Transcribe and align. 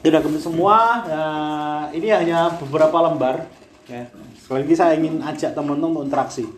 Sudah 0.00 0.20
komplit 0.24 0.40
semua. 0.40 1.04
Nah, 1.04 1.82
ini 1.92 2.08
hanya 2.08 2.56
beberapa 2.56 3.04
lembar. 3.04 3.44
Ya. 3.84 4.08
Sekali 4.40 4.64
lagi 4.64 4.74
saya 4.76 4.92
ingin 4.96 5.20
ajak 5.20 5.52
teman-teman 5.52 6.08
interaksi. 6.08 6.48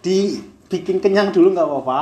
Dibikin 0.00 0.96
kenyang 0.96 1.28
dulu 1.28 1.52
nggak 1.52 1.68
apa-apa. 1.68 2.00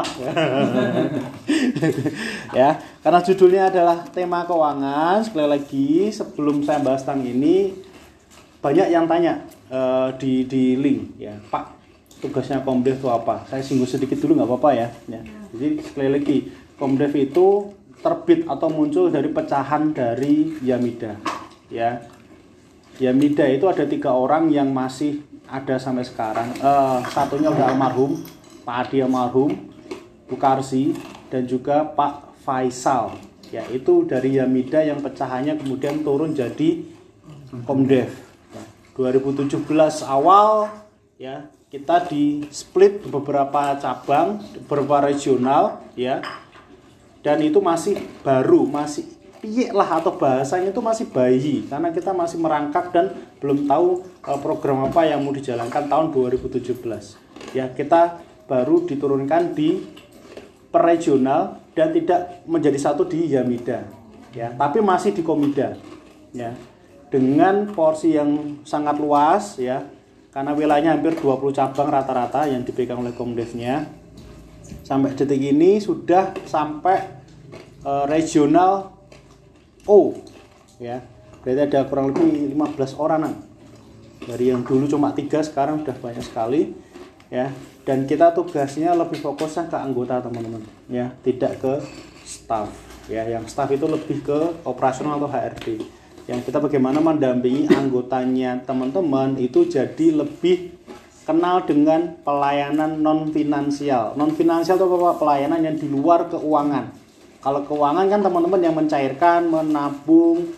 ya, 2.59 2.79
karena 3.03 3.21
judulnya 3.25 3.63
adalah 3.73 4.07
tema 4.15 4.47
keuangan. 4.47 5.27
Sekali 5.27 5.49
lagi 5.51 6.15
sebelum 6.15 6.63
saya 6.63 6.79
bahas 6.79 7.03
tentang 7.03 7.27
ini, 7.27 7.75
banyak 8.63 8.87
yang 8.87 9.11
tanya 9.11 9.43
eh, 9.67 10.09
di 10.23 10.47
di 10.47 10.79
link 10.79 11.19
ya, 11.19 11.35
Pak 11.51 11.77
tugasnya 12.21 12.65
Komdev 12.65 12.97
itu 12.97 13.09
apa? 13.13 13.45
Saya 13.49 13.61
singgung 13.61 13.89
sedikit 13.89 14.17
dulu 14.17 14.41
nggak 14.41 14.49
apa-apa 14.49 14.71
ya. 14.73 14.89
ya. 15.09 15.21
Jadi 15.53 15.67
sekali 15.85 16.09
lagi, 16.09 16.37
Komdev 16.81 17.13
itu 17.17 17.76
terbit 18.01 18.45
atau 18.47 18.69
muncul 18.69 19.09
dari 19.09 19.29
pecahan 19.33 19.93
dari 19.93 20.61
Yamida 20.63 21.17
ya. 21.71 22.03
Yamida 22.97 23.45
itu 23.53 23.69
ada 23.69 23.85
tiga 23.85 24.17
orang 24.17 24.49
yang 24.49 24.73
masih 24.73 25.21
ada 25.47 25.77
sampai 25.77 26.05
sekarang. 26.05 26.49
Eh, 26.57 26.99
satunya 27.13 27.53
udah 27.53 27.77
almarhum 27.77 28.25
Pak 28.65 28.89
Adi 28.89 29.05
almarhum 29.05 29.53
Bu 30.27 30.37
Karsi 30.41 30.97
dan 31.29 31.45
juga 31.45 31.85
Pak 31.85 32.41
Faisal 32.41 33.21
ya. 33.53 33.63
Itu 33.69 34.09
dari 34.09 34.41
Yamida 34.41 34.81
yang 34.81 35.05
pecahannya 35.05 35.61
kemudian 35.61 36.01
turun 36.01 36.33
jadi 36.33 36.83
Komdev. 37.69 38.11
Ya, 38.51 38.63
2017 38.97 39.61
awal 40.03 40.73
ya 41.21 41.47
kita 41.69 42.09
di 42.09 42.47
split 42.49 43.05
beberapa 43.11 43.77
cabang 43.77 44.41
beberapa 44.65 45.05
regional 45.05 45.83
ya 45.99 46.23
dan 47.27 47.43
itu 47.43 47.59
masih 47.59 47.99
baru 48.23 48.63
masih 48.71 49.03
piye 49.43 49.75
lah 49.75 49.99
atau 49.99 50.15
bahasanya 50.15 50.71
itu 50.71 50.79
masih 50.79 51.11
bayi. 51.11 51.67
Karena 51.67 51.91
kita 51.91 52.15
masih 52.15 52.39
merangkak 52.39 52.95
dan 52.95 53.19
belum 53.43 53.67
tahu 53.67 54.07
eh, 54.07 54.39
program 54.39 54.87
apa 54.87 55.03
yang 55.11 55.27
mau 55.27 55.35
dijalankan 55.35 55.91
tahun 55.91 56.15
2017 56.15 57.27
ya 57.53 57.73
kita 57.73 58.21
baru 58.45 58.85
diturunkan 58.85 59.57
di 59.57 59.81
regional 60.77 61.57
dan 61.73 61.93
tidak 61.93 62.45
menjadi 62.45 62.77
satu 62.77 63.09
di 63.09 63.33
Yamida. 63.33 63.89
Ya 64.37 64.53
tapi 64.53 64.85
masih 64.85 65.17
di 65.17 65.25
Komida. 65.25 65.81
Ya 66.37 66.53
dengan 67.09 67.71
porsi 67.73 68.13
yang 68.13 68.61
sangat 68.67 69.01
luas 69.01 69.57
ya 69.57 69.89
karena 70.37 70.53
wilayahnya 70.53 71.01
hampir 71.01 71.17
20 71.17 71.57
cabang 71.57 71.89
rata-rata 71.89 72.45
yang 72.45 72.61
dipegang 72.61 73.01
oleh 73.01 73.17
Komdevnya. 73.17 73.89
Sampai 74.85 75.15
detik 75.17 75.41
ini 75.41 75.81
sudah 75.81 76.35
sampai 76.45 77.16
eh, 77.87 78.05
regional 78.11 78.91
O. 79.87 80.19
Ya 80.83 81.07
berarti 81.47 81.63
ada 81.63 81.87
kurang 81.87 82.11
lebih 82.11 82.59
15 82.59 82.99
orang 82.99 83.39
dari 84.27 84.51
yang 84.51 84.67
dulu 84.67 84.91
cuma 84.91 85.15
tiga 85.15 85.39
sekarang 85.47 85.87
sudah 85.87 85.97
banyak 86.03 86.25
sekali 86.27 86.75
ya. 87.31 87.55
Dan 87.87 88.03
kita 88.03 88.35
tugasnya 88.35 88.99
lebih 88.99 89.23
fokusnya 89.23 89.71
ke 89.71 89.79
anggota 89.79 90.19
teman-teman 90.19 90.67
ya. 90.91 91.15
Tidak 91.23 91.63
ke 91.63 91.79
staff 92.27 92.67
ya. 93.07 93.23
Yang 93.23 93.55
staff 93.55 93.71
itu 93.71 93.87
lebih 93.87 94.27
ke 94.27 94.39
operasional 94.67 95.23
atau 95.23 95.31
HRD 95.31 95.87
yang 96.27 96.43
kita 96.43 96.59
bagaimana 96.59 96.99
mendampingi 96.99 97.71
anggotanya 97.71 98.59
teman-teman 98.67 99.39
itu 99.39 99.63
jadi 99.63 100.27
lebih 100.27 100.75
kenal 101.23 101.63
dengan 101.63 102.19
pelayanan 102.27 102.99
non 102.99 103.31
finansial 103.31 104.19
non 104.19 104.35
finansial 104.35 104.75
itu 104.75 104.87
apa 104.91 105.23
pelayanan 105.23 105.63
yang 105.63 105.79
di 105.79 105.87
luar 105.87 106.27
keuangan 106.27 106.91
kalau 107.41 107.61
keuangan 107.65 108.07
kan 108.11 108.21
teman-teman 108.21 108.61
yang 108.61 108.75
mencairkan 108.75 109.47
menabung 109.47 110.51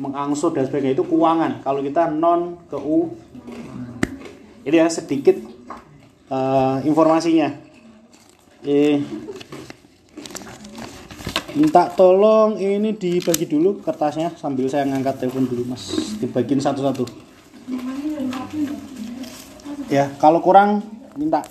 mengangsur 0.00 0.56
dan 0.56 0.64
sebagainya 0.64 0.96
itu 0.96 1.04
keuangan. 1.04 1.60
Kalau 1.60 1.80
kita 1.84 2.08
non 2.08 2.56
keu 2.72 3.12
ini 4.62 4.76
ya 4.78 4.88
sedikit 4.88 5.36
eh, 6.30 6.76
informasinya. 6.86 7.50
Eh, 8.62 9.02
minta 11.58 11.90
tolong 11.92 12.56
ini 12.56 12.94
dibagi 12.94 13.44
dulu 13.44 13.82
kertasnya 13.82 14.32
sambil 14.38 14.70
saya 14.70 14.88
ngangkat 14.88 15.26
telepon 15.26 15.44
dulu 15.44 15.74
mas. 15.74 16.16
Dibagiin 16.22 16.62
satu-satu. 16.62 17.04
Ya 19.92 20.08
kalau 20.16 20.40
kurang 20.40 20.80
minta 21.20 21.44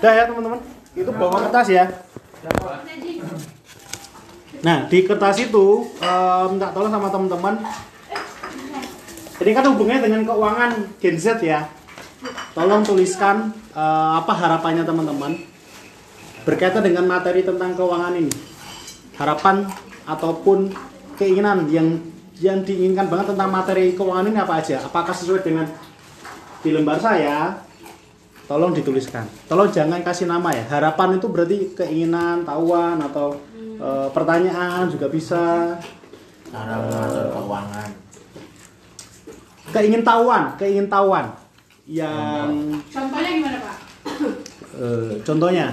Udah 0.00 0.12
ya 0.16 0.24
teman-teman. 0.24 0.60
Itu 0.96 1.12
bawa 1.12 1.44
kertas 1.44 1.68
ya. 1.68 1.84
Nah, 4.64 4.88
di 4.88 4.98
kertas 5.04 5.36
itu 5.44 5.84
eh, 6.00 6.44
minta 6.48 6.72
tolong 6.72 6.88
sama 6.88 7.12
teman-teman. 7.12 7.60
Ini 9.40 9.52
kan 9.56 9.64
hubungannya 9.72 10.04
dengan 10.04 10.20
keuangan 10.24 10.72
Gen 11.00 11.16
Z 11.20 11.44
ya. 11.44 11.68
Tolong 12.56 12.80
tuliskan 12.80 13.52
eh, 13.76 14.10
apa 14.16 14.32
harapannya 14.32 14.88
teman-teman 14.88 15.36
berkaitan 16.48 16.80
dengan 16.80 17.04
materi 17.04 17.44
tentang 17.44 17.76
keuangan 17.76 18.16
ini. 18.16 18.32
Harapan 19.20 19.68
ataupun 20.08 20.72
keinginan 21.20 21.68
yang 21.68 22.00
yang 22.40 22.64
diinginkan 22.64 23.12
banget 23.12 23.36
tentang 23.36 23.52
materi 23.52 23.92
keuangan 23.92 24.32
ini 24.32 24.40
apa 24.40 24.64
aja? 24.64 24.80
Apakah 24.80 25.12
sesuai 25.12 25.44
dengan 25.44 25.68
di 26.64 26.72
lembar 26.72 26.96
saya? 26.96 27.68
Tolong 28.50 28.74
dituliskan. 28.74 29.30
Tolong 29.46 29.70
jangan 29.70 30.02
kasih 30.02 30.26
nama 30.26 30.50
ya. 30.50 30.66
Harapan 30.66 31.22
itu 31.22 31.30
berarti 31.30 31.70
keinginan, 31.78 32.42
tahuan 32.42 32.98
atau 32.98 33.38
eh, 33.54 34.08
pertanyaan 34.10 34.90
juga 34.90 35.06
bisa. 35.06 35.78
cara 36.50 36.82
mengatur 36.82 37.30
keuangan 37.30 37.90
Keingin 40.58 40.90
tahuan. 40.90 41.30
Yang 41.86 42.50
Contohnya 42.90 43.30
gimana 43.38 43.58
Pak? 43.62 43.76
eh, 44.82 45.10
contohnya 45.22 45.66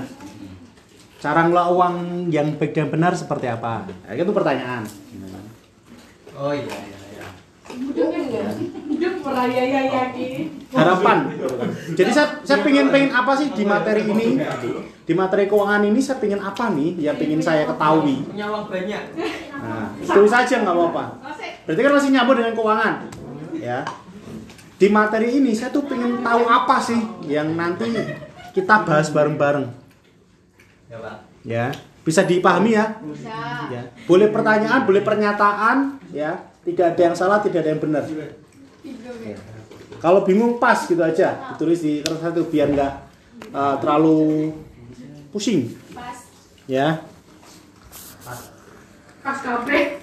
cara 1.18 1.50
ngelola 1.50 1.74
uang 1.74 1.96
yang 2.30 2.62
baik 2.62 2.78
dan 2.78 2.94
benar 2.94 3.18
seperti 3.18 3.50
apa? 3.50 3.90
Nah, 3.90 4.14
itu 4.14 4.30
pertanyaan. 4.30 4.86
oh 6.38 6.54
iya 6.54 6.78
iya 6.86 7.00
iya 7.10 7.26
ya. 8.46 8.54
Harapan. 10.74 11.18
Jadi 11.94 12.12
saya 12.12 12.28
saya 12.44 12.60
pengen 12.66 12.90
pengen 12.92 13.12
apa 13.14 13.32
sih 13.38 13.48
di 13.54 13.64
materi 13.64 14.04
ini? 14.06 14.42
Di 15.08 15.14
materi 15.16 15.48
keuangan 15.48 15.88
ini 15.88 16.00
saya 16.04 16.20
pengen 16.20 16.44
apa 16.44 16.74
nih 16.76 17.00
yang 17.00 17.16
pengen 17.16 17.40
saya 17.40 17.64
ketahui? 17.64 18.28
punya 18.28 18.46
uang 18.52 18.66
banyak 18.68 19.04
Nah, 19.58 19.90
tulis 20.06 20.34
aja 20.34 20.56
nggak 20.62 20.76
apa-apa. 20.76 21.04
Berarti 21.66 21.82
kan 21.82 21.92
masih 21.98 22.10
nyambung 22.14 22.38
dengan 22.38 22.54
keuangan, 22.54 22.94
ya. 23.58 23.80
Di 24.78 24.88
materi 24.94 25.42
ini 25.42 25.58
saya 25.58 25.74
tuh 25.74 25.90
pengen 25.90 26.22
tahu 26.22 26.46
apa 26.46 26.78
sih 26.78 27.02
yang 27.26 27.58
nanti 27.58 27.90
kita 28.54 28.86
bahas 28.86 29.10
bareng-bareng, 29.10 29.66
ya 30.94 30.98
pak 31.02 31.28
ya. 31.48 31.72
Bisa 32.04 32.24
dipahami 32.24 32.76
ya? 32.76 33.00
Bisa. 33.04 33.68
Ya. 33.72 33.82
Boleh 34.08 34.32
pertanyaan, 34.32 34.84
boleh 34.84 35.04
pernyataan, 35.04 36.00
ya. 36.12 36.52
Tidak 36.64 36.96
ada 36.96 37.02
yang 37.02 37.16
salah, 37.16 37.40
tidak 37.40 37.64
ada 37.64 37.72
yang 37.76 37.82
benar. 37.84 38.04
Ya. 39.28 39.38
Kalau 39.98 40.22
bingung 40.24 40.62
pas 40.62 40.78
gitu 40.86 41.00
aja, 41.02 41.56
ditulis 41.56 41.80
di 41.82 42.00
kertas 42.06 42.22
satu 42.32 42.48
biar 42.48 42.70
nggak 42.72 42.94
uh, 43.52 43.76
terlalu 43.82 44.54
pusing, 45.34 45.74
Pas. 45.92 46.18
ya. 46.70 47.02
Pas 49.24 49.38
kabeh. 49.44 50.00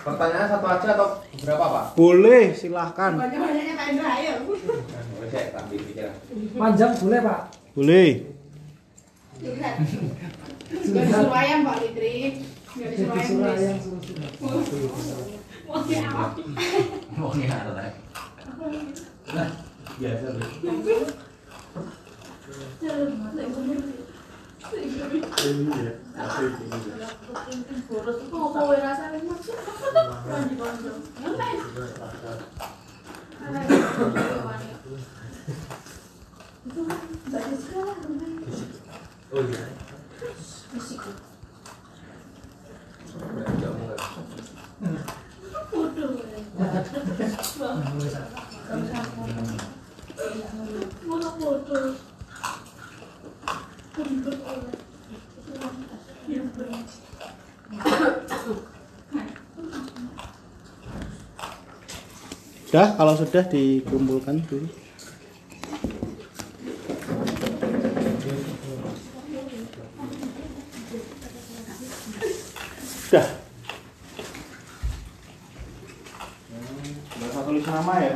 pertanyaan 0.00 0.48
satu 0.48 0.64
aja 0.64 0.96
atau 0.96 1.20
berapa 1.44 1.60
pak 1.60 1.84
Boleh, 1.92 2.56
silahkan. 2.56 3.20
Banyak-banyaknya 3.20 3.70
ambil 5.60 5.78
pikiran 5.86 6.14
Panjang 6.58 6.92
boleh 6.98 7.20
pak? 7.20 7.40
Boleh. 7.76 8.08
Gak 9.40 9.74
disuruh 10.90 11.34
ayam 11.34 11.60
Pak 11.64 11.76
Litri. 11.82 12.44
Gak 12.76 12.88
Jadi 12.92 13.04
disuruh 13.06 13.50
ayam 13.54 13.76
uangnya 15.70 17.54
ada 17.54 17.70
lah 17.78 17.86
nah 19.30 19.48
biasa 19.98 20.26
bro 20.34 20.46
Oh, 28.30 28.54
Lanjut, 30.30 30.58
lanjut. 30.60 30.94
Ngapain? 31.20 31.58
Itu 36.60 36.80
kan 36.86 36.98
baca 37.32 37.54
sekolah 37.56 37.96
oh 39.30 39.42
iya 39.48 39.64
Fisik. 40.70 41.02
Sudah, 62.70 62.94
kalau 62.94 63.16
sudah 63.16 63.44
dikumpulkan 63.48 64.44
dulu. 64.44 64.68
Sudah. 73.08 73.26
Nggak 77.20 77.26
usah 77.36 77.42
tulis 77.60 77.76
nama 77.76 77.94
ya. 78.00 78.12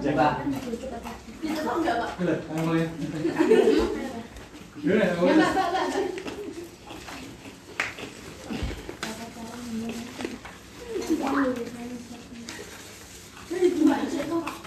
coba 0.00 0.28
Dicetok 1.40 1.74
enggak, 1.80 1.94
Pak? 1.98 2.10
boleh 2.20 2.38
boleh 2.46 2.86
Ya, 4.80 4.94
enggak, 4.94 5.50
enggak, 5.50 5.66
enggak. 5.66 6.04
Jangan 13.50 13.86
banyak 13.90 14.59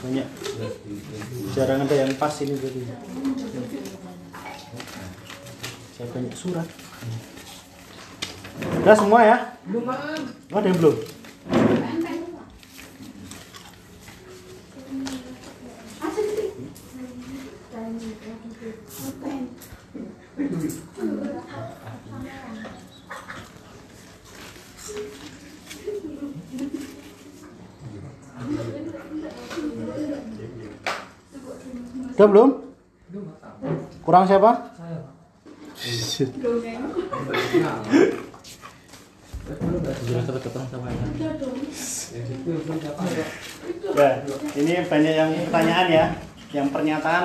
banyak. 0.00 0.26
Jarang 1.54 1.80
ada 1.86 1.94
yang 1.94 2.12
pas 2.16 2.34
ini 2.42 2.54
jadi. 2.56 2.80
Saya 5.94 6.06
banyak 6.14 6.34
surat. 6.34 6.66
Udah 8.80 8.96
semua 8.96 9.20
ya? 9.24 9.36
Belum 9.68 9.84
ada 9.88 10.66
yang 10.66 10.78
belum? 10.78 10.96
Udah 32.20 32.28
belum? 32.28 32.50
Kurang 34.04 34.28
siapa? 34.28 34.76
Sudah 43.80 44.12
ini 44.52 44.72
banyak 44.84 45.14
yang 45.16 45.30
pertanyaan 45.48 45.88
ya. 45.88 46.06
Yang 46.52 46.68
pernyataan 46.68 47.24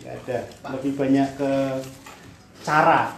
nggak 0.00 0.14
ada. 0.24 0.38
Lebih 0.72 0.92
banyak 0.96 1.28
ke 1.36 1.52
cara. 2.64 3.12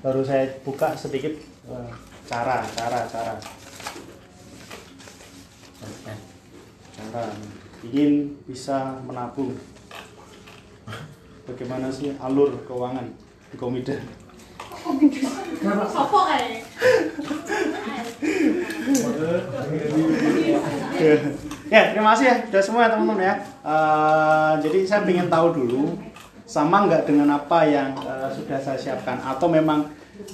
Baru 0.00 0.24
saya 0.24 0.48
buka 0.64 0.96
sedikit 0.96 1.36
eh, 1.68 1.90
cara, 2.24 2.64
cara, 2.72 3.04
cara. 3.04 3.36
Cara 6.96 7.22
ingin 7.86 8.38
bisa 8.46 8.98
menabung. 9.06 9.54
Bagaimana 11.46 11.88
sih 11.92 12.12
alur 12.18 12.54
keuangan 12.68 13.08
di? 13.52 13.96
Sopo 15.88 16.18
kayak? 16.28 16.64
ya 21.68 21.92
terima 21.92 22.16
kasih 22.16 22.24
ya 22.26 22.34
sudah 22.48 22.62
semua 22.64 22.80
ya 22.88 22.90
teman-teman 22.96 23.20
ya 23.20 23.34
Eh, 23.68 24.52
jadi 24.64 24.78
saya 24.88 25.04
ingin 25.04 25.28
tahu 25.28 25.52
dulu 25.52 25.92
sama 26.48 26.88
nggak 26.88 27.04
dengan 27.04 27.36
apa 27.36 27.68
yang 27.68 27.92
eh, 28.00 28.32
sudah 28.32 28.56
saya 28.56 28.80
siapkan 28.80 29.20
atau 29.20 29.44
memang 29.44 29.84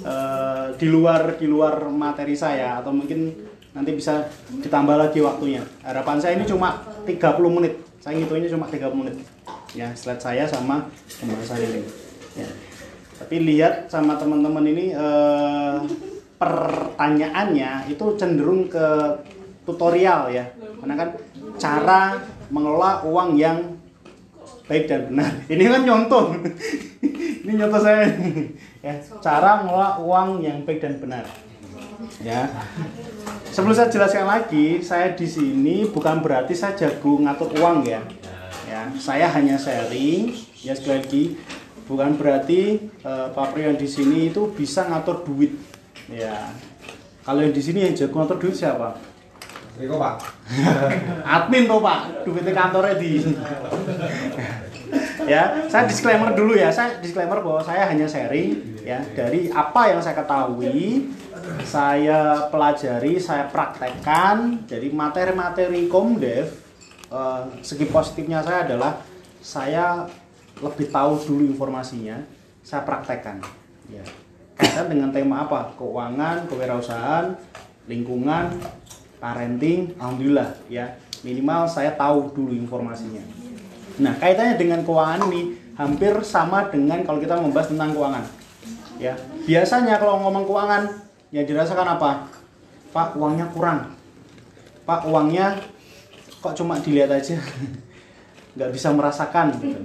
eh, 0.07 0.71
di 0.79 0.87
luar 0.87 1.35
di 1.35 1.51
luar 1.51 1.91
materi 1.91 2.39
saya 2.39 2.79
atau 2.79 2.95
mungkin 2.95 3.35
nanti 3.75 3.91
bisa 3.99 4.31
ditambah 4.63 4.95
lagi 4.95 5.19
waktunya. 5.19 5.67
Harapan 5.83 6.23
saya 6.23 6.39
ini 6.39 6.47
cuma 6.47 6.79
30 7.03 7.19
menit. 7.51 7.75
Saya 7.99 8.15
ngitungnya 8.23 8.55
cuma 8.55 8.71
30 8.71 8.95
menit. 8.95 9.17
Ya 9.75 9.91
slide 9.99 10.23
saya 10.23 10.47
sama 10.47 10.87
pembahasan 11.19 11.61
ini. 11.61 11.83
Ya. 12.35 12.51
tapi 13.15 13.39
lihat 13.47 13.87
sama 13.87 14.19
teman-teman 14.19 14.67
ini 14.67 14.91
eh, 14.91 15.79
pertanyaannya 16.35 17.87
itu 17.87 18.05
cenderung 18.19 18.67
ke 18.71 18.87
tutorial 19.67 20.31
ya. 20.35 20.51
Karena 20.83 20.95
kan 20.99 21.09
cara 21.59 22.19
mengelola 22.51 23.07
uang 23.07 23.39
yang 23.39 23.79
baik 24.67 24.91
dan 24.91 25.15
benar. 25.15 25.31
Ini 25.53 25.63
kan 25.71 25.83
nyontoh. 25.87 26.35
Ini 27.47 27.53
nyontoh 27.55 27.81
saya. 27.83 28.07
Ya 28.85 29.01
cara 29.25 29.65
mengelola 29.65 29.97
uang 30.05 30.45
yang 30.45 30.61
baik 30.69 30.85
dan 30.85 31.01
benar 31.01 31.25
ya. 32.21 32.51
Sebelum 33.55 33.75
saya 33.75 33.89
jelaskan 33.93 34.27
lagi 34.27 34.83
saya 34.83 35.15
di 35.15 35.27
sini 35.31 35.87
bukan 35.87 36.19
berarti 36.21 36.53
saya 36.53 36.75
jago 36.75 37.23
ngatur 37.23 37.55
uang 37.61 37.87
ya. 37.87 38.03
Ya 38.67 38.91
saya 38.99 39.31
hanya 39.31 39.55
sharing. 39.55 40.35
Ya 40.65 40.75
sekali 40.75 40.95
lagi 40.99 41.25
bukan 41.87 42.17
berarti 42.19 42.81
eh, 42.83 43.27
Pak 43.31 43.55
Priyan 43.55 43.79
di 43.79 43.87
sini 43.87 44.35
itu 44.35 44.51
bisa 44.51 44.89
ngatur 44.91 45.23
duit. 45.23 45.55
Ya. 46.11 46.51
Kalau 47.25 47.41
yang 47.41 47.55
di 47.55 47.63
sini 47.63 47.87
yang 47.87 47.95
jago 47.95 48.19
ngatur 48.19 48.43
duit 48.43 48.57
siapa? 48.59 48.99
Riko 49.75 49.99
pak. 49.99 50.23
admin 51.39 51.67
tuh 51.67 51.79
pak. 51.83 52.27
Duitnya 52.27 52.53
kantornya 52.55 52.95
di 52.99 53.23
ya 55.25 55.67
saya 55.71 55.87
disclaimer 55.87 56.35
dulu 56.35 56.59
ya. 56.59 56.75
Saya 56.75 56.99
disclaimer 56.99 57.39
bahwa 57.39 57.63
saya 57.63 57.87
hanya 57.87 58.07
sharing 58.11 58.74
ya 58.85 59.01
dari 59.17 59.49
apa 59.49 59.97
yang 59.97 60.01
saya 60.05 60.21
ketahui 60.21 61.09
saya 61.65 62.53
pelajari 62.53 63.17
saya 63.17 63.49
praktekkan. 63.49 64.69
Jadi 64.69 64.93
materi-materi 64.93 65.89
komdev 65.89 66.53
eh, 67.09 67.43
segi 67.65 67.89
positifnya 67.89 68.45
saya 68.45 68.69
adalah 68.69 69.01
saya 69.41 70.05
lebih 70.61 70.93
tahu 70.93 71.17
dulu 71.25 71.43
informasinya 71.49 72.21
saya 72.61 72.85
praktekkan. 72.85 73.41
Ya 73.89 74.05
kaitan 74.55 74.87
dengan 74.93 75.11
tema 75.11 75.49
apa? 75.49 75.73
Keuangan 75.81 76.47
kewirausahaan 76.47 77.35
lingkungan 77.89 78.61
parenting 79.17 79.97
alhamdulillah 79.97 80.61
ya. 80.69 81.01
Minimal 81.25 81.65
saya 81.73 81.97
tahu 81.97 82.37
dulu 82.37 82.53
informasinya. 82.53 83.25
Nah 83.97 84.13
kaitannya 84.21 84.61
dengan 84.61 84.85
keuangan 84.85 85.25
ini 85.33 85.57
hampir 85.73 86.13
sama 86.21 86.69
dengan 86.69 87.01
kalau 87.01 87.17
kita 87.17 87.41
membahas 87.41 87.73
tentang 87.73 87.97
keuangan 87.97 88.44
ya. 88.99 89.15
Biasanya 89.45 89.99
kalau 89.99 90.21
ngomong 90.23 90.45
keuangan 90.47 90.83
yang 91.35 91.45
dirasakan 91.47 91.99
apa? 91.99 92.31
Pak 92.95 93.19
uangnya 93.19 93.51
kurang. 93.51 93.91
Pak 94.87 95.11
uangnya 95.11 95.59
kok 96.39 96.55
cuma 96.55 96.79
dilihat 96.79 97.11
aja? 97.11 97.39
Nggak 98.55 98.71
bisa 98.71 98.95
merasakan 98.95 99.55
gitu. 99.59 99.83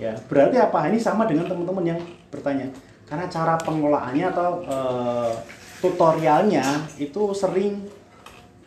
Ya 0.00 0.16
berarti 0.26 0.56
apa? 0.58 0.88
Ini 0.88 0.98
sama 0.98 1.28
dengan 1.28 1.46
teman-teman 1.50 1.84
yang 1.84 2.00
bertanya. 2.32 2.72
Karena 3.04 3.28
cara 3.28 3.54
pengelolaannya 3.60 4.26
atau 4.32 4.50
eh, 4.64 5.32
tutorialnya 5.84 6.64
itu 6.96 7.36
sering 7.36 7.84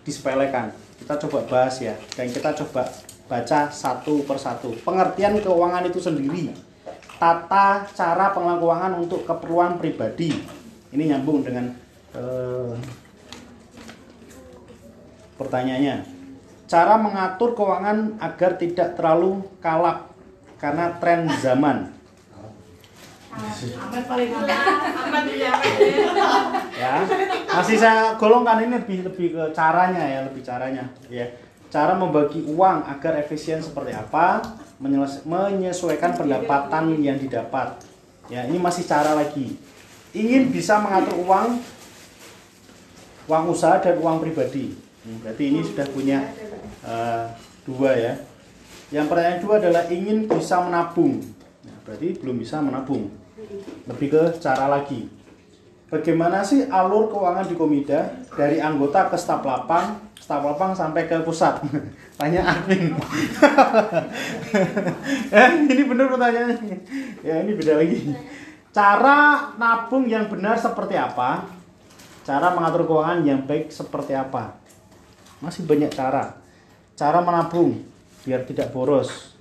disepelekan. 0.06 0.70
Kita 1.02 1.18
coba 1.26 1.42
bahas 1.50 1.82
ya. 1.82 1.98
Dan 2.14 2.30
kita 2.30 2.54
coba 2.54 2.86
baca 3.28 3.60
satu 3.74 4.24
persatu. 4.24 4.78
Pengertian 4.86 5.42
keuangan 5.42 5.84
itu 5.90 6.00
sendiri 6.00 6.67
tata 7.18 7.86
cara 7.94 8.32
pengelolaan 8.34 8.62
keuangan 8.62 8.94
untuk 9.02 9.22
keperluan 9.26 9.82
pribadi. 9.82 10.34
Ini 10.94 11.04
nyambung 11.14 11.44
dengan 11.44 11.74
eh, 12.14 12.74
pertanyaannya. 15.38 16.16
Cara 16.68 16.96
mengatur 17.00 17.58
keuangan 17.58 18.22
agar 18.22 18.60
tidak 18.62 18.98
terlalu 18.98 19.44
kalap 19.62 20.14
karena 20.62 20.94
tren 20.98 21.30
zaman. 21.42 21.94
Ya. 25.38 25.54
ya 26.74 26.94
masih 27.54 27.78
saya 27.78 28.18
golongkan 28.18 28.66
ini 28.66 28.82
lebih 28.82 29.06
lebih 29.06 29.28
ke 29.38 29.44
caranya 29.54 30.02
ya 30.02 30.20
lebih 30.26 30.42
caranya. 30.42 30.90
Ya 31.06 31.30
cara 31.68 31.94
membagi 32.00 32.48
uang 32.48 32.88
agar 32.88 33.20
efisien 33.20 33.60
seperti 33.60 33.92
apa 33.92 34.42
menyesuaikan 34.80 36.14
pendapatan 36.14 36.98
yang 37.02 37.18
didapat. 37.18 37.82
Ya 38.30 38.46
ini 38.46 38.62
masih 38.62 38.86
cara 38.86 39.18
lagi. 39.18 39.58
Ingin 40.14 40.54
bisa 40.54 40.78
mengatur 40.78 41.18
uang 41.26 41.62
uang 43.28 43.44
usaha 43.52 43.82
dan 43.82 43.98
uang 43.98 44.22
pribadi. 44.24 44.78
Hmm, 45.04 45.20
berarti 45.24 45.44
ini 45.50 45.60
sudah 45.66 45.88
punya 45.90 46.20
eh, 46.86 47.26
dua 47.66 47.92
ya. 47.98 48.14
Yang 48.94 49.06
pertanyaan 49.12 49.42
dua 49.44 49.56
adalah 49.60 49.84
ingin 49.92 50.30
bisa 50.30 50.64
menabung. 50.64 51.20
Nah, 51.66 51.78
berarti 51.84 52.16
belum 52.22 52.38
bisa 52.40 52.64
menabung. 52.64 53.12
Lebih 53.90 54.08
ke 54.14 54.22
cara 54.40 54.72
lagi 54.72 55.17
Bagaimana 55.88 56.44
sih 56.44 56.68
alur 56.68 57.08
keuangan 57.08 57.48
di 57.48 57.56
Komida 57.56 58.12
dari 58.36 58.60
anggota 58.60 59.08
ke 59.08 59.16
staf 59.16 59.40
lapang, 59.40 59.96
staf 60.20 60.44
lapang 60.44 60.76
sampai 60.76 61.08
ke 61.08 61.16
pusat? 61.24 61.64
Tanya 62.20 62.44
admin. 62.44 62.92
ya, 65.32 65.48
ini 65.72 65.84
benar 65.88 66.12
pertanyaannya. 66.12 66.78
Ya, 67.24 67.40
ini 67.40 67.56
beda 67.56 67.80
lagi. 67.80 68.12
Cara 68.76 69.56
nabung 69.56 70.12
yang 70.12 70.28
benar 70.28 70.60
seperti 70.60 71.00
apa? 71.00 71.48
Cara 72.28 72.52
mengatur 72.52 72.84
keuangan 72.84 73.24
yang 73.24 73.48
baik 73.48 73.72
seperti 73.72 74.12
apa? 74.12 74.60
Masih 75.40 75.64
banyak 75.64 75.96
cara. 75.96 76.36
Cara 77.00 77.24
menabung 77.24 77.80
biar 78.28 78.44
tidak 78.44 78.76
boros. 78.76 79.40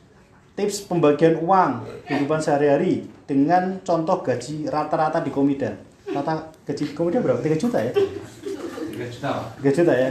Tips 0.55 0.87
pembagian 0.87 1.43
uang 1.43 2.07
kehidupan 2.07 2.39
sehari-hari 2.39 3.11
dengan 3.27 3.83
contoh 3.83 4.23
gaji 4.23 4.71
rata-rata 4.71 5.19
di 5.19 5.35
Komida. 5.35 5.96
Rata 6.17 6.49
gaji 6.65 6.83
di 6.89 6.95
Komida 6.97 7.21
berapa? 7.21 7.45
3 7.45 7.61
juta 7.61 7.77
ya? 7.77 7.93
Tiga 7.93 9.07
juta 9.13 9.29
pak. 9.29 9.61
3 9.61 9.77
juta 9.77 9.93
ya? 9.93 10.11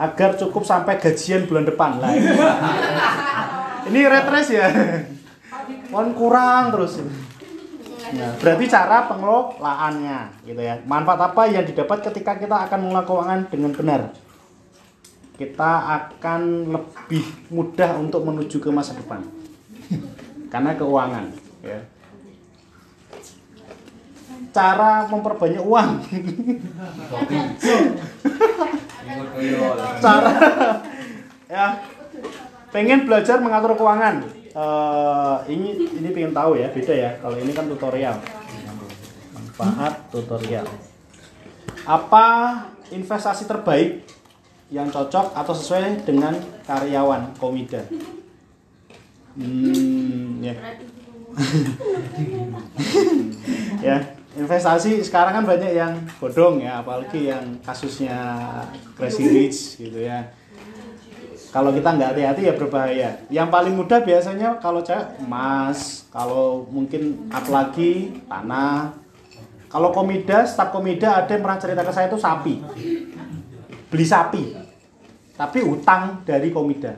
Agar 0.00 0.30
cukup 0.40 0.64
sampai 0.64 0.96
gajian 0.96 1.44
bulan 1.44 1.68
depan 1.68 2.00
lah. 2.00 2.16
Ini 3.92 4.00
retres 4.08 4.48
ya. 4.48 4.72
Kon 5.92 6.16
kurang 6.16 6.72
terus. 6.72 7.04
Nah, 8.12 8.32
berarti 8.40 8.64
cara 8.68 9.08
pengelolaannya 9.12 10.48
gitu 10.48 10.60
ya. 10.64 10.80
Manfaat 10.88 11.20
apa 11.32 11.48
yang 11.52 11.68
didapat 11.68 12.00
ketika 12.08 12.40
kita 12.40 12.56
akan 12.68 12.88
mengelola 12.88 13.04
keuangan 13.04 13.40
dengan 13.52 13.72
benar? 13.76 14.00
Kita 15.36 15.72
akan 16.00 16.72
lebih 16.72 17.24
mudah 17.52 18.00
untuk 18.00 18.24
menuju 18.24 18.56
ke 18.60 18.68
masa 18.72 18.96
depan. 18.96 19.20
Karena 20.48 20.76
keuangan, 20.76 21.32
ya. 21.64 21.80
Cara 24.52 25.08
memperbanyak 25.08 25.64
uang. 25.64 25.90
Cara 30.04 30.32
ya. 31.48 31.66
Pengen 32.68 33.08
belajar 33.08 33.40
mengatur 33.40 33.76
keuangan. 33.76 34.24
Eh, 34.52 35.36
ini 35.48 35.88
ini 35.96 36.08
pengen 36.12 36.36
tahu 36.36 36.60
ya 36.60 36.68
beda 36.68 36.92
ya. 36.92 37.10
Kalau 37.24 37.36
ini 37.40 37.52
kan 37.56 37.64
tutorial. 37.68 38.20
Manfaat 39.32 40.12
tutorial. 40.12 40.68
Apa 41.88 42.26
investasi 42.92 43.48
terbaik 43.48 44.04
yang 44.68 44.92
cocok 44.92 45.32
atau 45.32 45.52
sesuai 45.56 46.04
dengan 46.04 46.36
karyawan 46.68 47.32
komida? 47.40 47.80
Hmm, 49.32 50.44
ya. 50.44 50.52
Ya 53.82 54.21
investasi 54.32 55.04
sekarang 55.04 55.42
kan 55.42 55.44
banyak 55.44 55.72
yang 55.76 55.92
bodong 56.16 56.64
ya 56.64 56.80
apalagi 56.80 57.28
yang 57.28 57.60
kasusnya 57.60 58.16
crazy 58.96 59.28
rich 59.28 59.76
gitu 59.76 60.00
ya. 60.00 60.32
Kalau 61.52 61.68
kita 61.68 61.92
nggak 61.92 62.16
hati-hati 62.16 62.48
ya 62.48 62.54
berbahaya. 62.56 63.10
Yang 63.28 63.48
paling 63.52 63.74
mudah 63.76 64.00
biasanya 64.00 64.56
kalau 64.56 64.80
cewek 64.80 65.20
emas. 65.20 66.08
Kalau 66.08 66.64
mungkin 66.72 67.28
apalagi 67.28 68.24
tanah. 68.24 68.96
Kalau 69.68 69.92
komida 69.92 70.48
staf 70.48 70.72
komida 70.72 71.24
ada 71.24 71.28
yang 71.28 71.44
pernah 71.44 71.60
cerita 71.60 71.84
ke 71.84 71.92
saya 71.92 72.08
itu 72.08 72.16
sapi. 72.16 72.54
Beli 73.92 74.06
sapi. 74.08 74.44
Tapi 75.36 75.58
utang 75.60 76.24
dari 76.24 76.48
komida. 76.48 76.96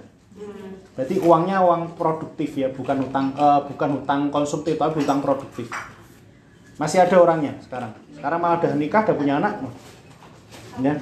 Berarti 0.95 1.19
uangnya 1.19 1.59
uang 1.59 1.99
produktif 1.99 2.55
ya 2.55 2.71
bukan 2.71 3.11
utang 3.11 3.35
eh, 3.35 3.61
bukan 3.75 3.91
utang 3.99 4.31
konsumtif 4.31 4.79
tapi 4.79 5.03
utang 5.03 5.19
produktif 5.19 5.67
masih 6.81 6.99
ada 7.03 7.17
orangnya 7.19 7.55
sekarang. 7.63 7.93
Sekarang 8.15 8.39
malah 8.41 8.59
udah 8.63 8.73
nikah 8.75 9.03
udah 9.05 9.17
punya 9.17 9.35
anak. 9.39 9.55
Ya. 10.83 10.95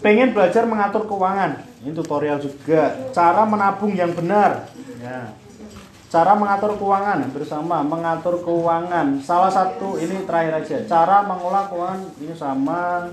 Pengen 0.00 0.32
belajar 0.32 0.64
mengatur 0.64 1.04
keuangan. 1.04 1.66
Ini 1.82 1.90
tutorial 1.96 2.38
juga. 2.40 3.10
Cara 3.10 3.42
menabung 3.44 3.92
yang 3.96 4.12
benar. 4.14 4.70
Ya. 5.00 5.34
Cara 6.10 6.34
mengatur 6.34 6.74
keuangan 6.74 7.30
bersama 7.30 7.86
mengatur 7.86 8.42
keuangan. 8.42 9.22
Salah 9.22 9.50
satu 9.50 9.98
ini 9.98 10.26
terakhir 10.26 10.66
aja. 10.66 10.76
Cara 10.86 11.22
mengolah 11.22 11.70
keuangan 11.70 12.00
ini 12.18 12.34
sama. 12.34 13.10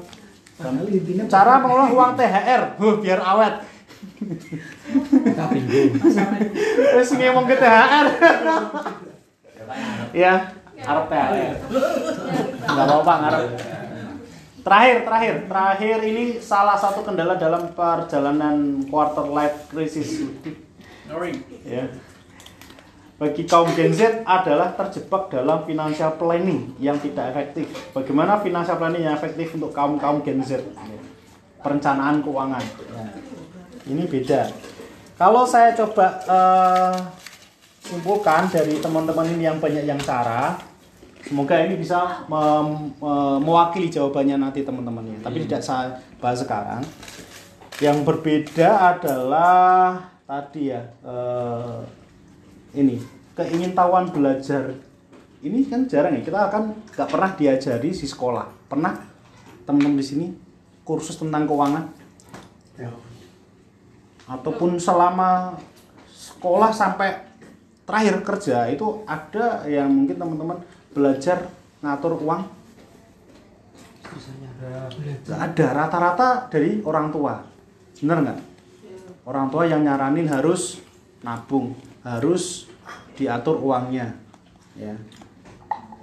Cara 1.29 1.61
mengolah 1.61 1.93
uang 1.93 2.11
THR 2.17 2.61
huh, 2.81 2.95
biar 2.97 3.21
awet. 3.21 3.77
Bingung. 5.53 5.93
terus 6.93 7.09
ngomong 7.13 7.45
ke 7.45 7.55
THR 7.57 8.07
ya 10.13 10.56
Arab 10.83 11.05
THR 11.09 11.55
nggak 12.67 12.85
apa-apa 12.85 13.13
ngarep 13.23 13.43
terakhir 14.61 14.97
terakhir 15.07 15.35
terakhir 15.47 15.97
ini 16.03 16.23
salah 16.43 16.75
satu 16.75 17.01
kendala 17.01 17.39
dalam 17.39 17.71
perjalanan 17.71 18.83
quarter 18.91 19.25
life 19.31 19.71
crisis 19.71 20.27
ya 21.63 21.87
bagi 23.17 23.49
kaum 23.49 23.65
Gen 23.73 23.89
Z 23.89 24.21
adalah 24.29 24.77
terjebak 24.77 25.33
dalam 25.33 25.65
financial 25.65 26.13
planning 26.21 26.77
yang 26.77 27.01
tidak 27.01 27.33
efektif. 27.33 27.65
Bagaimana 27.89 28.37
financial 28.45 28.77
planning 28.77 29.09
yang 29.09 29.17
efektif 29.17 29.57
untuk 29.57 29.73
kaum 29.73 29.97
kaum 29.97 30.21
Gen 30.21 30.37
Z? 30.45 30.61
Ya. 30.61 31.01
Perencanaan 31.65 32.21
keuangan. 32.21 32.61
Ya. 32.61 33.05
Ini 33.89 34.05
beda. 34.05 34.53
Kalau 35.17 35.49
saya 35.49 35.73
coba 35.73 36.21
eh, 36.29 36.95
simpulkan 37.87 38.51
dari 38.51 38.77
teman-teman 38.83 39.27
ini 39.31 39.47
yang 39.47 39.57
banyak 39.63 39.87
yang 39.87 39.99
cara, 40.03 40.59
semoga 41.23 41.55
ini 41.63 41.79
bisa 41.79 42.27
mem- 42.27 42.91
me- 42.99 43.39
mewakili 43.39 43.87
jawabannya 43.87 44.35
nanti 44.37 44.67
teman-teman 44.67 45.07
ya. 45.07 45.17
Tapi 45.23 45.47
tidak 45.47 45.63
saya 45.63 45.95
bahas 46.19 46.43
sekarang. 46.43 46.83
Yang 47.79 47.97
berbeda 48.03 48.97
adalah 48.97 50.11
tadi 50.27 50.75
ya. 50.75 50.83
eh, 51.07 51.79
ini 52.75 52.99
keingintahuan 53.37 54.09
belajar 54.11 54.73
ini 55.45 55.65
kan 55.69 55.85
jarang 55.85 56.17
ya 56.17 56.21
kita 56.25 56.39
akan 56.49 56.63
nggak 56.93 57.09
pernah 57.09 57.31
diajari 57.37 57.89
di 57.93 58.07
sekolah 58.07 58.45
pernah 58.65 58.97
teman-teman 59.63 60.01
di 60.01 60.05
sini 60.05 60.27
kursus 60.81 61.17
tentang 61.21 61.45
keuangan 61.45 61.85
ataupun 64.27 64.75
selama 64.75 65.55
sekolah 66.11 66.73
sampai 66.73 67.26
terakhir 67.87 68.19
kerja 68.19 68.67
itu 68.67 69.07
ada 69.07 69.63
yang 69.63 69.87
mungkin 69.87 70.19
teman-teman 70.19 70.59
belajar 70.91 71.47
ngatur 71.79 72.19
uang? 72.19 72.41
Nggak 75.23 75.39
ada. 75.39 75.65
Rata-rata 75.71 76.27
dari 76.51 76.83
orang 76.83 77.07
tua. 77.09 77.39
Bener 78.03 78.17
nggak? 78.27 78.39
Orang 79.23 79.47
tua 79.47 79.63
yang 79.67 79.87
nyaranin 79.87 80.27
harus 80.27 80.83
nabung 81.23 81.73
harus 82.03 82.67
diatur 83.15 83.59
uangnya 83.59 84.13
ya. 84.77 84.93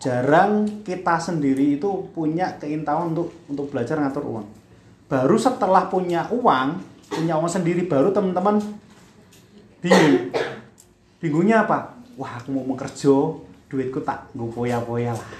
Jarang 0.01 0.85
kita 0.85 1.17
sendiri 1.17 1.81
itu 1.81 2.13
punya 2.13 2.61
keintahuan 2.61 3.17
untuk 3.17 3.33
untuk 3.49 3.73
belajar 3.73 3.97
ngatur 4.01 4.25
uang. 4.25 4.47
Baru 5.09 5.37
setelah 5.41 5.89
punya 5.89 6.29
uang 6.29 6.81
punya 7.09 7.37
uang 7.39 7.49
sendiri 7.49 7.87
baru 7.87 8.11
teman-teman 8.11 8.61
bingung 9.81 10.33
bingungnya 11.25 11.65
apa 11.65 11.97
wah 12.21 12.37
aku 12.37 12.53
mau 12.53 12.77
bekerja 12.77 13.41
duitku 13.73 14.05
tak 14.05 14.29
gue 14.37 14.49
poya-poya 14.53 15.17
lah 15.17 15.31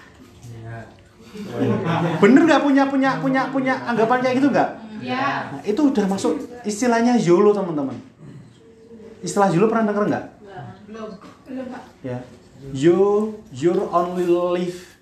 bener 2.25 2.43
nggak 2.49 2.63
punya 2.65 2.89
punya 2.89 3.11
punya 3.21 3.43
punya 3.53 3.75
anggapan 3.85 4.19
kayak 4.25 4.37
gitu 4.41 4.49
nggak 4.49 4.71
Ya. 5.05 5.53
Nah, 5.53 5.61
itu 5.61 5.81
udah 5.85 6.05
masuk 6.09 6.41
istilahnya 6.65 7.21
YOLO 7.21 7.53
teman-teman. 7.53 7.97
Istilah 9.21 9.53
YOLO 9.53 9.69
pernah 9.69 9.93
denger 9.93 10.05
nggak? 10.09 10.25
Belum. 10.89 11.11
Belum, 11.45 11.67
Pak. 11.69 11.83
Ya. 12.01 12.19
You 12.73 12.99
you 13.53 13.77
only 13.93 14.25
live 14.25 14.97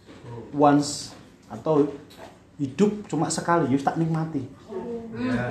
once 0.50 1.14
atau 1.46 1.86
hidup 2.58 3.06
cuma 3.06 3.30
sekali, 3.30 3.70
you 3.70 3.78
tak 3.78 3.94
nikmati. 3.94 4.42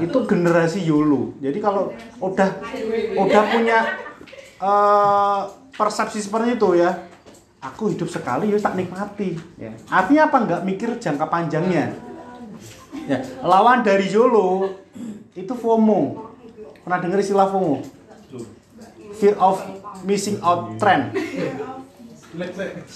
Itu 0.03 0.27
generasi 0.27 0.83
YOLO. 0.83 1.39
Jadi 1.39 1.63
kalau 1.63 1.95
udah 2.19 2.49
udah 3.15 3.43
punya 3.55 3.77
eh, 4.62 5.41
persepsi 5.76 6.21
seperti 6.21 6.56
itu 6.56 6.69
ya, 6.78 7.10
aku 7.62 7.93
hidup 7.93 8.10
sekali, 8.10 8.54
ya 8.54 8.58
tak 8.62 8.78
nikmati. 8.78 9.38
Ya. 9.58 9.74
Artinya 9.89 10.30
apa? 10.30 10.38
Nggak 10.45 10.62
mikir 10.65 10.89
jangka 10.97 11.26
panjangnya. 11.30 11.93
Ya, 13.10 13.17
lawan 13.41 13.82
dari 13.82 14.06
YOLO 14.10 14.78
itu 15.34 15.54
FOMO. 15.58 16.30
Pernah 16.86 17.00
dengar 17.02 17.17
istilah 17.21 17.50
FOMO? 17.50 17.82
Fear 19.17 19.36
of 19.38 19.62
missing 20.06 20.38
out 20.41 20.78
trend. 20.82 21.13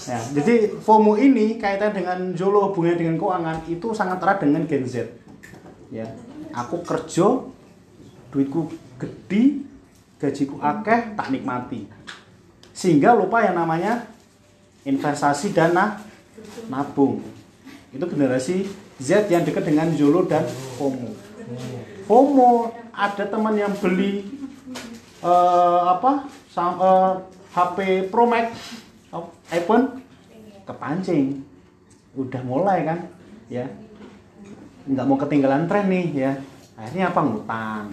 Ya, 0.06 0.18
jadi 0.32 0.72
FOMO 0.80 1.14
ini 1.20 1.60
kaitan 1.60 1.92
dengan 1.92 2.32
YOLO 2.32 2.72
hubungannya 2.72 2.96
dengan 2.96 3.16
keuangan 3.20 3.58
itu 3.68 3.92
sangat 3.92 4.18
erat 4.24 4.38
dengan 4.42 4.64
Gen 4.64 4.84
Z. 4.88 5.12
Ya, 5.92 6.08
aku 6.56 6.82
kerja, 6.82 7.46
duitku 8.32 8.72
gede, 8.96 9.62
gajiku 10.16 10.56
akeh, 10.60 11.16
tak 11.16 11.28
nikmati. 11.32 11.88
Sehingga 12.72 13.16
lupa 13.16 13.44
yang 13.44 13.56
namanya 13.56 14.08
investasi 14.84 15.52
dana 15.52 16.00
nabung. 16.68 17.20
Itu 17.92 18.04
generasi 18.08 18.68
Z 18.96 19.28
yang 19.28 19.44
dekat 19.44 19.68
dengan 19.68 19.92
YOLO 19.92 20.24
dan 20.24 20.44
FOMO. 20.76 21.10
FOMO 22.08 22.72
ada 22.96 23.24
teman 23.28 23.56
yang 23.56 23.72
beli 23.76 24.24
eh, 25.20 25.82
apa 25.84 26.24
sam- 26.48 26.80
eh, 26.80 27.12
HP 27.56 28.08
Pro 28.12 28.28
Max 28.28 28.52
oh, 29.12 29.32
iPhone 29.48 30.04
kepancing 30.68 31.40
udah 32.16 32.42
mulai 32.44 32.84
kan 32.84 32.98
ya 33.48 33.68
nggak 34.88 35.06
mau 35.06 35.16
ketinggalan 35.20 35.68
tren 35.68 35.86
nih 35.88 36.06
ya 36.12 36.32
akhirnya 36.76 37.12
apa 37.12 37.20
ngutang 37.24 37.86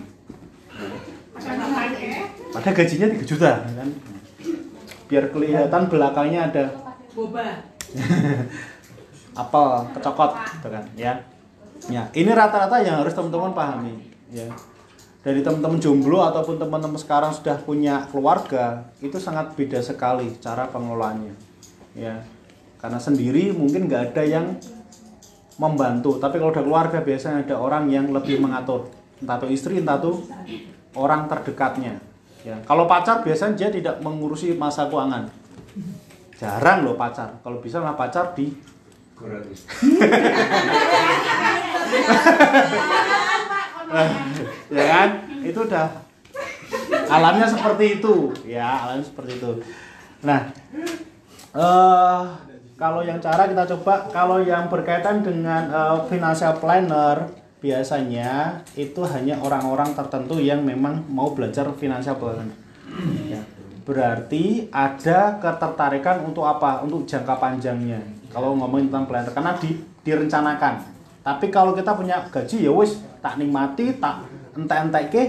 padahal 2.53 2.75
gajinya 2.77 3.07
3 3.09 3.25
juta. 3.25 3.51
Kan 3.65 3.89
biar 5.13 5.29
kelihatan 5.29 5.81
belakangnya 5.93 6.49
ada 6.49 6.63
Boba. 7.13 7.45
apel 9.41 9.69
kecokot 9.93 10.31
gitu 10.57 10.67
kan 10.69 10.85
ya. 10.97 11.13
Ya 11.91 12.07
ini 12.15 12.31
rata-rata 12.31 12.79
yang 12.81 13.03
harus 13.03 13.13
teman-teman 13.13 13.53
pahami 13.53 13.93
ya. 14.33 14.49
Dari 15.23 15.39
teman-teman 15.45 15.79
jomblo 15.79 16.19
ataupun 16.25 16.59
teman-teman 16.59 16.99
sekarang 16.99 17.31
sudah 17.31 17.55
punya 17.61 18.09
keluarga 18.11 18.89
itu 18.99 19.15
sangat 19.21 19.53
beda 19.53 19.79
sekali 19.85 20.33
cara 20.41 20.65
pengelolaannya 20.73 21.33
ya. 21.93 22.25
Karena 22.81 22.97
sendiri 22.97 23.53
mungkin 23.53 23.85
nggak 23.85 24.17
ada 24.17 24.23
yang 24.25 24.57
membantu 25.61 26.17
tapi 26.17 26.41
kalau 26.41 26.49
udah 26.49 26.65
keluarga 26.65 26.99
biasanya 27.05 27.45
ada 27.45 27.55
orang 27.61 27.85
yang 27.93 28.09
lebih 28.09 28.41
mengatur. 28.41 28.89
Entah 29.21 29.37
itu 29.45 29.47
istri 29.53 29.77
entah 29.77 30.01
itu 30.01 30.25
orang 30.93 31.25
terdekatnya. 31.29 31.97
Ya. 32.43 32.59
Kalau 32.67 32.85
pacar 32.85 33.23
biasanya 33.23 33.55
dia 33.55 33.69
tidak 33.71 34.03
mengurusi 34.03 34.53
masa 34.59 34.91
keuangan. 34.91 35.31
Jarang 36.35 36.83
loh 36.83 36.99
pacar. 36.99 37.39
Kalau 37.39 37.63
bisa 37.63 37.79
lah 37.79 37.95
pacar 37.95 38.35
di 38.35 38.51
Gratis. 39.13 39.69
ya 44.73 44.85
kan? 44.89 45.21
Itu 45.45 45.61
udah 45.63 45.87
alamnya 47.07 47.47
seperti 47.47 48.01
itu. 48.01 48.33
Ya 48.43 48.83
alamnya 48.83 49.05
seperti 49.05 49.37
itu. 49.39 49.63
Nah 50.27 50.51
eh 51.53 52.21
kalau 52.75 53.05
yang 53.05 53.21
cara 53.21 53.45
kita 53.47 53.63
coba 53.77 54.09
kalau 54.11 54.41
yang 54.43 54.67
berkaitan 54.67 55.23
dengan 55.23 55.71
eh, 55.71 56.03
financial 56.11 56.59
planner 56.59 57.31
biasanya 57.63 58.59
itu 58.75 58.99
hanya 59.07 59.39
orang-orang 59.39 59.95
tertentu 59.95 60.35
yang 60.35 60.59
memang 60.67 60.99
mau 61.07 61.31
belajar 61.31 61.71
financial 61.79 62.19
planner 62.19 62.51
ya. 63.31 63.39
berarti 63.87 64.67
ada 64.67 65.39
ketertarikan 65.39 66.27
untuk 66.27 66.43
apa? 66.43 66.83
Untuk 66.83 67.07
jangka 67.07 67.39
panjangnya. 67.39 68.03
Kalau 68.27 68.59
ngomongin 68.59 68.91
tentang 68.91 69.07
planner 69.07 69.31
karena 69.31 69.55
di, 69.55 69.79
direncanakan. 70.03 70.91
Tapi 71.23 71.47
kalau 71.47 71.71
kita 71.71 71.95
punya 71.95 72.27
gaji 72.27 72.67
ya 72.67 72.71
wis 72.75 72.99
tak 73.23 73.39
nikmati 73.39 73.95
tak 73.95 74.27
entek-entek 74.59 75.05
ke 75.07 75.23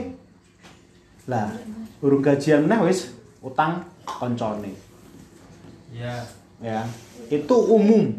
lah 1.31 1.55
burung 2.03 2.21
gajian 2.21 2.67
meneh 2.67 2.83
wis 2.83 3.15
utang 3.39 3.87
koncone. 4.03 4.75
Ya. 5.95 6.27
ya. 6.59 6.83
Itu 7.31 7.55
umum. 7.71 8.11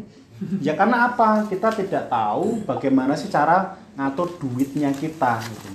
Ya 0.64 0.72
karena 0.72 1.12
apa? 1.12 1.44
Kita 1.52 1.68
tidak 1.76 2.08
tahu 2.08 2.64
bagaimana 2.64 3.12
sih 3.12 3.28
cara 3.28 3.76
ngatur 3.96 4.28
duitnya 4.36 4.92
kita 4.92 5.40
gitu. 5.40 5.70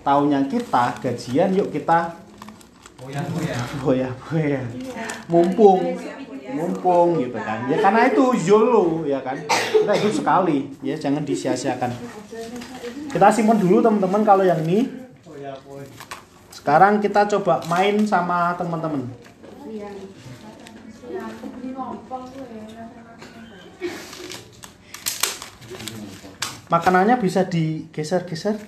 taunya 0.00 0.40
kita 0.48 0.96
gajian 0.98 1.52
yuk 1.52 1.68
kita 1.68 2.16
Goyang-goyang. 2.96 3.64
goyah-goyah 3.84 4.64
mumpung. 5.28 5.84
Mumpung 6.46 7.20
gitu 7.20 7.36
kan. 7.36 7.68
Ya 7.68 7.76
karena 7.82 8.08
itu 8.08 8.24
YOLO 8.48 9.04
ya 9.04 9.20
kan. 9.20 9.36
Kita 9.44 9.92
hidup 9.98 10.14
sekali. 10.14 10.72
Ya 10.80 10.96
jangan 10.96 11.20
disia-siakan. 11.26 11.92
Kita 13.12 13.26
simpan 13.34 13.60
dulu 13.60 13.84
teman-teman 13.84 14.22
kalau 14.24 14.46
yang 14.46 14.62
ini. 14.64 14.88
Sekarang 16.54 17.04
kita 17.04 17.28
coba 17.36 17.60
main 17.68 18.00
sama 18.08 18.56
teman-teman 18.56 19.04
makanannya 26.66 27.16
bisa 27.22 27.46
digeser-geser. 27.46 28.58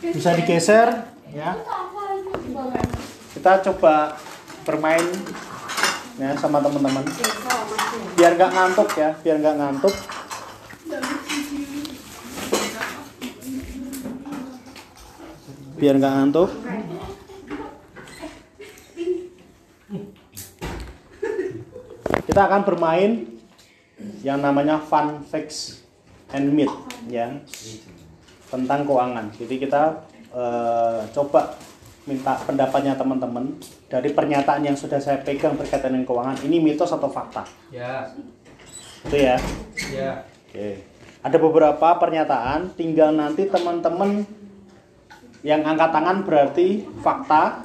Bisa 0.00 0.30
digeser 0.38 0.88
ya. 1.34 1.58
Kita 3.34 3.52
coba 3.70 4.14
bermain 4.62 5.06
ya 6.20 6.36
sama 6.38 6.62
teman-teman. 6.62 7.04
Biar 8.14 8.32
nggak 8.38 8.52
ngantuk 8.54 8.88
ya 8.94 9.10
biar 9.22 9.36
nggak 9.42 9.56
ngantuk. 9.58 9.94
Biar 15.80 15.96
nggak 15.96 16.12
ngantuk 16.12 16.69
kita 22.30 22.46
akan 22.46 22.62
bermain 22.62 23.26
yang 24.22 24.38
namanya 24.38 24.78
fun 24.78 25.26
facts 25.26 25.82
and 26.30 26.54
myth 26.54 26.70
ya 27.10 27.26
tentang 28.46 28.86
keuangan 28.86 29.34
jadi 29.34 29.54
kita 29.58 29.82
eh, 30.30 31.00
coba 31.10 31.58
minta 32.06 32.38
pendapatnya 32.46 32.94
teman-teman 32.94 33.58
dari 33.90 34.14
pernyataan 34.14 34.62
yang 34.62 34.78
sudah 34.78 35.02
saya 35.02 35.18
pegang 35.26 35.58
berkaitan 35.58 35.90
dengan 35.90 36.06
keuangan 36.06 36.38
ini 36.46 36.62
mitos 36.62 36.94
atau 36.94 37.10
fakta 37.10 37.42
Ya. 37.74 38.14
itu 39.10 39.16
ya 39.18 39.36
Ya. 39.90 40.22
Oke. 40.46 40.82
Ada 41.20 41.36
beberapa 41.36 41.88
pernyataan, 41.98 42.74
tinggal 42.74 43.14
nanti 43.14 43.46
teman-teman 43.46 44.26
yang 45.46 45.62
angkat 45.62 45.90
tangan 45.94 46.26
berarti 46.26 46.84
fakta. 47.04 47.64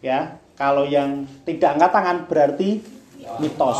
Ya. 0.00 0.40
Kalau 0.56 0.88
yang 0.88 1.28
tidak 1.44 1.76
angkat 1.76 1.90
tangan 1.92 2.18
berarti 2.30 2.80
mitos. 3.38 3.78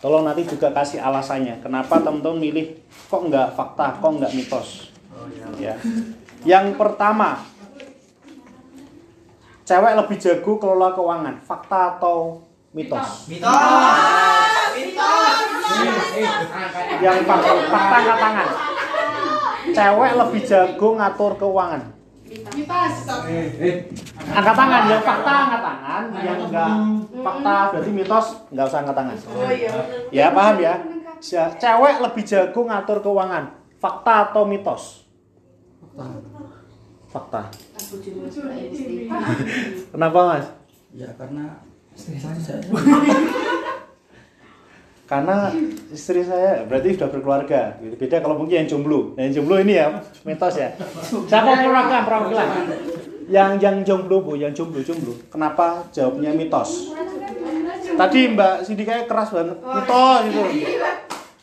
Tolong 0.00 0.24
nanti 0.24 0.48
juga 0.48 0.72
kasih 0.72 1.00
alasannya. 1.00 1.60
Kenapa 1.60 2.00
teman-teman 2.00 2.40
milih 2.40 2.80
kok 3.08 3.20
enggak 3.20 3.52
fakta, 3.52 4.00
kok 4.00 4.12
enggak 4.16 4.32
mitos? 4.32 4.90
Ya. 5.60 5.76
Yang 6.42 6.80
pertama, 6.80 7.44
cewek 9.68 9.92
lebih 10.00 10.16
jago 10.16 10.52
kelola 10.56 10.96
keuangan, 10.96 11.36
fakta 11.44 12.00
atau 12.00 12.48
mitos? 12.72 13.28
yang 17.00 17.18
fakta, 17.24 17.50
fakta 17.68 17.94
angkat 18.00 18.18
tangan 18.18 18.48
cewek 19.70 20.12
lebih 20.18 20.42
jago 20.44 20.88
ngatur 20.98 21.32
keuangan 21.38 21.82
Mitos. 22.50 22.94
angkat 24.30 24.54
tangan 24.54 24.82
yang 24.90 25.02
fakta 25.02 25.32
angkat 25.46 25.62
tangan. 25.62 26.02
Yang 26.18 26.38
enggak 26.50 26.70
fakta 27.20 27.56
berarti 27.70 27.90
mitos 27.90 28.26
nggak 28.50 28.66
usah 28.66 28.78
angkat 28.82 28.96
tangan. 28.96 29.16
Oh 29.30 29.50
iya. 29.50 29.72
ya 30.10 30.26
paham 30.34 30.56
ya? 30.58 30.74
Ja- 31.20 31.52
cewek 31.54 31.96
lebih 32.00 32.22
jago 32.24 32.60
ngatur 32.66 32.98
keuangan. 33.00 33.44
Fakta 33.80 34.14
atau 34.30 34.42
mitos? 34.44 35.04
Fakta. 37.10 37.50
Kenapa 39.90 40.18
mas? 40.30 40.46
Ya 40.94 41.08
karena 41.14 41.60
istri 41.94 42.18
saya. 42.18 42.60
karena 45.10 45.50
istri 45.90 46.22
saya 46.22 46.62
berarti 46.70 46.94
sudah 46.94 47.10
berkeluarga. 47.10 47.74
Gitu. 47.82 47.98
beda 47.98 48.22
kalau 48.22 48.38
mungkin 48.38 48.62
yang 48.62 48.68
jomblo. 48.70 49.18
Nah, 49.18 49.26
yang 49.26 49.42
jomblo 49.42 49.58
ini 49.58 49.74
ya 49.74 49.90
mitos 50.22 50.54
ya. 50.54 50.70
Siapa 51.26 51.50
perwakilan 51.66 52.02
perwakilan 52.06 52.48
yang 53.26 53.58
yang 53.58 53.82
jomblo 53.82 54.22
bu 54.22 54.38
yang 54.38 54.54
jomblo 54.54 54.78
jomblo. 54.86 55.18
Kenapa 55.26 55.82
jawabnya 55.90 56.30
mitos? 56.30 56.94
Tadi 57.98 58.20
mbak 58.38 58.62
Cindy 58.62 58.86
kayak 58.86 59.10
keras 59.10 59.34
banget. 59.34 59.58
Mitos 59.58 60.20
itu. 60.30 60.42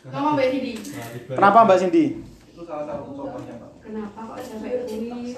Kamu 0.08 0.40
Mbak. 0.40 0.48
Didi. 0.56 0.74
kenapa 1.36 1.68
mbak 1.68 1.78
Cindy? 1.84 2.06
Kenapa 3.84 4.20
kok 4.32 4.40
sampai 4.48 4.88
ini? 4.88 5.36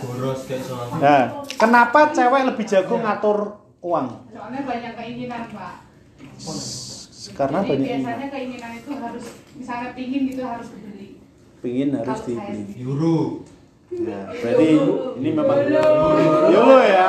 Boros 0.00 0.40
kayak 0.48 0.64
soalnya. 0.64 0.96
nah 1.00 1.22
kenapa 1.60 2.00
cewek 2.12 2.42
lebih 2.48 2.64
jago 2.64 2.96
ngatur 3.04 3.38
uang? 3.84 4.06
Soalnya 4.32 4.60
banyak 4.64 4.92
keinginan, 4.96 5.48
Pak. 5.52 5.74
Karena 7.32 7.64
Jadi 7.64 7.70
banyak 7.72 7.88
biasanya 7.88 8.28
keinginan 8.28 8.72
itu 8.76 8.90
harus 9.00 9.24
misalnya 9.56 9.90
pingin 9.96 10.20
gitu 10.28 10.42
harus 10.44 10.68
dibeli. 10.76 11.08
pingin 11.64 11.88
harus 11.96 12.20
Kalau 12.20 12.36
saya 12.36 12.52
dibeli. 12.52 12.74
Euro. 12.84 13.18
Nah, 13.94 14.24
berarti 14.34 14.68
ini 15.22 15.30
memang 15.30 15.58
YOLO 16.50 16.78
ya. 16.82 17.08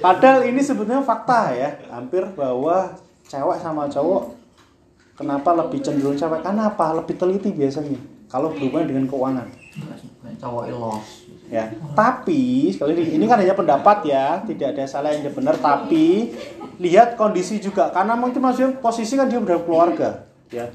Padahal 0.00 0.40
ini 0.48 0.60
sebetulnya 0.60 1.04
fakta 1.04 1.52
ya, 1.52 1.70
hampir 1.92 2.24
bahwa 2.32 2.96
cewek 3.28 3.58
sama 3.60 3.88
cowok 3.88 4.36
kenapa 5.16 5.50
lebih 5.54 5.80
cenderung 5.80 6.18
cewek? 6.18 6.40
Karena 6.42 6.72
apa? 6.72 6.96
Lebih 6.96 7.14
teliti 7.16 7.50
biasanya 7.54 7.98
kalau 8.28 8.50
berhubungan 8.52 8.88
dengan 8.88 9.04
keuangan. 9.08 9.48
Cowok 10.40 10.64
los. 10.74 11.23
Ya, 11.52 11.68
tapi 11.92 12.72
sekali 12.72 12.96
lagi 12.96 13.20
ini 13.20 13.28
kan 13.28 13.36
hanya 13.36 13.52
pendapat 13.52 14.08
ya, 14.08 14.40
tidak 14.48 14.74
ada 14.74 14.84
salah 14.88 15.12
yang 15.12 15.28
benar. 15.28 15.60
Tapi 15.60 16.32
lihat 16.80 17.20
kondisi 17.20 17.60
juga, 17.60 17.92
karena 17.92 18.16
mungkin 18.16 18.40
maksudnya 18.40 18.80
posisi 18.80 19.12
kan 19.14 19.28
dia 19.28 19.38
udah 19.38 19.60
keluarga, 19.60 20.24
ya. 20.48 20.72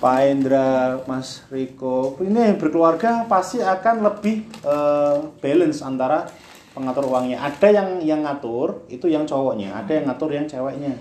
Pak 0.00 0.18
Indra, 0.32 0.96
Mas 1.04 1.44
Riko, 1.52 2.16
ini 2.24 2.40
yang 2.40 2.56
berkeluarga 2.56 3.28
pasti 3.28 3.60
akan 3.60 4.00
lebih 4.00 4.48
eh, 4.64 5.16
balance 5.44 5.84
antara 5.84 6.24
pengatur 6.72 7.04
uangnya. 7.12 7.44
Ada 7.44 7.68
yang 7.68 7.88
yang 8.00 8.20
ngatur 8.24 8.88
itu 8.88 9.12
yang 9.12 9.28
cowoknya, 9.28 9.76
ada 9.76 9.92
yang 9.92 10.08
ngatur 10.08 10.32
yang 10.32 10.48
ceweknya. 10.48 10.96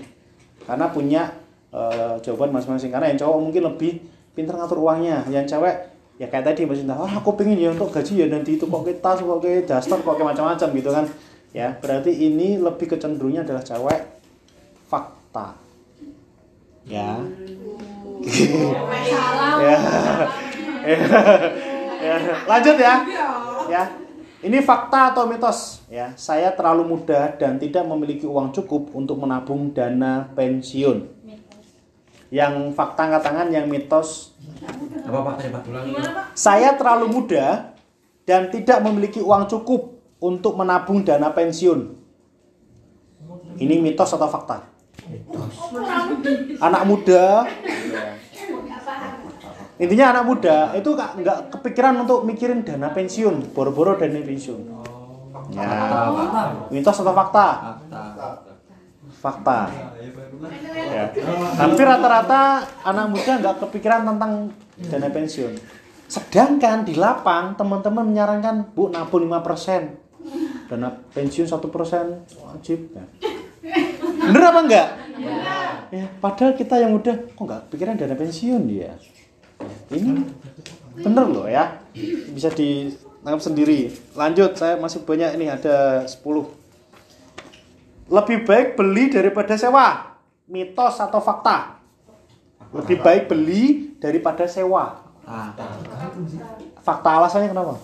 Karena 0.68 0.92
punya 0.92 1.32
eh, 1.72 2.20
jawaban 2.20 2.52
masing-masing. 2.52 2.92
Karena 2.92 3.08
yang 3.16 3.24
cowok 3.24 3.38
mungkin 3.40 3.72
lebih 3.72 4.04
pintar 4.36 4.60
ngatur 4.60 4.84
uangnya, 4.84 5.24
yang 5.32 5.48
cewek 5.48 5.96
ya 6.20 6.28
kayak 6.28 6.52
tadi 6.52 6.68
Mbak 6.68 6.78
Cinta, 6.84 7.00
ah 7.00 7.14
aku 7.24 7.40
pengen 7.40 7.56
ya 7.56 7.72
untuk 7.72 7.96
gaji 7.96 8.14
ya 8.22 8.28
nanti 8.28 8.60
itu 8.60 8.68
kok 8.68 8.84
tas, 9.00 9.24
kok 9.24 9.40
ke 9.40 9.64
daster, 9.64 9.98
kok 10.04 10.20
macam-macam 10.20 10.70
gitu 10.76 10.92
kan. 10.92 11.06
Ya, 11.50 11.74
berarti 11.82 12.14
ini 12.14 12.62
lebih 12.62 12.86
kecenderungnya 12.92 13.42
adalah 13.42 13.64
cewek 13.66 14.06
fakta. 14.86 15.58
Ya. 16.86 17.24
Salah. 19.10 19.58
ya. 19.64 19.78
ya. 22.04 22.16
Lanjut 22.46 22.76
ya. 22.78 22.96
Ya. 23.72 23.84
Ini 24.40 24.64
fakta 24.64 25.12
atau 25.12 25.28
mitos? 25.28 25.84
Ya, 25.92 26.16
saya 26.16 26.56
terlalu 26.56 26.96
muda 26.96 27.36
dan 27.36 27.60
tidak 27.60 27.84
memiliki 27.84 28.24
uang 28.24 28.56
cukup 28.56 28.88
untuk 28.96 29.20
menabung 29.20 29.76
dana 29.76 30.32
pensiun. 30.32 31.12
Yang 32.30 32.78
fakta 32.78 33.10
angkat 33.10 33.22
tangan, 33.26 33.48
yang 33.50 33.66
mitos 33.66 34.38
Apa 35.10 35.18
Pak 35.26 35.34
tadi 35.42 35.50
Pak? 35.50 35.64
Saya 36.38 36.78
terlalu 36.78 37.10
muda 37.10 37.74
dan 38.30 38.54
tidak 38.54 38.86
memiliki 38.86 39.18
uang 39.18 39.50
cukup 39.50 39.98
untuk 40.22 40.54
menabung 40.54 41.02
dana 41.02 41.34
pensiun. 41.34 41.98
Ini 43.58 43.76
mitos 43.82 44.14
atau 44.14 44.30
fakta? 44.30 44.70
Anak 46.62 46.84
muda. 46.86 47.50
Intinya 49.80 50.06
anak 50.12 50.24
muda 50.28 50.76
itu 50.76 50.90
nggak 50.92 51.12
nggak 51.24 51.40
kepikiran 51.56 52.04
untuk 52.04 52.28
mikirin 52.28 52.62
dana 52.62 52.92
pensiun, 52.92 53.56
boro-boro 53.56 53.98
dana 53.98 54.22
pensiun. 54.22 54.62
Ya, 55.50 55.66
mitos 56.70 57.00
atau 57.02 57.16
fakta? 57.16 57.80
Fakta. 59.20 59.68
Ya. 60.72 61.12
Hampir 61.60 61.84
rata-rata 61.84 62.64
anak 62.88 63.06
muda 63.12 63.32
nggak 63.44 63.56
kepikiran 63.68 64.08
tentang 64.08 64.56
dana 64.88 65.08
pensiun. 65.12 65.54
Sedangkan 66.08 66.88
di 66.88 66.96
lapang 66.96 67.60
teman-teman 67.60 68.08
menyarankan 68.08 68.72
bu 68.72 68.88
nabung 68.90 69.28
5% 69.28 70.72
dana 70.72 70.90
pensiun 71.12 71.48
satu 71.52 71.68
persen 71.68 72.24
wajib. 72.40 72.96
Ya. 72.96 73.04
Bener 74.24 74.44
apa 74.48 74.60
enggak? 74.64 74.88
Ya, 75.90 76.06
padahal 76.22 76.54
kita 76.56 76.80
yang 76.80 76.96
muda 76.96 77.18
kok 77.18 77.44
nggak 77.44 77.62
kepikiran 77.68 78.00
dana 78.00 78.16
pensiun 78.16 78.62
dia. 78.72 78.96
Ini 79.92 80.24
bener 81.04 81.26
loh 81.28 81.48
ya. 81.50 81.84
Bisa 82.32 82.48
ditangkap 82.56 83.42
sendiri. 83.44 83.92
Lanjut, 84.16 84.56
saya 84.56 84.80
masih 84.80 85.04
banyak 85.04 85.36
ini 85.36 85.52
ada 85.52 86.08
10 86.08 86.16
lebih 88.10 88.44
baik 88.44 88.74
beli 88.74 89.14
daripada 89.14 89.54
sewa. 89.54 90.18
Mitos 90.50 90.98
atau 90.98 91.22
fakta? 91.22 91.78
Lebih 92.74 92.98
baik 93.06 93.30
beli 93.30 93.94
daripada 94.02 94.50
sewa. 94.50 95.06
Fakta. 95.22 95.66
Fakta 96.82 97.10
alasannya 97.22 97.54
kenapa? 97.54 97.78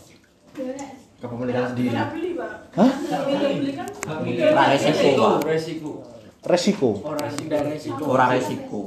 Kepemilikan 1.21 1.63
sendiri. 1.73 1.93
Hah? 1.93 2.91
Resiko. 4.65 5.13
Pak. 5.21 5.45
Resiko. 5.49 5.91
Resiko. 6.45 6.89
Ora 8.05 8.25
resiko. 8.33 8.81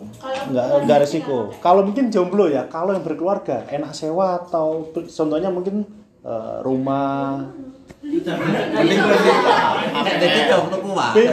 Enggak 0.47 0.67
enggak 0.87 0.99
resiko. 1.03 1.39
Kalau 1.59 1.83
mungkin 1.83 2.11
jomblo 2.11 2.47
ya, 2.47 2.71
kalau 2.71 2.95
yang 2.95 3.03
berkeluarga 3.03 3.67
enak 3.67 3.95
sewa 3.95 4.43
atau 4.43 4.91
contohnya 4.95 5.51
mungkin 5.51 5.83
eh, 6.23 6.57
rumah 6.63 7.43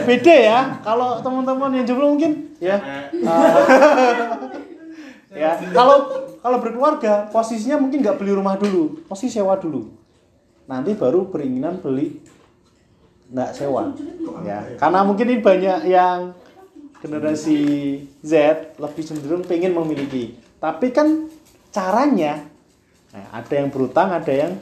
Beda 0.06 0.34
ya 0.36 0.60
kalau 0.84 1.20
teman-teman 1.24 1.70
yang 1.72 1.86
jomblo 1.88 2.06
mungkin 2.12 2.52
ya. 2.60 2.76
Eh, 2.76 3.24
ya 5.42 5.50
kalau 5.72 6.28
kalau 6.40 6.58
berkeluarga 6.60 7.28
posisinya 7.32 7.80
mungkin 7.80 8.04
nggak 8.04 8.20
beli 8.20 8.32
rumah 8.36 8.60
dulu 8.60 9.04
pasti 9.08 9.32
sewa 9.32 9.56
dulu. 9.56 9.88
Nanti 10.68 10.92
baru 10.92 11.28
beringinan 11.32 11.80
beli 11.80 12.20
nggak 13.32 13.50
sewa 13.56 13.96
ya. 14.44 14.76
Karena 14.76 15.00
mungkin 15.02 15.26
ini 15.32 15.40
banyak 15.40 15.80
yang 15.88 16.36
generasi 17.00 17.58
Z 18.20 18.32
lebih 18.76 19.02
cenderung 19.04 19.44
pengen 19.44 19.72
memiliki. 19.72 20.36
Tapi 20.60 20.92
kan 20.92 21.28
caranya 21.72 22.40
nah, 23.12 23.40
ada 23.40 23.52
yang 23.52 23.68
berutang 23.68 24.08
ada 24.12 24.32
yang 24.32 24.56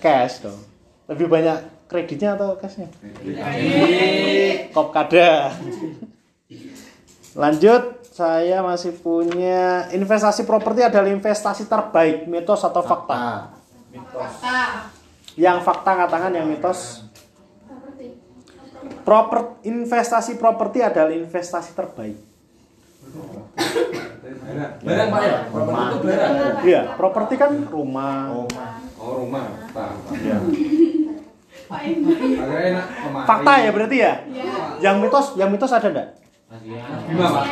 cash. 0.00 0.44
Dong. 0.44 0.60
Lebih 1.08 1.26
banyak 1.26 1.58
kreditnya 1.88 2.36
atau 2.36 2.54
cashnya? 2.60 2.92
Kop 4.76 4.92
kada. 4.92 5.56
Lanjut 7.32 7.98
saya 8.12 8.60
masih 8.66 8.98
punya 8.98 9.86
investasi 9.94 10.42
properti 10.42 10.82
adalah 10.82 11.06
investasi 11.06 11.70
terbaik 11.70 12.26
mitos 12.26 12.66
atau 12.66 12.82
fakta? 12.82 13.54
Yang 15.38 15.58
fakta 15.62 15.90
katakan 16.06 16.34
yang 16.34 16.50
mitos. 16.50 17.06
Proper 19.06 19.62
investasi 19.64 20.36
properti 20.36 20.84
adalah 20.84 21.14
investasi 21.14 21.72
terbaik. 21.72 22.18
Barang 24.84 25.08
Pak 25.08 25.20
ya? 25.22 25.38
Properti 25.48 25.94
itu 25.96 26.06
barang. 26.08 26.34
iya 26.66 26.82
properti 26.96 27.34
kan 27.40 27.52
rumah 27.70 28.44
Oh 28.98 29.22
rumah. 29.22 29.46
Pak. 29.70 29.90
Iya. 30.12 30.36
Agak 31.68 32.60
enak. 32.66 32.84
Fakta 33.24 33.52
ya 33.58 33.70
berarti 33.70 33.96
ya 33.98 34.14
yang 34.78 34.98
mitos 34.98 35.34
yang 35.34 35.48
mitos 35.48 35.68
ada 35.68 35.84
enggak 35.86 36.08
Gimana 37.04 37.28
Pak? 37.34 37.44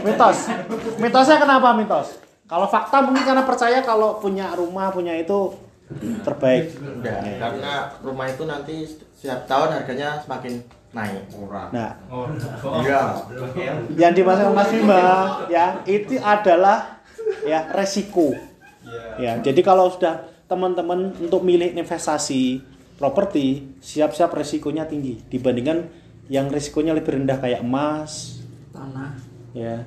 mitos 0.00 0.38
mitosnya 0.96 1.36
kenapa 1.36 1.68
mitos 1.74 2.16
kalau 2.44 2.64
fakta 2.64 3.04
mungkin 3.04 3.22
karena 3.22 3.44
percaya 3.44 3.78
kalau 3.82 4.16
punya 4.16 4.56
rumah 4.56 4.88
punya 4.88 5.12
itu 5.12 5.52
terbaik 6.22 6.72
Enggak, 6.76 7.20
karena 7.36 7.72
rumah 8.00 8.26
itu 8.26 8.42
nanti 8.42 8.88
setiap 9.12 9.44
tahun 9.44 9.68
harganya 9.74 10.16
semakin 10.18 10.64
naik. 10.88 11.28
Murah. 11.30 11.68
nah 11.68 11.92
Iya. 12.80 13.00
yang 13.92 14.12
dimaksud 14.14 14.48
Mas 14.50 14.70
Bima 14.70 15.04
ya 15.48 15.76
itu 15.84 16.16
adalah 16.16 17.04
ya 17.44 17.68
resiko 17.68 18.32
ya 19.20 19.32
jadi 19.40 19.60
kalau 19.60 19.92
sudah 19.92 20.24
teman-teman 20.48 21.12
untuk 21.20 21.44
milih 21.44 21.76
investasi 21.76 22.64
properti 22.98 23.78
siap-siap 23.78 24.34
resikonya 24.34 24.88
tinggi 24.88 25.20
dibandingkan 25.30 25.86
yang 26.28 26.48
resikonya 26.52 26.92
lebih 26.92 27.16
rendah 27.16 27.40
kayak 27.40 27.64
emas. 27.64 28.42
Tanah. 28.74 29.16
ya. 29.56 29.84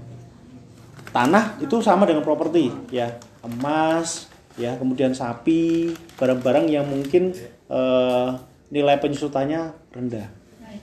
Tanah 1.11 1.59
itu 1.61 1.81
sama 1.83 2.07
dengan 2.07 2.23
properti 2.23 2.71
ya. 2.89 3.19
Emas 3.41 4.31
ya 4.55 4.77
kemudian 4.77 5.15
sapi 5.15 5.91
barang-barang 6.15 6.65
yang 6.69 6.85
mungkin 6.85 7.35
eh, 7.67 8.29
nilai 8.71 8.95
penyusutannya 9.01 9.75
rendah. 9.91 10.27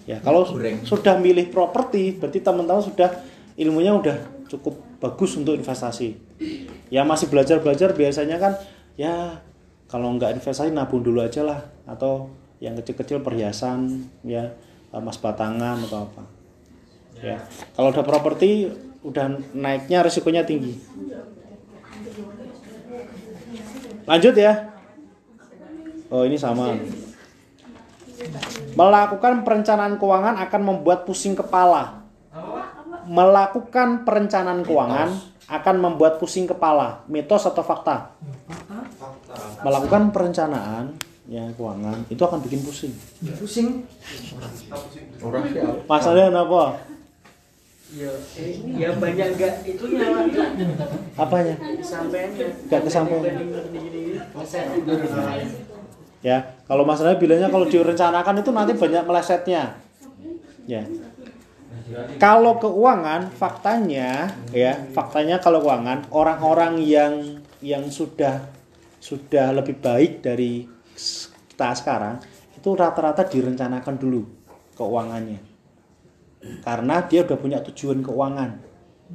Ya 0.05 0.21
kalau 0.21 0.45
Goreng. 0.45 0.85
sudah 0.85 1.17
milih 1.21 1.49
properti 1.49 2.17
berarti 2.17 2.41
teman-teman 2.41 2.85
sudah 2.85 3.13
ilmunya 3.57 3.93
udah 3.93 4.17
cukup 4.49 4.81
bagus 5.01 5.37
untuk 5.37 5.57
investasi 5.57 6.28
ya 6.89 7.03
masih 7.05 7.29
belajar 7.29 7.59
belajar 7.61 7.93
biasanya 7.93 8.39
kan 8.39 8.53
ya 8.95 9.43
kalau 9.89 10.15
nggak 10.15 10.37
investasi 10.39 10.71
nabung 10.71 11.03
dulu 11.03 11.25
aja 11.25 11.43
lah. 11.43 11.61
Atau 11.89 12.31
yang 12.61 12.77
kecil-kecil 12.77 13.25
perhiasan 13.25 14.11
ya 14.27 14.53
emas 14.93 15.17
batangan 15.21 15.81
atau 15.85 16.09
apa. 16.09 16.23
Ya 17.19 17.39
kalau 17.75 17.91
udah 17.91 18.05
properti 18.05 18.71
udah 19.03 19.41
naiknya 19.57 20.05
risikonya 20.05 20.45
tinggi. 20.45 20.77
Lanjut 24.09 24.35
ya. 24.37 24.73
Oh 26.09 26.25
ini 26.25 26.41
sama. 26.41 26.73
Melakukan 28.73 29.45
perencanaan 29.45 30.01
keuangan 30.01 30.41
akan 30.49 30.63
membuat 30.65 31.05
pusing 31.05 31.37
kepala. 31.37 32.05
Melakukan 33.09 34.05
perencanaan 34.05 34.65
keuangan 34.65 35.38
akan 35.49 35.77
membuat 35.81 36.21
pusing 36.21 36.45
kepala 36.45 37.03
mitos 37.09 37.49
atau 37.49 37.65
fakta? 37.65 38.13
Melakukan 39.65 40.13
perencanaan 40.13 40.93
ya 41.29 41.45
keuangan 41.57 42.09
itu 42.09 42.21
akan 42.21 42.41
bikin 42.45 42.61
pusing. 42.65 42.93
Pusing. 43.41 43.85
Masalahnya 45.89 46.45
apa 46.45 46.77
Ya, 47.89 48.13
ya 48.77 48.93
banyak 49.01 49.33
enggak 49.33 49.65
itunya 49.65 50.13
apanya? 51.17 51.57
Sampainya. 51.81 52.53
Nggak 52.69 52.81
kesampaian. 52.85 53.33
Ya 56.21 56.53
kalau 56.69 56.85
masalahnya 56.85 57.17
bilangnya 57.17 57.49
kalau 57.49 57.65
direncanakan 57.65 58.45
itu 58.45 58.51
nanti 58.53 58.77
banyak 58.77 59.09
melesetnya. 59.09 59.81
Ya 60.69 60.85
kalau 62.21 62.61
keuangan 62.61 63.33
faktanya 63.33 64.33
ya 64.53 64.77
faktanya 64.93 65.41
kalau 65.41 65.65
keuangan 65.65 66.05
orang-orang 66.13 66.81
yang 66.85 67.13
yang 67.65 67.89
sudah 67.89 68.45
sudah 68.99 69.55
lebih 69.55 69.79
baik 69.79 70.21
dari 70.21 70.67
kita 71.49 71.69
sekarang 71.75 72.21
itu 72.59 72.69
rata-rata 72.75 73.23
direncanakan 73.23 73.95
dulu 73.99 74.23
keuangannya. 74.75 75.41
Karena 76.63 77.03
dia 77.07 77.27
udah 77.27 77.39
punya 77.39 77.59
tujuan 77.63 78.03
keuangan. 78.03 78.51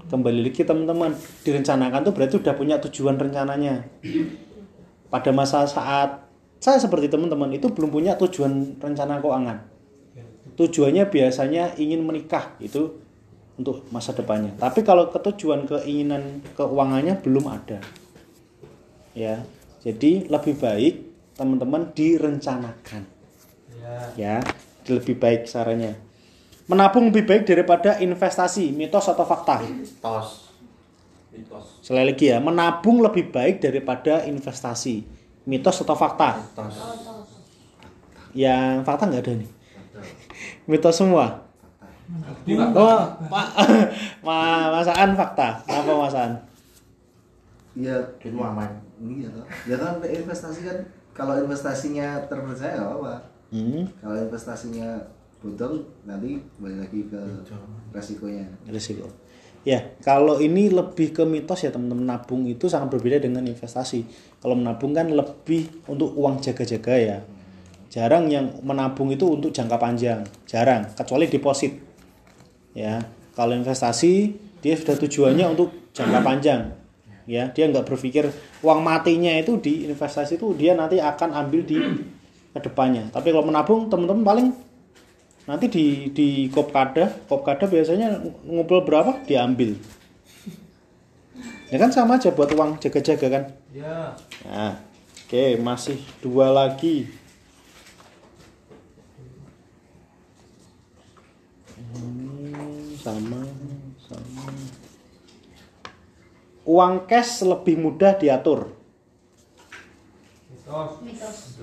Kembali 0.10 0.42
lagi 0.44 0.66
teman-teman 0.66 1.16
direncanakan 1.46 2.00
tuh 2.04 2.14
berarti 2.16 2.36
udah 2.40 2.56
punya 2.56 2.76
tujuan 2.84 3.16
rencananya. 3.16 3.88
Pada 5.08 5.32
masa 5.32 5.64
saat 5.70 6.24
saya 6.64 6.80
seperti 6.80 7.12
teman-teman 7.12 7.52
itu 7.52 7.68
belum 7.68 7.92
punya 7.92 8.16
tujuan 8.16 8.80
rencana 8.80 9.20
keuangan 9.20 9.73
tujuannya 10.54 11.10
biasanya 11.10 11.78
ingin 11.78 12.06
menikah 12.06 12.54
itu 12.62 13.02
untuk 13.58 13.86
masa 13.94 14.14
depannya. 14.14 14.54
Tapi 14.58 14.82
kalau 14.82 15.10
ketujuan 15.14 15.70
keinginan 15.70 16.42
keuangannya 16.58 17.22
belum 17.22 17.46
ada. 17.50 17.82
Ya 19.14 19.46
jadi 19.84 20.32
lebih 20.32 20.58
baik 20.58 20.96
teman-teman 21.36 21.92
direncanakan. 21.92 23.04
Ya. 24.16 24.40
Lebih 24.88 25.20
baik 25.20 25.48
caranya. 25.48 25.96
Menabung 26.72 27.12
lebih 27.12 27.28
baik 27.28 27.44
daripada 27.44 28.00
investasi 28.00 28.72
mitos 28.72 29.12
atau 29.12 29.28
fakta? 29.28 29.60
Tos. 30.00 30.56
sekali 31.82 32.14
lagi 32.14 32.30
ya 32.30 32.38
menabung 32.38 33.02
lebih 33.02 33.34
baik 33.34 33.60
daripada 33.60 34.24
investasi. 34.24 35.04
Mitos 35.44 35.84
atau 35.84 35.98
fakta? 35.98 36.40
Tos. 36.56 36.78
yang 38.34 38.82
fakta 38.82 39.06
nggak 39.12 39.24
ada 39.28 39.34
nih 39.46 39.50
mitos 40.66 40.96
semua? 40.96 41.44
Oh 42.48 43.08
pak. 43.32 43.48
Ma- 44.26 44.70
masaan 44.72 45.16
fakta? 45.16 45.60
Apa 45.64 45.92
masaan? 45.96 46.32
Iya, 47.74 47.98
Dirimu 48.22 48.44
aman. 48.46 48.70
iya 49.02 49.28
toh. 49.34 49.46
Ya 49.66 49.76
kan 49.82 49.98
investasi 49.98 50.62
kan 50.62 50.78
kalau 51.12 51.34
investasinya 51.42 52.22
terpercaya 52.30 52.78
nggak 52.78 52.94
apa. 53.02 53.14
hmm, 53.50 53.84
Kalau 53.98 54.16
investasinya 54.20 54.90
bodong 55.42 55.82
nanti 56.06 56.38
balik 56.62 56.88
lagi 56.88 57.00
ke 57.10 57.20
resikonya. 57.92 58.46
risiko 58.70 59.10
ya 59.64 59.80
kalau 60.04 60.44
ini 60.44 60.68
lebih 60.68 61.16
ke 61.16 61.24
mitos 61.24 61.64
ya 61.64 61.72
teman-teman. 61.72 62.04
Nabung 62.16 62.44
itu 62.46 62.68
sangat 62.68 62.92
berbeda 62.94 63.18
dengan 63.20 63.48
investasi. 63.48 64.04
Kalau 64.44 64.54
menabung 64.60 64.92
kan 64.92 65.08
lebih 65.08 65.72
untuk 65.88 66.12
uang 66.14 66.44
jaga-jaga 66.44 66.94
ya 66.94 67.18
jarang 67.94 68.26
yang 68.26 68.50
menabung 68.66 69.14
itu 69.14 69.38
untuk 69.38 69.54
jangka 69.54 69.78
panjang. 69.78 70.26
Jarang 70.50 70.90
kecuali 70.98 71.30
deposit. 71.30 71.78
Ya 72.74 73.06
kalau 73.38 73.54
investasi 73.54 74.34
dia 74.66 74.74
sudah 74.74 74.98
tujuannya 74.98 75.46
untuk 75.54 75.94
jangka 75.94 76.26
panjang. 76.26 76.74
Ya 77.30 77.54
dia 77.54 77.70
nggak 77.70 77.86
berpikir 77.86 78.34
uang 78.66 78.82
matinya 78.82 79.30
itu 79.38 79.62
di 79.62 79.86
investasi 79.86 80.42
itu 80.42 80.58
dia 80.58 80.74
nanti 80.74 80.98
akan 80.98 81.38
ambil 81.38 81.62
di 81.62 81.78
ke 82.50 82.60
depannya. 82.66 83.14
Tapi 83.14 83.30
kalau 83.30 83.46
menabung 83.46 83.86
teman-teman 83.94 84.26
paling 84.26 84.48
nanti 85.46 85.70
di 85.70 85.86
di 86.18 86.50
kopkada 86.50 87.14
kopkada 87.30 87.70
biasanya 87.70 88.26
ngumpul 88.42 88.82
berapa? 88.82 89.22
Diambil. 89.30 89.78
Ya 91.70 91.78
kan 91.78 91.94
sama 91.94 92.18
aja 92.18 92.34
buat 92.34 92.50
uang 92.50 92.82
jaga-jaga 92.82 93.28
kan? 93.30 93.44
Ya. 93.70 94.14
Nah, 94.46 94.82
oke 95.26 95.62
masih 95.62 96.02
dua 96.26 96.50
lagi. 96.50 97.22
Hmm, 101.94 102.98
sama, 102.98 103.42
sama. 104.02 104.44
uang 106.64 107.06
cash 107.06 107.46
lebih 107.46 107.76
mudah 107.78 108.18
diatur. 108.18 108.74
Mitos. 111.04 111.60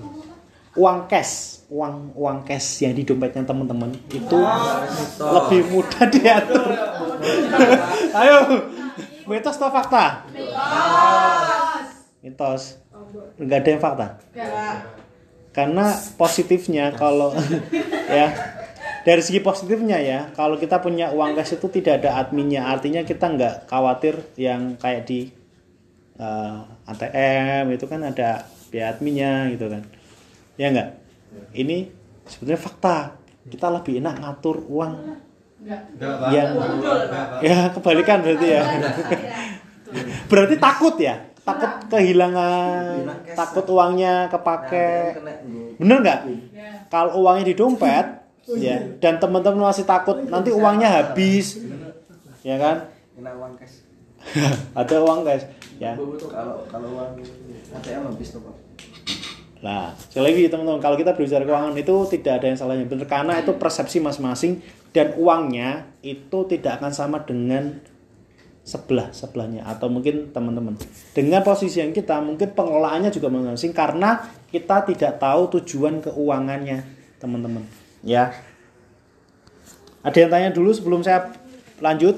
Uang 0.71 1.03
cash, 1.11 1.67
uang 1.67 2.15
uang 2.15 2.47
cash 2.47 2.87
yang 2.87 2.95
di 2.95 3.03
dompetnya 3.03 3.43
teman-teman 3.43 3.91
itu 4.07 4.39
lebih 5.19 5.61
mudah 5.67 6.03
diatur. 6.07 6.69
Ayo, 8.23 8.37
mitos 9.27 9.59
atau 9.59 9.67
fakta? 9.67 10.23
Mitos. 10.31 11.87
Mitos. 12.23 12.63
Enggak 13.35 13.57
ada 13.65 13.69
yang 13.73 13.81
fakta. 13.83 14.07
Enggak. 14.31 14.75
Karena 15.51 15.85
positifnya 16.15 16.95
kalau 16.95 17.35
ya 18.15 18.31
dari 19.01 19.21
segi 19.25 19.41
positifnya 19.41 19.97
ya, 19.97 20.19
kalau 20.37 20.61
kita 20.61 20.77
punya 20.77 21.09
uang 21.09 21.33
cash 21.33 21.57
itu 21.57 21.67
tidak 21.73 22.05
ada 22.05 22.21
adminnya, 22.21 22.69
artinya 22.69 23.01
kita 23.01 23.25
nggak 23.33 23.55
khawatir 23.65 24.21
yang 24.37 24.77
kayak 24.77 25.09
di 25.09 25.33
eh, 26.21 26.57
ATM 26.89 27.73
itu 27.73 27.85
kan 27.89 28.01
ada 28.05 28.45
biaya 28.69 28.93
adminnya 28.93 29.49
gitu 29.53 29.65
kan, 29.67 29.83
ya 30.55 30.69
nggak? 30.69 30.89
Ini 31.57 31.77
sebetulnya 32.29 32.61
fakta 32.61 32.97
kita 33.49 33.67
lebih 33.73 33.99
enak 33.99 34.15
ngatur 34.21 34.61
uang 34.69 34.93
Betul. 35.61 36.33
ya 37.45 37.69
kebalikan 37.69 38.25
berarti 38.25 38.47
ya. 38.49 38.63
Berarti 40.25 40.55
takut 40.57 40.95
ya, 40.97 41.19
takut 41.43 41.71
kehilangan, 41.91 43.05
takut 43.35 43.65
uangnya 43.69 44.31
kepake. 44.31 45.19
Bener 45.77 45.97
nggak? 46.01 46.19
Ya. 46.53 46.87
Kalau 46.87 47.21
uangnya 47.21 47.51
di 47.51 47.55
dompet, 47.57 48.20
ya, 48.47 48.77
dan 48.97 49.21
teman-teman 49.21 49.69
masih 49.69 49.85
takut 49.85 50.17
nanti 50.27 50.49
uangnya 50.49 50.89
habis, 50.89 51.61
ya 52.41 52.57
kan? 52.57 52.89
Kena 53.13 53.31
uang 53.37 53.53
cash. 53.57 53.85
Ada 54.79 55.01
uang 55.01 55.25
guys, 55.25 55.49
ya. 55.81 55.97
Kalau 55.97 56.61
kalau 56.69 56.87
uang 56.93 57.17
ATM 57.71 58.03
habis 58.13 58.29
tuh 58.33 58.41
pak. 58.45 58.55
Nah, 59.61 59.93
sekali 59.93 60.33
lagi 60.33 60.49
teman-teman, 60.49 60.81
kalau 60.81 60.97
kita 60.97 61.13
berbicara 61.13 61.45
keuangan 61.45 61.77
itu 61.77 61.95
tidak 62.17 62.41
ada 62.41 62.45
yang 62.49 62.57
salahnya 62.57 62.85
benar 62.89 63.05
karena 63.05 63.33
itu 63.45 63.53
persepsi 63.61 64.01
masing-masing 64.01 64.57
dan 64.89 65.13
uangnya 65.13 65.85
itu 66.01 66.49
tidak 66.49 66.81
akan 66.81 66.89
sama 66.89 67.21
dengan 67.21 67.77
sebelah 68.61 69.09
sebelahnya 69.09 69.65
atau 69.65 69.89
mungkin 69.89 70.29
teman-teman 70.29 70.77
dengan 71.17 71.41
posisi 71.41 71.81
yang 71.81 71.89
kita 71.89 72.21
mungkin 72.21 72.53
pengelolaannya 72.53 73.09
juga 73.09 73.33
masing-masing 73.33 73.73
karena 73.73 74.21
kita 74.53 74.85
tidak 74.85 75.17
tahu 75.17 75.57
tujuan 75.57 75.97
keuangannya 76.05 76.85
teman-teman 77.17 77.65
ya. 78.05 78.33
Ada 80.01 80.17
yang 80.17 80.31
tanya 80.33 80.49
dulu 80.49 80.73
sebelum 80.73 81.01
saya 81.05 81.29
lanjut? 81.77 82.17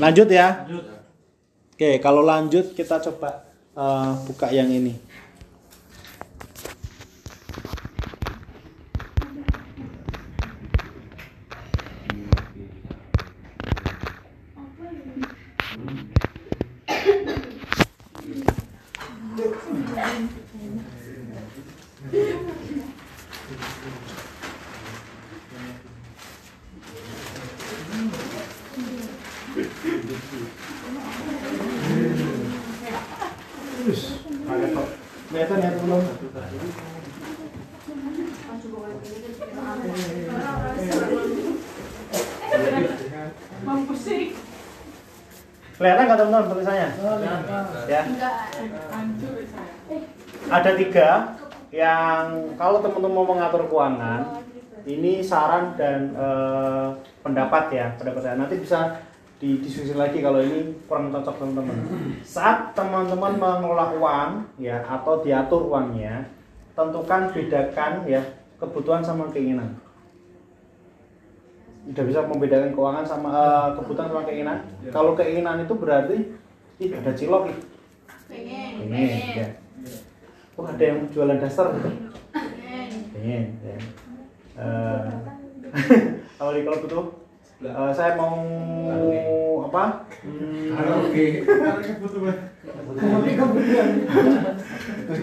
Lanjut 0.00 0.28
ya. 0.32 0.64
Oke 1.80 1.96
kalau 2.00 2.20
lanjut 2.20 2.76
kita 2.76 3.00
coba 3.00 3.48
eh, 3.72 4.12
buka 4.28 4.52
yang 4.52 4.68
ini 4.68 5.00
Kelihatan 35.30 35.62
ya 35.62 35.70
teman 35.78 36.02
Mampus 43.64 44.00
sih. 44.02 44.34
Kelihatan 45.80 46.02
nggak 46.04 46.18
teman-teman 46.18 46.50
tulisannya? 46.50 46.88
Ya. 47.88 48.00
Enggak. 48.04 48.34
Hancur 48.90 49.36
saya. 49.48 49.98
Ada 50.50 50.70
tiga 50.76 51.08
yang 52.10 52.26
kalau 52.58 52.82
teman-teman 52.82 53.14
mau 53.14 53.26
mengatur 53.30 53.62
keuangan, 53.70 54.42
ini 54.82 55.22
saran 55.22 55.78
dan 55.78 56.10
eh, 56.14 56.88
pendapat 57.22 57.70
ya, 57.70 57.86
pendapat 57.94 58.20
saya. 58.26 58.36
Nanti 58.40 58.58
bisa 58.58 58.98
didiskusi 59.40 59.96
lagi 59.96 60.20
kalau 60.20 60.42
ini 60.42 60.74
kurang 60.84 61.14
cocok 61.14 61.38
teman-teman. 61.40 61.76
Saat 62.26 62.76
teman-teman 62.76 63.38
mengelola 63.38 63.94
uang 63.96 64.30
ya 64.58 64.82
atau 64.84 65.22
diatur 65.22 65.70
uangnya, 65.70 66.26
tentukan 66.74 67.30
bedakan 67.32 68.04
ya 68.04 68.20
kebutuhan 68.58 69.00
sama 69.00 69.30
keinginan. 69.30 69.78
Tidak 71.80 72.04
bisa 72.12 72.20
membedakan 72.28 72.76
keuangan 72.76 73.04
sama 73.06 73.28
eh, 73.32 73.68
kebutuhan 73.78 74.08
sama 74.10 74.22
keinginan. 74.26 74.58
Kalau 74.90 75.14
keinginan 75.14 75.64
itu 75.64 75.74
berarti 75.78 76.16
ih 76.80 76.90
ada 76.96 77.12
cilok 77.12 77.52
ih. 77.52 77.58
Pengen. 78.30 78.72
Pengen, 78.86 79.10
ya. 79.36 79.48
Oh 80.60 80.68
ada 80.68 80.84
yang 80.84 81.08
jualan 81.08 81.40
daster 81.40 81.72
gitu. 81.72 81.88
Pengen. 82.36 83.08
Pengen, 83.16 83.44
ya. 83.64 83.80
Eh, 84.60 85.08
kalau 86.36 86.52
di 86.52 86.68
klub 86.68 86.84
itu 86.84 87.00
eh, 87.64 87.92
saya 87.96 88.12
mau 88.20 88.36
apa? 89.64 89.84
Hmm, 90.20 90.76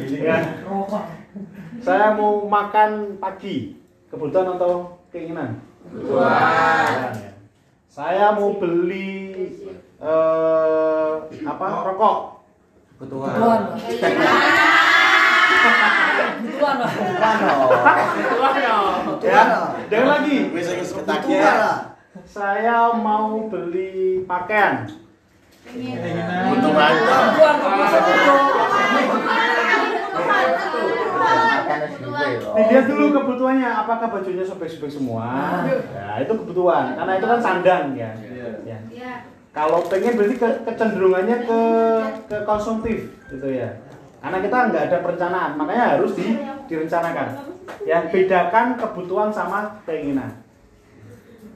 ya. 0.09 0.37
Saya 1.85 2.17
mau 2.17 2.49
makan 2.49 3.21
pagi. 3.21 3.77
Kebutuhan 4.09 4.57
atau 4.57 4.97
keinginan? 5.13 5.61
Kebutuhan. 5.85 7.13
ya. 7.13 7.31
Saya 7.85 8.33
mau 8.33 8.57
beli 8.57 9.53
eh, 10.01 11.13
apa? 11.45 11.65
Rokok. 11.93 12.41
Kebutuhan. 12.97 13.77
Ya. 19.19 19.41
Jangan 19.87 20.07
lagi. 20.09 20.37
Wis 20.51 20.67
wis 20.69 20.89
Kebutuhan 20.91 21.17
ketagihan. 21.19 21.55
lah. 21.57 21.77
Saya 22.23 22.77
mau 22.93 23.47
beli 23.47 24.23
pakaian. 24.23 24.89
Butuh 26.47 26.71
banget. 26.71 27.03
Dilihat 32.57 32.85
dulu 32.87 33.05
kebutuhannya, 33.13 33.69
apakah 33.69 34.07
bajunya 34.09 34.43
sobek-sobek 34.43 34.89
semua? 34.89 35.61
Ya, 35.93 36.23
itu 36.23 36.33
kebutuhan. 36.33 36.95
Karena 36.95 37.11
itu 37.15 37.25
kan 37.27 37.39
sandang 37.39 37.83
ya. 37.93 38.11
Ya. 38.65 38.77
Ya. 38.89 39.13
Kalau 39.51 39.81
pengen 39.83 40.13
berarti 40.13 40.37
ke- 40.37 40.61
kecenderungannya 40.63 41.37
ke 41.43 41.61
ke 42.29 42.37
konsumtif 42.43 42.97
gitu 43.25 43.47
ya. 43.49 43.69
Karena 44.27 44.43
kita 44.43 44.57
nggak 44.67 44.83
ada 44.91 44.97
perencanaan, 44.99 45.51
makanya 45.55 45.85
harus 45.95 46.11
di, 46.19 46.35
direncanakan. 46.67 47.47
Ya, 47.87 48.11
bedakan 48.11 48.75
kebutuhan 48.75 49.31
sama 49.31 49.79
keinginan. 49.87 50.43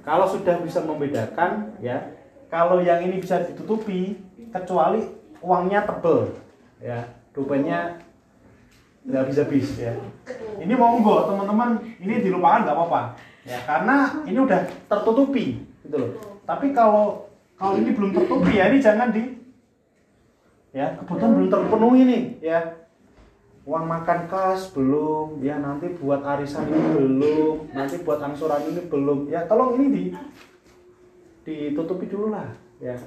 Kalau 0.08 0.24
sudah 0.24 0.56
bisa 0.64 0.80
membedakan, 0.80 1.76
ya, 1.84 2.00
kalau 2.48 2.80
yang 2.80 3.04
ini 3.04 3.20
bisa 3.20 3.44
ditutupi, 3.44 4.24
kecuali 4.56 5.04
uangnya 5.44 5.84
tebel, 5.84 6.32
ya, 6.80 7.12
dompetnya 7.36 8.00
nggak 9.04 9.28
bisa 9.28 9.44
bis, 9.52 9.76
ya. 9.76 9.92
Ini 10.56 10.72
monggo 10.72 11.28
teman-teman, 11.28 11.76
ini 12.00 12.24
dilupakan 12.24 12.64
nggak 12.64 12.78
apa-apa, 12.80 13.02
ya, 13.44 13.60
karena 13.68 14.16
ini 14.24 14.40
udah 14.48 14.64
tertutupi, 14.88 15.60
gitu 15.84 15.96
loh. 16.00 16.12
Tapi 16.48 16.72
kalau 16.72 17.28
kalau 17.60 17.76
ini 17.76 17.92
belum 17.92 18.16
tertutupi 18.16 18.64
ya, 18.64 18.72
ini 18.72 18.80
jangan 18.80 19.12
di, 19.12 19.41
ya, 20.72 20.96
kebutuhan 21.00 21.32
belum 21.38 21.50
terpenuhi 21.52 22.02
nih, 22.08 22.24
ya. 22.44 22.60
Uang 23.62 23.86
makan 23.86 24.26
kas 24.26 24.74
belum, 24.74 25.38
ya 25.46 25.62
nanti 25.62 25.94
buat 25.94 26.26
arisan 26.26 26.66
ini 26.66 26.82
belum, 26.98 27.70
nanti 27.78 28.02
buat 28.02 28.18
angsuran 28.18 28.66
ini 28.74 28.90
belum, 28.90 29.30
ya 29.30 29.46
tolong 29.46 29.78
ini 29.78 29.88
di 29.94 30.04
ditutupi 31.46 32.10
dulu 32.10 32.34
lah, 32.34 32.50
ya. 32.82 32.98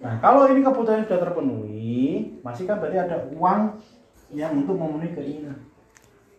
Nah 0.00 0.16
kalau 0.24 0.48
ini 0.48 0.64
kebutuhan 0.64 1.04
sudah 1.04 1.20
terpenuhi, 1.20 2.40
masih 2.40 2.64
kan 2.64 2.80
berarti 2.80 3.04
ada 3.04 3.28
uang 3.36 3.76
yang 4.32 4.56
untuk 4.56 4.80
memenuhi 4.80 5.12
keinginan. 5.12 5.60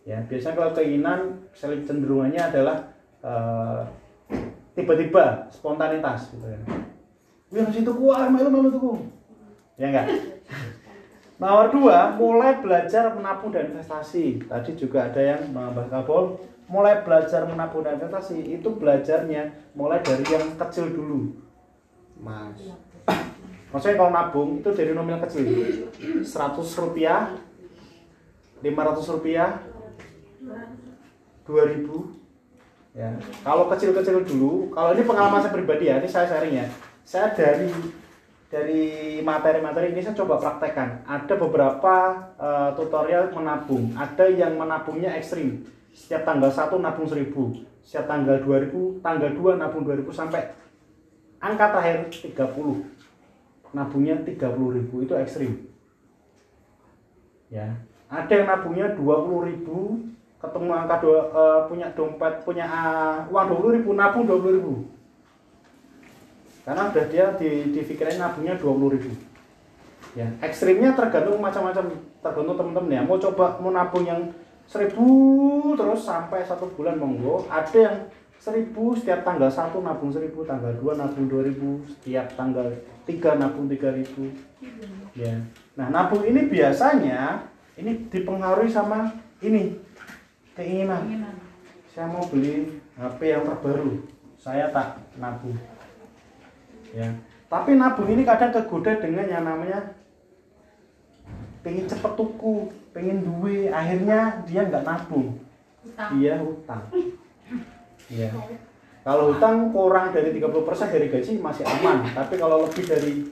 Ya 0.02 0.18
biasanya 0.26 0.58
kalau 0.58 0.72
keinginan 0.74 1.20
sering 1.54 1.86
cenderungannya 1.86 2.42
adalah 2.42 2.76
eh, 3.22 3.80
tiba-tiba 4.74 5.46
spontanitas 5.54 6.34
gitu 6.34 6.42
ya. 6.42 6.58
Wih 7.54 7.62
harus 7.62 7.78
itu 7.78 7.92
kuah, 7.94 8.26
malu 8.26 8.50
malu 8.50 8.68
tuh. 8.74 8.98
Ya 9.78 9.94
enggak? 9.94 10.33
Nomor 11.34 11.66
dua, 11.74 12.14
mulai 12.14 12.62
belajar 12.62 13.10
menabung 13.12 13.50
dan 13.50 13.74
investasi. 13.74 14.46
Tadi 14.46 14.78
juga 14.78 15.10
ada 15.10 15.18
yang 15.18 15.50
Mbak 15.50 15.90
Kabol, 15.90 16.38
mulai 16.70 17.02
belajar 17.02 17.44
menabung 17.44 17.82
dan 17.82 17.98
investasi 17.98 18.54
itu 18.54 18.68
belajarnya 18.70 19.74
mulai 19.74 20.00
dari 20.00 20.24
yang 20.30 20.54
kecil 20.56 20.88
dulu. 20.94 21.44
Mas. 22.20 22.56
maksudnya 23.74 23.98
kalau 23.98 24.12
nabung 24.14 24.50
itu 24.62 24.70
dari 24.70 24.94
nominal 24.94 25.18
kecil 25.26 25.50
100 26.22 26.30
rupiah 26.78 27.34
500 28.62 29.14
rupiah 29.18 29.50
2000 31.42 32.94
ya 32.94 33.10
kalau 33.42 33.66
kecil-kecil 33.74 34.22
dulu 34.22 34.70
kalau 34.70 34.94
ini 34.94 35.02
pengalaman 35.02 35.42
saya 35.42 35.50
pribadi 35.50 35.90
ya 35.90 35.98
ini 35.98 36.06
saya 36.06 36.30
sharing 36.30 36.54
ya 36.54 36.66
saya 37.02 37.34
dari 37.34 37.66
dari 38.52 39.18
materi-materi 39.24 39.92
ini 39.92 40.00
saya 40.04 40.16
coba 40.16 40.40
praktekkan. 40.40 41.04
Ada 41.04 41.34
beberapa 41.36 41.94
eh, 42.36 42.70
tutorial 42.76 43.32
menabung. 43.32 43.92
Ada 43.96 44.30
yang 44.30 44.56
menabungnya 44.56 45.16
ekstrim. 45.16 45.64
Setiap 45.94 46.26
tanggal 46.26 46.50
1 46.50 46.74
nabung 46.82 47.06
1000 47.06 47.74
setiap 47.84 48.08
tanggal 48.08 48.40
2000 48.40 49.04
tanggal 49.04 49.30
2 49.36 49.60
nabung 49.60 49.84
2000 49.84 50.08
sampai 50.08 50.42
angka 51.36 51.68
terakhir 51.76 52.08
30 52.32 53.76
nabungnya 53.76 54.16
30.000 54.24 55.04
itu 55.04 55.14
ekstrim. 55.18 55.52
Ya. 57.52 57.76
Ada 58.08 58.32
yang 58.32 58.48
nabungnya 58.48 58.86
20.000 58.96 59.68
ketemu 60.40 60.70
angka 60.76 60.96
dua, 61.00 61.20
eh, 61.28 61.60
punya 61.68 61.88
dompet 61.92 62.34
punya 62.44 62.64
ah, 62.68 63.24
uang 63.28 63.46
20.000 63.84 63.96
nabung 63.96 64.24
20.000 64.28 64.93
karena 66.64 66.88
udah 66.88 67.04
dia 67.12 67.24
di 67.36 67.70
dipikirin 67.76 68.16
nabungnya 68.16 68.56
20.000 68.56 69.34
ya 70.16 70.26
ekstrimnya 70.40 70.96
tergantung 70.96 71.42
macam-macam 71.42 71.90
tergantung 72.22 72.56
teman-teman 72.56 72.96
ya. 72.96 73.02
Mau 73.04 73.18
coba 73.20 73.58
mau 73.60 73.70
nabung 73.74 74.06
yang 74.06 74.20
1000 74.64 74.96
terus 75.76 76.00
sampai 76.06 76.40
satu 76.46 76.72
bulan 76.72 76.96
monggo. 76.96 77.44
Ada 77.52 77.76
yang 77.76 77.96
1000 78.40 78.72
setiap 78.96 79.20
tanggal 79.26 79.50
1 79.50 79.74
nabung 79.84 80.10
1000 80.14 80.32
tanggal 80.46 80.72
2 80.80 81.00
nabung 81.00 81.26
2000 81.28 81.90
setiap 81.90 82.26
tanggal 82.38 82.66
3 83.04 83.40
nabung 83.42 83.66
3000 83.68 85.18
ya. 85.18 85.34
Nah 85.76 85.86
nabung 85.92 86.24
ini 86.24 86.48
biasanya 86.48 87.44
ini 87.76 88.08
dipengaruhi 88.08 88.70
sama 88.70 89.10
ini 89.42 89.76
keinginan. 90.54 91.04
Keinginan. 91.04 91.36
saya 91.94 92.10
mau 92.10 92.26
beli 92.26 92.82
HP 92.98 93.20
yang 93.22 93.46
terbaru. 93.46 94.02
Saya 94.34 94.70
tak 94.74 94.98
nabung 95.14 95.54
ya. 96.94 97.08
Tapi 97.50 97.76
nabung 97.76 98.08
ini 98.08 98.22
kadang 98.22 98.54
kegoda 98.54 98.98
dengan 99.02 99.26
yang 99.26 99.44
namanya 99.44 99.94
pengen 101.66 101.90
cepet 101.90 102.12
tuku 102.14 102.70
pengen 102.94 103.26
duwe 103.26 103.68
akhirnya 103.68 104.42
dia 104.46 104.62
nggak 104.64 104.86
nabung. 104.86 105.42
Utang. 105.84 106.10
dia 106.16 106.40
hutang. 106.40 106.82
Ya 108.08 108.32
kalau 109.04 109.36
hutang 109.36 109.68
kurang 109.68 110.16
dari 110.16 110.32
30% 110.32 110.94
dari 110.96 111.06
gaji 111.12 111.32
masih 111.36 111.64
aman. 111.68 112.08
Tapi 112.16 112.40
kalau 112.40 112.64
lebih 112.64 112.88
dari 112.88 113.28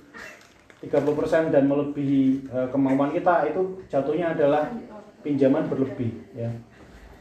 30% 0.85 1.49
dan 1.49 1.65
melebihi 1.65 2.53
eh, 2.53 2.69
kemampuan 2.69 3.17
kita 3.17 3.49
itu 3.49 3.81
jatuhnya 3.89 4.37
adalah 4.37 4.69
pinjaman 5.23 5.71
berlebih 5.71 6.11
ya 6.35 6.51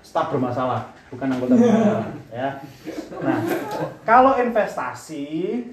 staf 0.02 0.34
bermasalah 0.34 0.92
bukan 1.14 1.28
anggota 1.30 1.54
bermasalah 1.54 2.10
ya. 2.34 2.50
Nah 3.22 3.38
kalau 4.02 4.34
investasi 4.42 5.26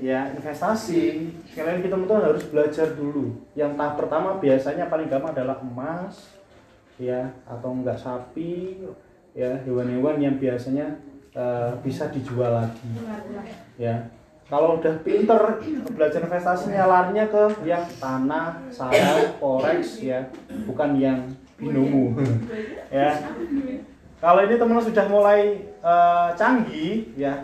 ya 0.05 0.29
investasi 0.37 1.33
sekalian 1.49 1.81
kita 1.81 1.97
teman 1.97 2.23
harus 2.23 2.45
belajar 2.49 2.93
dulu. 2.93 3.33
Yang 3.57 3.73
tahap 3.81 3.95
pertama 3.97 4.37
biasanya 4.37 4.93
paling 4.93 5.09
gampang 5.09 5.33
adalah 5.33 5.59
emas 5.65 6.37
ya 7.01 7.33
atau 7.49 7.73
enggak 7.73 7.97
sapi 7.97 8.85
ya 9.33 9.57
hewan-hewan 9.65 10.21
yang 10.21 10.37
biasanya 10.37 11.01
eh, 11.33 11.73
bisa 11.81 12.13
dijual 12.13 12.53
lagi 12.53 12.93
ya. 13.81 14.13
Kalau 14.49 14.81
udah 14.81 15.05
pinter 15.05 15.61
belajar 15.93 16.25
investasinya 16.25 16.89
larinya 16.89 17.29
ke 17.29 17.69
yang 17.69 17.85
tanah 18.01 18.65
saham 18.73 19.37
forex 19.37 20.01
ya 20.01 20.25
bukan 20.65 20.97
yang 20.97 21.21
binomo 21.59 22.15
ya 22.89 23.19
kalau 24.19 24.41
ini 24.43 24.55
teman 24.59 24.83
sudah 24.83 25.07
mulai 25.07 25.41
eh, 25.65 26.29
canggih 26.35 27.15
ya 27.15 27.35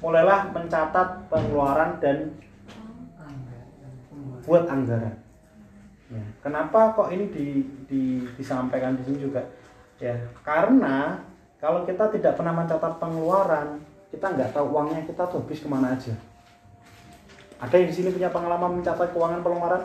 mulailah 0.00 0.52
mencatat 0.52 1.28
pengeluaran 1.32 1.96
dan 1.98 2.32
buat 4.44 4.68
anggaran 4.68 5.24
Ya, 6.12 6.20
kenapa 6.44 6.94
kok 6.94 7.10
ini 7.10 7.26
di, 7.32 7.46
di- 7.90 8.28
disampaikan 8.36 8.94
di 8.94 9.02
sini 9.02 9.18
juga? 9.24 9.40
Ya, 9.98 10.14
karena 10.46 11.18
kalau 11.58 11.82
kita 11.82 12.12
tidak 12.12 12.36
pernah 12.38 12.54
mencatat 12.54 13.00
pengeluaran, 13.00 13.80
kita 14.12 14.30
nggak 14.30 14.52
tahu 14.54 14.68
uangnya 14.68 15.02
kita 15.08 15.26
tuh 15.26 15.42
habis 15.42 15.58
ke 15.58 15.66
mana 15.66 15.96
aja. 15.96 16.14
Ada 17.58 17.74
yang 17.80 17.88
di 17.90 17.94
sini 17.96 18.08
punya 18.14 18.30
pengalaman 18.30 18.78
mencatat 18.78 19.10
keuangan 19.10 19.40
pengeluaran? 19.42 19.82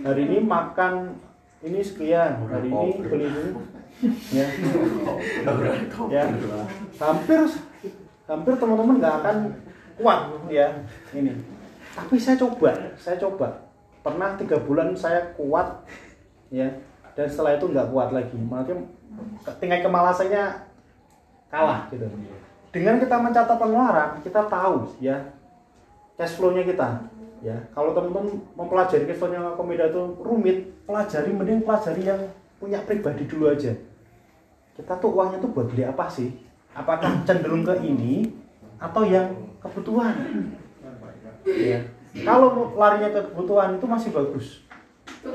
Hari 0.00 0.22
ini 0.22 0.38
makan 0.38 0.94
ini 1.60 1.80
sekian, 1.84 2.40
hari 2.46 2.70
ini 2.72 2.90
beli 3.04 3.26
ini, 3.26 3.44
ya, 4.32 4.46
ya, 6.08 6.24
hampir 6.96 7.40
hampir 8.24 8.54
teman-teman 8.56 8.96
nggak 8.96 9.16
akan 9.20 9.36
kuat 10.00 10.20
ya. 10.48 10.68
Ini. 11.12 11.36
Tapi 11.92 12.16
saya 12.16 12.40
coba, 12.40 12.72
saya 12.96 13.20
coba. 13.20 13.68
Pernah 14.00 14.40
tiga 14.40 14.56
bulan 14.64 14.96
saya 14.96 15.36
kuat 15.36 15.84
ya. 16.48 16.72
Dan 17.12 17.26
setelah 17.28 17.60
itu 17.60 17.68
nggak 17.68 17.92
kuat 17.92 18.08
lagi. 18.16 18.32
Makanya 18.40 18.80
tingkat 19.60 19.84
kemalasannya 19.84 20.42
kalah 21.52 21.90
gitu. 21.92 22.08
Dengan 22.70 22.96
kita 23.02 23.16
mencatat 23.20 23.56
pengeluaran 23.58 24.22
kita 24.22 24.46
tahu 24.46 24.94
ya 25.02 25.34
cash 26.16 26.40
flow-nya 26.40 26.64
kita 26.64 27.04
ya. 27.44 27.58
Kalau 27.76 27.92
teman-teman 27.92 28.40
mempelajari 28.56 29.04
cash 29.04 29.20
flow-nya 29.20 29.58
komeda 29.58 29.92
itu 29.92 30.16
rumit 30.24 30.72
pelajari 30.88 31.34
mending 31.34 31.66
pelajari 31.66 32.06
yang 32.06 32.20
punya 32.62 32.78
pribadi 32.84 33.24
dulu 33.24 33.50
aja 33.50 33.72
kita 34.80 34.96
tuh 34.96 35.12
uangnya 35.12 35.38
tuh 35.44 35.52
buat 35.52 35.68
beli 35.68 35.84
apa 35.84 36.08
sih? 36.08 36.32
Apakah 36.72 37.20
cenderung 37.28 37.60
ke 37.60 37.76
ini 37.84 38.32
atau 38.80 39.04
yang 39.04 39.28
kebutuhan? 39.60 40.16
Ya 41.44 41.84
kalau 42.24 42.72
larinya 42.74 43.12
ke 43.12 43.20
kebutuhan 43.28 43.76
itu 43.76 43.86
masih 43.86 44.10
bagus. 44.16 44.64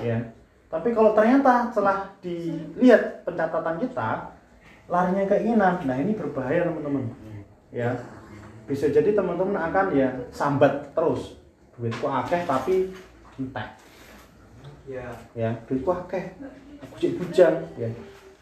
Ya 0.01 0.33
tapi 0.65 0.91
kalau 0.91 1.13
ternyata 1.13 1.69
setelah 1.69 2.09
dilihat 2.19 3.21
pencatatan 3.21 3.77
kita 3.79 4.33
larinya 4.89 5.23
keinginan 5.29 5.79
nah 5.85 5.95
ini 5.95 6.17
berbahaya 6.17 6.65
teman-teman. 6.65 7.05
Ya 7.69 7.93
bisa 8.65 8.89
jadi 8.89 9.13
teman-teman 9.13 9.61
akan 9.61 9.93
ya 9.93 10.09
sambat 10.33 10.89
terus. 10.97 11.37
Duitku 11.77 12.09
akeh 12.09 12.41
tapi 12.49 12.89
entek. 13.37 13.77
Ya 14.89 15.05
ya 15.37 15.53
duitku 15.69 15.93
akeh. 15.93 16.33
Aku 16.81 16.93
cik 16.97 17.21
bujang. 17.21 17.61
Ya 17.77 17.93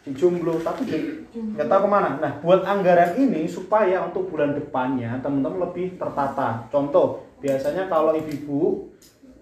cik 0.03 0.19
jomblo 0.19 0.59
tapi 0.59 0.83
cik 0.83 1.03
nggak 1.31 1.67
tahu 1.71 1.87
ke 1.87 1.89
mana. 1.89 2.19
Nah 2.19 2.31
buat 2.43 2.67
anggaran 2.67 3.15
ini 3.15 3.47
supaya 3.47 4.03
untuk 4.03 4.27
bulan 4.27 4.51
depannya 4.51 5.15
teman-teman 5.23 5.71
lebih 5.71 5.95
tertata. 5.95 6.67
Contoh 6.67 7.23
biasanya 7.39 7.87
kalau 7.87 8.11
ibu-ibu 8.11 8.91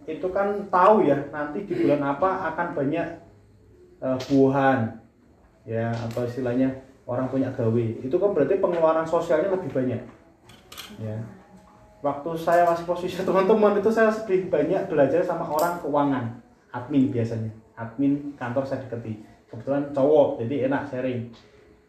itu 0.06 0.28
kan 0.30 0.70
tahu 0.70 1.10
ya 1.10 1.18
nanti 1.34 1.66
di 1.66 1.74
bulan 1.74 2.06
apa 2.14 2.54
akan 2.54 2.68
banyak 2.78 3.08
eh, 4.06 4.18
buahan. 4.30 5.02
Ya 5.66 5.90
atau 5.90 6.30
istilahnya 6.30 6.78
orang 7.10 7.26
punya 7.34 7.50
gawe. 7.50 7.86
Itu 8.06 8.22
kan 8.22 8.38
berarti 8.38 8.62
pengeluaran 8.62 9.10
sosialnya 9.10 9.50
lebih 9.58 9.74
banyak. 9.74 10.02
Ya. 11.02 11.18
Waktu 12.06 12.38
saya 12.38 12.70
masih 12.70 12.86
posisi 12.86 13.18
teman-teman 13.26 13.82
itu 13.82 13.90
saya 13.90 14.14
lebih 14.14 14.54
banyak 14.54 14.86
belajar 14.94 15.26
sama 15.26 15.50
orang 15.50 15.82
keuangan. 15.82 16.26
Admin 16.70 17.10
biasanya. 17.10 17.50
Admin 17.74 18.38
kantor 18.38 18.62
saya 18.62 18.86
deketi 18.86 19.31
kebetulan 19.52 19.84
cowok 19.92 20.40
jadi 20.40 20.72
enak 20.72 20.88
sharing. 20.88 21.28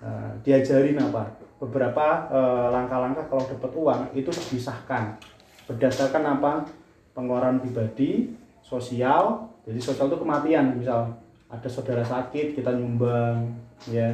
Eh, 0.03 0.31
diajarin 0.43 0.99
apa? 0.99 1.31
Beberapa 1.63 2.27
eh, 2.27 2.67
langkah-langkah 2.75 3.31
kalau 3.31 3.47
dapat 3.47 3.71
uang 3.79 4.01
itu 4.19 4.31
dipisahkan 4.35 5.15
berdasarkan 5.71 6.23
apa? 6.27 6.67
Pengeluaran 7.15 7.63
pribadi 7.63 8.35
sosial. 8.67 9.47
Jadi 9.63 9.79
sosial 9.79 10.11
itu 10.11 10.19
kematian 10.19 10.75
misal 10.75 11.15
ada 11.47 11.69
saudara 11.71 12.03
sakit 12.03 12.59
kita 12.59 12.75
nyumbang 12.75 13.55
ya. 13.87 14.11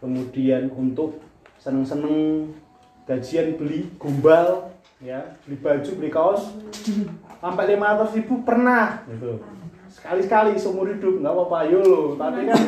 Kemudian 0.00 0.72
untuk 0.72 1.20
seneng-seneng 1.60 2.48
gajian 3.04 3.60
beli 3.60 3.92
gombal 4.00 4.72
ya. 5.04 5.20
Beli 5.44 5.60
baju 5.60 5.90
beli 6.00 6.08
kaos 6.08 6.48
sampai 7.44 7.76
500 7.76 8.16
ribu 8.20 8.40
pernah 8.40 9.04
gitu 9.08 9.40
sekali-sekali 9.90 10.54
seumur 10.54 10.86
hidup 10.86 11.18
nggak 11.18 11.34
apa-apa 11.34 11.58
yolo 11.66 12.14
tapi 12.14 12.46
kan 12.46 12.62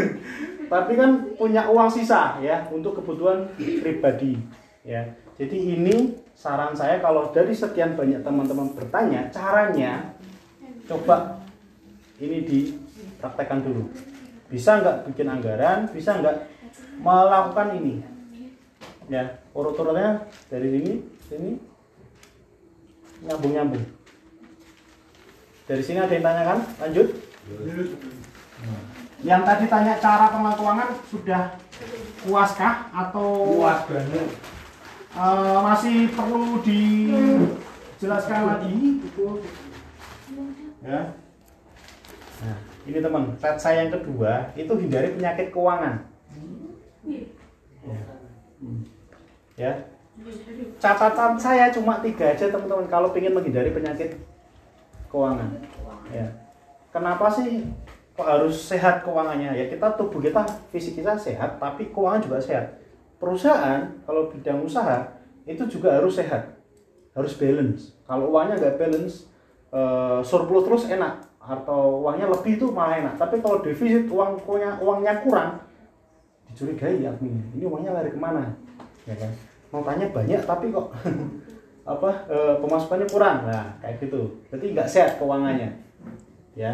tapi 0.72 0.92
kan 0.94 1.10
punya 1.34 1.66
uang 1.72 1.88
sisa 1.88 2.38
ya 2.44 2.68
untuk 2.70 3.00
kebutuhan 3.00 3.48
pribadi 3.56 4.36
ya. 4.84 5.02
Jadi 5.40 5.56
ini 5.56 6.20
saran 6.36 6.76
saya 6.76 7.00
kalau 7.00 7.32
dari 7.32 7.56
sekian 7.56 7.96
banyak 7.96 8.20
teman-teman 8.20 8.76
bertanya 8.76 9.32
caranya 9.32 10.12
coba 10.84 11.40
ini 12.20 12.44
dipraktekkan 12.44 13.64
dulu. 13.64 13.88
Bisa 14.52 14.84
nggak 14.84 15.10
bikin 15.10 15.32
anggaran? 15.32 15.88
Bisa 15.90 16.20
nggak 16.20 16.44
melakukan 17.00 17.80
ini? 17.80 18.04
Ya 19.08 19.40
urut-urutnya 19.56 20.28
dari 20.52 20.68
sini 20.70 20.92
sini. 21.26 21.52
Nyambung 23.24 23.52
nyambung 23.52 23.99
dari 25.70 25.82
sini 25.86 26.02
ada 26.02 26.10
yang 26.10 26.26
tanyakan? 26.26 26.58
Lanjut. 26.82 27.08
Yang 29.22 29.42
tadi 29.46 29.64
tanya 29.70 29.94
cara 30.02 30.26
pengelolaan 30.34 30.58
keuangan 30.58 30.90
sudah 31.06 31.42
puaskah 32.26 32.74
atau 32.90 33.54
Puas 33.54 33.86
banget. 33.86 34.28
eh, 35.14 35.58
masih 35.62 35.96
perlu 36.10 36.58
dijelaskan 36.66 38.40
lagi? 38.50 38.74
Ya. 40.82 41.14
Nah 42.40 42.56
ini 42.88 42.98
teman 42.98 43.36
pet 43.38 43.54
saya 43.54 43.86
yang 43.86 43.94
kedua 43.94 44.50
itu 44.58 44.72
hindari 44.74 45.14
penyakit 45.14 45.54
keuangan. 45.54 46.02
Ya, 47.86 48.02
Hmm. 48.60 48.82
ya. 49.54 49.72
catatan 50.76 51.32
saya 51.40 51.72
cuma 51.72 52.02
tiga 52.02 52.34
aja 52.34 52.50
teman-teman. 52.50 52.90
Kalau 52.90 53.08
ingin 53.14 53.32
menghindari 53.32 53.72
penyakit 53.72 54.18
keuangan. 55.10 55.50
Ya. 56.08 56.26
Kenapa 56.94 57.26
sih 57.30 57.66
kok 58.14 58.26
harus 58.26 58.54
sehat 58.56 59.02
keuangannya? 59.02 59.52
Ya 59.54 59.66
kita 59.66 59.94
tubuh 59.98 60.22
kita 60.22 60.46
fisik 60.70 61.02
kita 61.02 61.18
sehat 61.18 61.58
tapi 61.58 61.90
keuangan 61.90 62.22
juga 62.22 62.38
sehat. 62.38 62.78
Perusahaan 63.20 63.90
kalau 64.06 64.32
bidang 64.32 64.64
usaha 64.64 65.04
itu 65.44 65.66
juga 65.66 65.98
harus 65.98 66.16
sehat. 66.16 66.56
Harus 67.12 67.34
balance. 67.36 67.98
Kalau 68.06 68.30
uangnya 68.30 68.56
nggak 68.56 68.78
balance 68.78 69.26
eh, 69.74 70.20
surplus 70.22 70.64
terus 70.64 70.84
enak. 70.88 71.26
Atau 71.40 72.06
uangnya 72.06 72.30
lebih 72.30 72.56
itu 72.56 72.70
malah 72.70 73.02
enak. 73.02 73.14
Tapi 73.18 73.42
kalau 73.42 73.60
defisit 73.60 74.06
uang 74.06 74.38
uangnya 74.46 74.78
uangnya 74.78 75.14
kurang 75.26 75.50
dicurigai 76.50 77.06
adminnya. 77.06 77.46
Ini 77.54 77.64
uangnya 77.66 77.94
lari 77.94 78.10
ke 78.10 78.18
mana? 78.18 78.50
Ya 79.06 79.14
kan? 79.14 79.30
Mau 79.70 79.86
tanya 79.86 80.10
banyak 80.10 80.42
tapi 80.42 80.74
kok 80.74 80.90
apa 81.90 82.10
eh, 82.30 82.54
pemasukannya 82.62 83.06
kurang. 83.10 83.36
Nah 83.50 83.74
kayak 83.82 83.98
gitu. 84.06 84.38
Berarti 84.46 84.66
nggak 84.70 84.88
sehat 84.88 85.10
keuangannya. 85.18 85.70
Ya. 86.54 86.72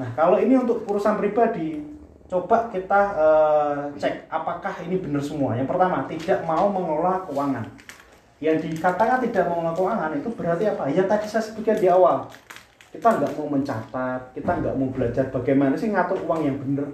Nah 0.00 0.08
kalau 0.16 0.40
ini 0.40 0.56
untuk 0.56 0.88
perusahaan 0.88 1.20
pribadi 1.20 1.84
coba 2.28 2.68
kita 2.72 3.00
eh, 3.16 3.78
cek 4.00 4.32
apakah 4.32 4.74
ini 4.88 4.96
benar 4.96 5.20
semua. 5.20 5.52
Yang 5.52 5.68
pertama 5.68 6.08
tidak 6.08 6.40
mau 6.48 6.72
mengelola 6.72 7.28
keuangan. 7.28 7.66
Yang 8.40 8.72
dikatakan 8.72 9.18
tidak 9.28 9.44
mengelola 9.52 9.76
keuangan 9.76 10.10
itu 10.16 10.28
berarti 10.32 10.64
apa? 10.64 10.88
Ya 10.88 11.04
tadi 11.04 11.28
saya 11.28 11.44
sebutkan 11.44 11.76
di 11.76 11.88
awal. 11.92 12.24
Kita 12.88 13.20
nggak 13.20 13.36
mau 13.36 13.52
mencatat 13.52 14.32
kita 14.32 14.52
nggak 14.64 14.74
mau 14.80 14.88
belajar 14.88 15.28
bagaimana 15.28 15.76
sih 15.76 15.92
ngatur 15.92 16.24
uang 16.24 16.40
yang 16.40 16.56
benar. 16.56 16.88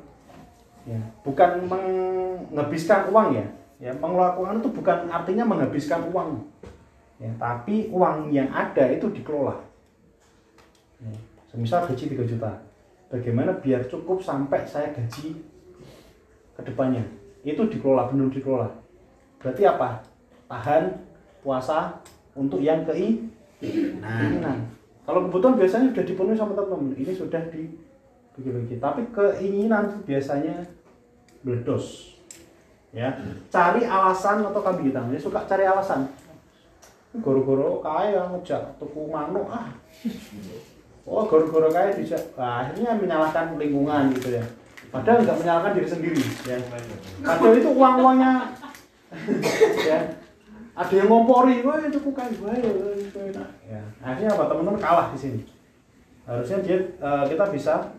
Ya 0.85 0.99
bukan 1.23 1.71
menghabiskan 1.71 3.15
uang 3.15 3.39
ya. 3.39 3.47
Ya 3.79 3.95
mengelola 3.95 4.35
keuangan 4.35 4.59
itu 4.59 4.71
bukan 4.75 4.99
artinya 5.07 5.45
menghabiskan 5.47 6.03
uang 6.11 6.43
ya 7.25 7.33
tapi 7.41 7.89
uang 7.89 8.29
yang 8.29 8.53
ada 8.53 8.85
itu 8.93 9.09
dikelola. 9.09 9.57
Ya, 11.01 11.13
semisal 11.49 11.89
gaji 11.89 12.13
3 12.13 12.31
juta. 12.37 12.53
Bagaimana 13.09 13.57
biar 13.65 13.89
cukup 13.89 14.21
sampai 14.21 14.69
saya 14.69 14.93
gaji 14.93 15.41
ke 16.53 16.61
depannya? 16.61 17.01
Itu 17.41 17.65
dikelola 17.65 18.13
benar 18.13 18.29
dikelola. 18.29 18.69
Berarti 19.41 19.63
apa? 19.65 20.05
Tahan 20.53 21.01
puasa 21.41 22.05
untuk 22.37 22.61
yang 22.61 22.85
kei 22.85 23.25
keinginan. 23.61 24.69
Kalau 25.05 25.29
kebutuhan 25.29 25.57
biasanya 25.61 25.93
sudah 25.93 26.05
dipenuhi 26.05 26.37
sama 26.37 26.57
teman-teman. 26.57 26.97
Ini 26.97 27.13
sudah 27.13 27.43
dibagi-bagi. 27.53 28.77
Tapi 28.81 29.01
keinginan 29.13 29.93
itu 29.93 29.99
biasanya 30.09 30.65
meledos. 31.45 32.17
Ya 32.95 33.13
cari 33.53 33.85
alasan 33.85 34.43
atau 34.43 34.61
kambing 34.65 34.89
hitam. 34.91 35.13
Ya 35.13 35.21
suka 35.21 35.45
cari 35.45 35.69
alasan 35.69 36.09
goro-goro 37.23 37.79
kaya 37.79 38.27
ngejak 38.35 38.75
tuku 38.83 39.07
manuk 39.07 39.47
ah. 39.47 39.71
Oh 41.05 41.23
goro-goro 41.29 41.71
kaya 41.71 41.95
dijak. 41.95 42.35
Nah, 42.35 42.65
akhirnya 42.65 42.97
menyalahkan 42.97 43.55
lingkungan 43.61 44.11
gitu 44.17 44.35
ya. 44.35 44.45
Padahal 44.89 45.23
nggak 45.23 45.39
menyalahkan 45.43 45.73
diri 45.79 45.89
sendiri 45.91 46.23
ya. 46.49 46.59
Padahal 47.23 47.55
itu 47.55 47.71
uang 47.71 47.95
uangnya 48.03 48.33
ya. 49.91 50.01
Ada 50.75 50.95
yang 50.99 51.07
ngompori 51.07 51.63
wah 51.63 51.79
itu 51.79 52.03
kok 52.03 52.15
kayak 52.19 52.35
gue 52.35 52.55
ya. 53.71 53.83
Akhirnya 54.03 54.31
apa 54.35 54.51
teman-teman 54.51 54.81
kalah 54.83 55.07
di 55.15 55.19
sini. 55.19 55.41
Harusnya 56.27 56.59
dia 56.67 56.79
eh, 56.83 57.25
kita 57.31 57.45
bisa 57.53 57.95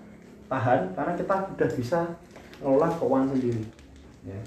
tahan 0.51 0.91
karena 0.91 1.13
kita 1.15 1.35
udah 1.55 1.69
bisa 1.71 1.99
ngelola 2.59 2.87
keuangan 2.99 3.31
sendiri 3.31 3.63
ya. 4.27 4.39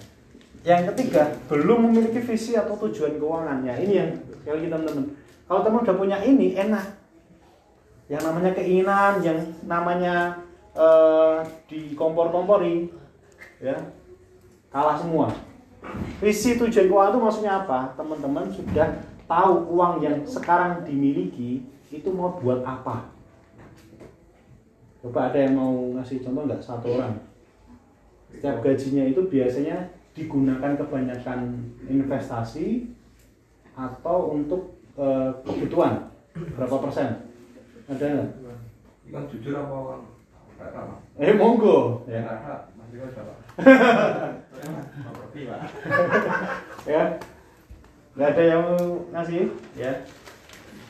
Yang 0.68 0.84
ketiga 0.92 1.32
belum 1.48 1.88
memiliki 1.88 2.20
visi 2.20 2.52
atau 2.52 2.76
tujuan 2.76 3.16
keuangan. 3.16 3.64
Ya 3.64 3.74
ini 3.80 3.94
yang 3.96 4.10
sekali 4.28 4.52
lagi 4.52 4.68
teman-teman. 4.68 5.04
Kalau 5.48 5.60
teman 5.64 5.80
udah 5.80 5.96
punya 5.96 6.18
ini 6.20 6.52
enak. 6.52 6.86
Yang 8.12 8.22
namanya 8.28 8.50
keinginan 8.52 9.12
yang 9.24 9.38
namanya 9.64 10.44
eh, 10.76 11.38
dikompor-kompori 11.72 12.92
ya 13.64 13.80
kalah 14.68 15.00
semua. 15.00 15.32
Visi 16.20 16.60
tujuan 16.60 16.84
keuangan 16.84 17.12
itu 17.16 17.20
maksudnya 17.24 17.52
apa? 17.64 17.96
Teman-teman 17.96 18.52
sudah 18.52 19.00
tahu 19.24 19.72
uang 19.72 20.04
yang 20.04 20.20
sekarang 20.28 20.84
dimiliki 20.84 21.64
itu 21.88 22.08
mau 22.12 22.36
buat 22.36 22.60
apa? 22.60 23.08
Coba 25.00 25.32
ada 25.32 25.38
yang 25.40 25.56
mau 25.56 25.96
ngasih 25.96 26.20
contoh 26.20 26.44
nggak? 26.44 26.60
Satu 26.60 26.92
orang. 26.92 27.16
Setiap 28.28 28.60
gajinya 28.60 29.08
itu 29.08 29.24
biasanya 29.24 29.97
digunakan 30.18 30.74
kebanyakan 30.74 31.70
investasi 31.86 32.90
atau 33.78 34.34
untuk 34.34 34.74
eh, 34.98 35.30
kebutuhan? 35.46 36.10
Berapa 36.34 36.82
persen? 36.82 37.30
Ada 37.86 38.04
nggak? 38.04 38.28
Ikan 39.08 39.24
jujur 39.30 39.54
apa 39.56 40.02
tahu. 40.58 40.90
eh 41.22 41.34
monggo. 41.38 42.02
Ya, 42.10 42.26
ya 42.26 42.34
ya. 46.90 47.02
Nggak 48.18 48.30
ada 48.34 48.42
yang 48.42 48.66
ngasih? 49.14 49.54
Ya. 49.78 50.02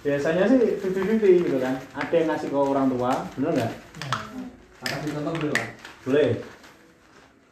Biasanya 0.01 0.49
sih 0.49 0.81
50-50 0.81 1.45
gitu 1.45 1.61
kan. 1.61 1.77
Ada 1.93 2.15
yang 2.17 2.33
ngasih 2.33 2.49
ke 2.49 2.57
orang 2.57 2.89
tua. 2.89 3.13
Bener 3.37 3.53
nggak? 3.53 3.73
Tak 4.79 4.95
kasih 4.95 5.11
contoh 5.21 5.35
dulu, 5.37 5.53
Pak. 5.53 5.69
boleh. 6.07 6.39
saya. 6.41 6.58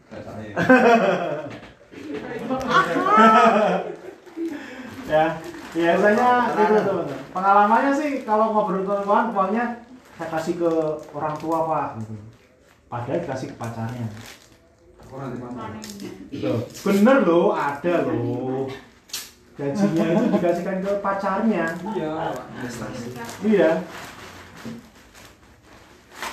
ya 5.07 5.39
biasanya 5.77 6.57
gitu 6.57 6.75
teman 6.83 7.07
pengalamannya 7.35 7.93
sih 7.95 8.25
kalau 8.25 8.53
ngobrol 8.55 8.83
keuangan 8.87 9.35
uangnya 9.35 9.65
saya 10.17 10.29
kasih 10.33 10.57
ke 10.57 10.71
orang 11.13 11.37
tua 11.37 11.69
pak. 11.69 12.01
Gitu. 12.01 12.17
padahal 12.89 13.21
dikasih 13.21 13.53
ke 13.53 13.57
pacarnya. 13.61 14.09
Gitu 16.33 16.53
bener 16.87 17.19
loh 17.27 17.53
ada 17.53 17.95
loh. 18.09 18.65
Gajinya 19.57 20.05
itu 20.13 20.25
dikasihkan 20.37 20.85
ke 20.85 20.93
pacarnya. 21.01 21.65
Iya. 21.97 22.13
iya. 23.45 23.71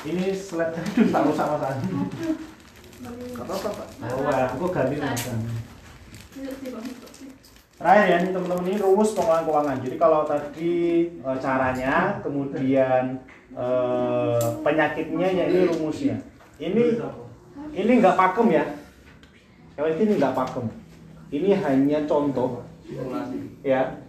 Ini 0.03 0.35
slide 0.35 0.75
aduh 0.75 1.07
tak 1.07 1.23
rusak 1.31 1.47
mas 1.47 1.63
Gak 3.03 3.45
apa-apa 3.45 3.69
Pak. 3.75 3.87
oh 4.15 4.31
aku 4.31 4.65
ganti 4.71 4.95
Terakhir 7.83 8.05
ya, 8.07 8.17
ini 8.23 8.29
teman-teman 8.31 8.65
ini 8.69 8.77
rumus 8.79 9.11
pengelolaan 9.11 9.43
keuangan. 9.43 9.77
Jadi 9.83 9.95
kalau 9.99 10.21
tadi 10.23 10.73
e, 11.19 11.29
caranya, 11.43 12.15
kemudian 12.23 13.19
e, 13.51 13.67
penyakitnya 14.63 15.27
ya 15.27 15.43
ini 15.51 15.61
rumusnya. 15.67 16.15
Ini 16.63 16.83
ini 17.75 17.91
nggak 17.99 18.15
pakem 18.15 18.47
ya. 18.55 18.65
Kalau 19.75 19.89
ini 19.91 20.15
nggak 20.15 20.31
pakem. 20.37 20.65
Ini 21.33 21.49
hanya 21.59 21.99
contoh 22.07 22.63
Simulasi. 22.87 23.37
ya. 23.65 23.99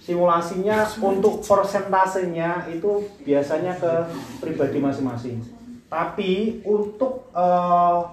Simulasinya 0.00 0.88
untuk 1.04 1.44
persentasenya 1.44 2.64
itu 2.72 3.04
biasanya 3.22 3.76
ke 3.76 3.92
pribadi 4.40 4.80
masing-masing. 4.80 5.59
Tapi 5.90 6.62
untuk 6.62 7.34
e, 7.34 7.46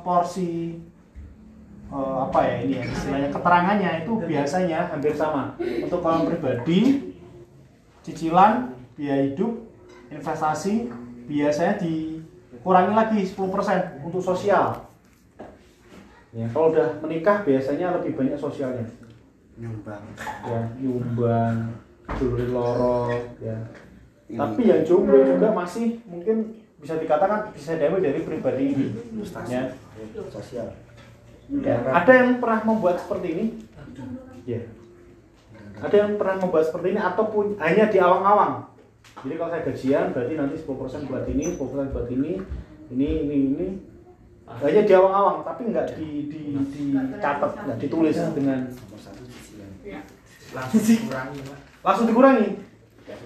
porsi 0.02 0.82
eh, 1.94 2.18
apa 2.26 2.40
ya 2.42 2.56
ini 2.66 2.74
ya 2.82 2.84
istilahnya 2.90 3.30
keterangannya 3.30 3.92
itu 4.02 4.14
biasanya 4.26 4.90
hampir 4.90 5.14
sama. 5.14 5.54
Untuk 5.62 6.02
orang 6.02 6.26
pribadi 6.26 7.14
cicilan 8.02 8.74
biaya 8.98 9.30
hidup 9.30 9.62
investasi 10.10 10.90
biasanya 11.30 11.78
dikurangi 11.78 12.94
lagi 12.98 13.20
10% 13.22 14.02
untuk 14.02 14.26
sosial. 14.26 14.90
Ya 16.34 16.50
kalau 16.52 16.74
udah 16.74 16.98
menikah 17.06 17.46
biasanya 17.46 17.94
lebih 18.02 18.18
banyak 18.18 18.42
sosialnya. 18.42 18.90
Nyumbang. 19.58 20.04
ya 20.46 20.60
nyumbang 20.82 21.78
dulur 22.18 22.50
loro 22.50 23.10
ya. 23.38 23.58
Tapi 24.28 24.62
yang 24.68 24.84
jomblo 24.84 25.24
juga 25.24 25.56
masih 25.56 26.04
mungkin 26.04 26.67
bisa 26.88 27.04
dikatakan 27.04 27.52
bisa 27.52 27.76
diambil 27.76 28.00
dari 28.00 28.24
pribadi 28.24 28.64
ini 28.72 28.88
ya 29.52 29.76
Sosial. 30.32 30.72
Ya, 31.52 31.84
ada 31.84 32.12
yang 32.16 32.40
pernah 32.40 32.64
membuat 32.64 33.04
seperti 33.04 33.28
ini? 33.36 33.46
Ya. 34.48 34.64
Ada 35.84 35.96
yang 36.08 36.12
pernah 36.16 36.40
membahas 36.40 36.72
seperti 36.72 36.96
ini 36.96 37.00
ataupun 37.04 37.60
hanya 37.60 37.92
di 37.92 38.00
awang-awang? 38.00 38.72
Jadi 39.24 39.36
kalau 39.36 39.52
saya 39.52 39.64
gajian 39.64 40.06
berarti 40.12 40.34
nanti 40.36 40.56
10% 40.60 41.08
buat 41.12 41.24
ini, 41.28 41.46
10% 41.56 41.92
buat 41.96 42.08
ini, 42.12 42.32
ini, 42.92 43.10
ini, 43.24 43.36
ini. 43.52 43.68
Hanya 44.48 44.84
di 44.84 44.94
awang-awang, 44.96 45.44
tapi 45.44 45.72
nggak 45.72 45.88
di, 45.96 46.32
di, 46.32 46.40
dicatat, 46.56 47.52
nggak 47.68 47.80
ditulis 47.84 48.16
dengan 48.32 48.68
langsung 50.56 50.80
dikurangi 50.80 51.40
pak 51.44 51.60
langsung 51.84 52.08
dikurangi. 52.08 52.48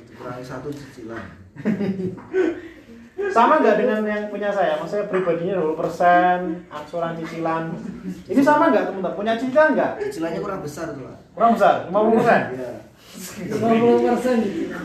dikurangi 0.09 0.43
satu 0.45 0.69
cicilan 0.73 1.25
Sama 3.29 3.61
nggak 3.61 3.77
dengan 3.77 4.01
yang 4.01 4.25
punya 4.33 4.49
saya? 4.49 4.81
Maksudnya 4.81 5.05
pribadinya 5.05 5.61
20%, 5.61 6.73
angsuran 6.73 7.13
cicilan. 7.21 7.63
Ini 8.25 8.41
sama 8.41 8.73
nggak 8.73 8.89
teman-teman? 8.89 9.13
Punya 9.13 9.33
cicilan 9.37 9.77
nggak? 9.77 9.91
cicilannya 10.01 10.39
kurang 10.41 10.61
besar 10.65 10.97
tuh 10.97 11.05
pak 11.05 11.17
Kurang 11.37 11.51
besar, 11.53 11.75
50%? 11.93 12.57
iya 12.57 12.71
50 13.21 14.17
persen. 14.17 14.37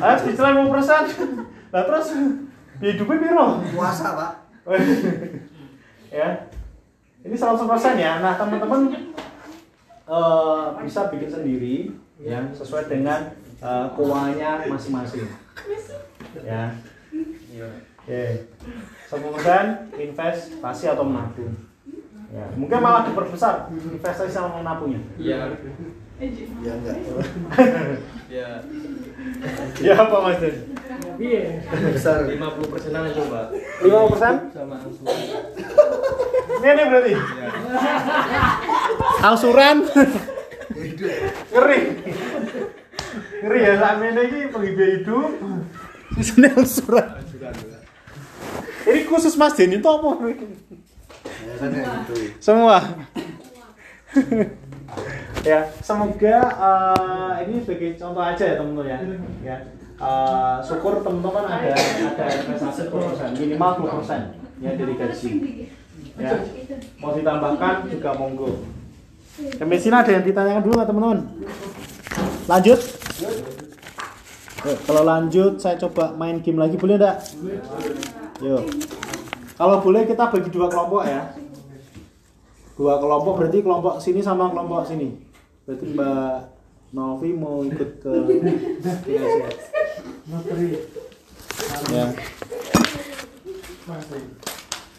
Ah, 0.02 0.14
cicilan 0.20 0.52
50%. 0.68 1.72
Lah 1.72 1.82
terus 1.88 2.06
biaya 2.76 2.92
hidupnya 2.92 3.16
piro? 3.24 3.46
puasa 3.72 4.06
pak 4.12 4.32
ya. 6.20 6.28
Ini 7.26 7.34
100% 7.34 7.66
ya. 7.98 8.12
Nah, 8.22 8.34
teman-teman 8.38 8.80
eh, 10.06 10.64
bisa 10.84 11.10
bikin 11.10 11.30
sendiri 11.30 11.76
ya 12.22 12.46
sesuai 12.54 12.86
dengan 12.86 13.32
eh, 13.62 13.86
keuangannya 13.94 14.70
masing-masing. 14.70 15.26
Ya. 16.44 16.70
Oke. 18.06 18.46
10% 19.10 19.98
investasi 19.98 20.84
atau 20.86 21.02
menabung. 21.02 21.58
Ya, 22.30 22.46
mungkin 22.54 22.78
malah 22.78 23.02
diperbesar 23.02 23.66
investasi 23.74 24.30
sama 24.30 24.62
menabungnya. 24.62 25.02
Iya. 25.18 25.58
ya 26.62 26.72
enggak 26.78 26.96
Iya. 28.30 28.48
Ya 29.82 29.94
apa 29.98 30.16
Mas 30.22 30.38
Den? 30.38 30.56
Iya. 31.18 31.66
besar 31.90 32.30
50 32.30 32.70
persenan 32.70 33.10
coba. 33.10 33.50
50%? 33.82 34.54
Sama 34.54 34.74
angsuran. 34.86 35.18
Ini 36.62 36.68
nih 36.78 36.84
berarti. 36.86 37.12
Angsuran. 39.18 39.76
hidup 40.78 41.12
Ngeri. 41.50 41.80
Ngeri 43.42 43.58
ya 43.66 43.74
saat 43.82 43.98
ini 43.98 44.40
penghibah 44.50 44.88
hidup. 44.94 45.30
Sisanya 46.16 46.48
angsuran. 46.54 47.05
Ini 48.86 49.02
khusus 49.10 49.34
Mas 49.34 49.58
Den 49.58 49.74
itu 49.74 49.88
apa? 49.90 50.10
Semua. 52.38 52.78
ya, 55.50 55.60
semoga 55.82 56.38
eh, 56.46 57.32
ini 57.44 57.60
sebagai 57.66 57.98
contoh 57.98 58.22
aja 58.22 58.44
ya 58.46 58.54
teman-teman 58.56 58.86
ya. 58.86 58.98
Ya. 59.42 59.56
Eh, 59.96 60.56
syukur 60.62 61.02
teman-teman 61.02 61.44
ada 61.50 61.74
ada 61.74 62.24
investasi 62.30 62.86
10%, 62.88 63.40
minimal 63.42 63.70
10% 64.06 64.62
ya 64.62 64.70
dari 64.78 64.94
gaji. 64.94 65.30
Ya. 66.16 66.32
Mau 67.02 67.12
ditambahkan 67.12 67.90
juga 67.90 68.10
monggo. 68.14 68.64
Sampai 69.36 69.76
sini 69.76 69.96
ada 69.98 70.10
yang 70.14 70.24
ditanyakan 70.24 70.62
dulu 70.64 70.72
nggak 70.78 70.88
teman-teman? 70.88 71.18
Lanjut. 72.46 72.80
Yuk, 74.66 74.78
kalau 74.82 75.02
lanjut 75.06 75.62
saya 75.62 75.78
coba 75.78 76.10
main 76.16 76.40
game 76.42 76.58
lagi 76.58 76.74
boleh 76.74 76.98
enggak? 76.98 77.22
Yuk. 78.44 78.62
Kalau 79.56 79.80
boleh 79.80 80.04
kita 80.04 80.28
bagi 80.28 80.50
dua 80.52 80.68
kelompok 80.68 81.02
ya. 81.08 81.32
Dua 82.76 83.00
kelompok 83.00 83.40
berarti 83.40 83.64
kelompok 83.64 83.94
sini 83.96 84.20
sama 84.20 84.52
kelompok 84.52 84.84
sini. 84.84 85.16
Berarti 85.64 85.84
Mbak 85.96 86.36
Novi 86.92 87.30
mau 87.32 87.64
ikut 87.64 87.90
ke 88.04 88.12
Ya. 91.94 92.06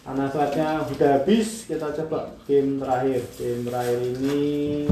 Karena 0.07 0.25
saatnya 0.31 0.87
sudah 0.87 1.19
habis, 1.19 1.67
kita 1.67 1.91
coba 1.91 2.31
game 2.47 2.79
terakhir. 2.79 3.21
Game 3.35 3.67
terakhir 3.67 3.99
ini 4.15 4.87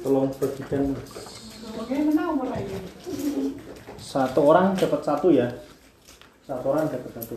tolong 0.00 0.32
bagikan 0.40 0.94
Bagaimana 1.70 2.22
umur 2.34 2.48
aja? 2.50 2.78
Satu 4.00 4.40
orang 4.48 4.72
dapat 4.74 5.00
satu 5.04 5.28
ya. 5.28 5.46
Satu 6.48 6.66
orang 6.72 6.88
dapat 6.88 7.10
satu. 7.14 7.34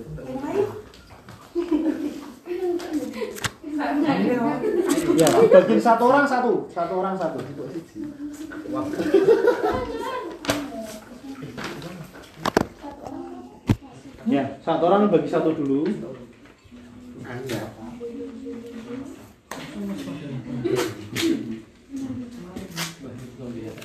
Ya, 5.13 5.27
bagiin 5.29 5.81
satu 5.83 6.03
orang 6.09 6.25
satu, 6.25 6.65
satu 6.71 6.93
orang 6.97 7.15
satu. 7.19 7.37
Ya, 14.23 14.43
satu 14.63 14.83
orang 14.87 15.11
bagi 15.11 15.29
satu 15.29 15.51
dulu. 15.51 15.83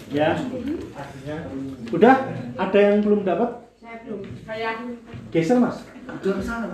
Ya. 0.09 0.41
Udah? 1.93 2.17
Ada 2.57 2.79
yang 2.79 2.97
belum 3.05 3.21
dapat? 3.29 3.51
Saya 3.79 3.97
belum. 4.05 4.21
Kayak 4.45 4.73
Geser 5.29 5.59
mas. 5.61 5.85
udah 6.09 6.33
ke 6.33 6.43
sana 6.43 6.73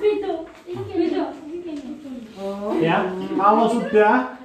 itu, 0.00 0.32
ini 0.64 0.82
gitu. 0.88 2.08
Ya, 2.80 2.96
kalau 3.36 3.68
sudah, 3.68 4.40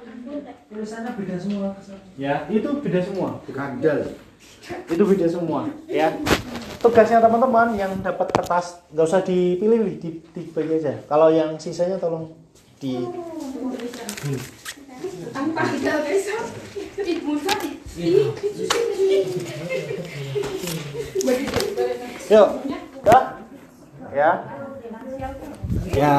Tulisannya 0.72 1.12
beda 1.12 1.36
semua. 1.36 1.68
ya 2.16 2.48
itu 2.48 2.68
beda 2.80 3.00
semua. 3.04 3.28
kandal 3.52 4.16
Itu 4.88 5.02
beda 5.04 5.26
semua. 5.28 5.68
Ya. 5.84 6.16
Tugasnya 6.80 7.20
teman-teman 7.20 7.76
yang 7.76 7.92
dapat 8.00 8.32
kertas 8.32 8.80
nggak 8.90 9.06
usah 9.06 9.20
dipilih, 9.20 10.00
di, 10.00 10.24
dibagi 10.32 10.80
aja. 10.80 10.96
Kalau 11.04 11.28
yang 11.28 11.60
sisanya 11.60 12.00
tolong 12.00 12.32
di 12.82 12.98
Tanpa 15.30 15.62
kita 15.70 16.02
besok. 16.02 16.44
Tadi. 16.98 17.70
Yuk, 22.26 22.48
dah. 23.06 23.22
Ya. 24.10 24.30
Ya. 25.94 26.18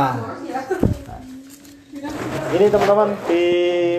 Ini 2.54 2.66
teman-teman 2.72 3.10
di 3.28 3.44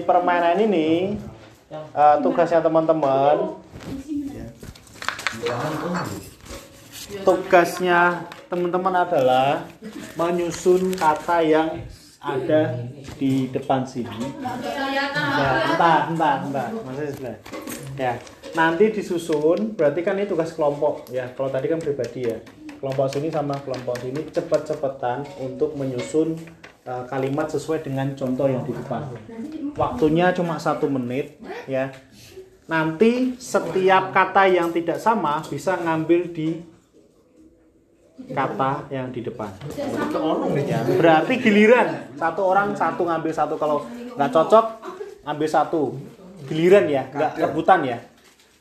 permainan 0.08 0.58
ini 0.64 1.20
eh, 1.68 2.16
tugasnya 2.24 2.64
teman-teman 2.64 3.60
tugasnya 7.24 8.24
teman-teman 8.46 8.94
adalah 9.04 9.66
menyusun 10.14 10.94
kata 10.94 11.42
yang 11.42 11.68
ada 12.24 12.88
di 13.20 13.52
depan 13.52 13.84
sini. 13.84 14.16
Ya, 14.40 15.50
entar, 15.76 16.08
entar, 16.08 16.36
entar. 16.48 16.68
Masih. 16.88 17.36
Ya, 18.00 18.16
nanti 18.56 18.88
disusun. 18.88 19.76
Berarti 19.76 20.00
kan 20.00 20.16
ini 20.16 20.24
tugas 20.24 20.56
kelompok 20.56 21.12
ya. 21.12 21.28
Kalau 21.36 21.52
tadi 21.52 21.68
kan 21.68 21.78
pribadi 21.78 22.24
ya. 22.24 22.40
Kelompok 22.80 23.12
sini 23.12 23.28
sama 23.28 23.56
kelompok 23.60 23.96
sini 24.00 24.24
cepet-cepetan 24.28 25.24
untuk 25.40 25.76
menyusun 25.76 26.36
uh, 26.88 27.04
kalimat 27.08 27.48
sesuai 27.48 27.84
dengan 27.84 28.12
contoh 28.16 28.48
yang 28.48 28.64
di 28.64 28.72
depan. 28.72 29.08
Waktunya 29.76 30.32
cuma 30.32 30.56
satu 30.56 30.88
menit 30.88 31.36
ya. 31.68 31.92
Nanti 32.64 33.36
setiap 33.36 34.16
kata 34.16 34.48
yang 34.48 34.72
tidak 34.72 34.96
sama 34.96 35.44
bisa 35.44 35.76
ngambil 35.76 36.32
di 36.32 36.73
kata 38.14 38.86
yang 38.94 39.10
di 39.10 39.20
depan. 39.26 39.50
Ya, 40.64 40.80
berarti 40.86 41.34
giliran. 41.42 42.14
Satu 42.14 42.46
orang 42.46 42.72
satu 42.78 43.02
ngambil 43.02 43.32
satu. 43.34 43.54
Kalau 43.58 43.82
nggak 44.14 44.30
cocok 44.30 44.64
ambil 45.26 45.48
satu. 45.50 45.82
Giliran 46.44 46.86
ya 46.86 47.08
nggak 47.10 47.40
rebutan 47.40 47.82
ya. 47.82 47.98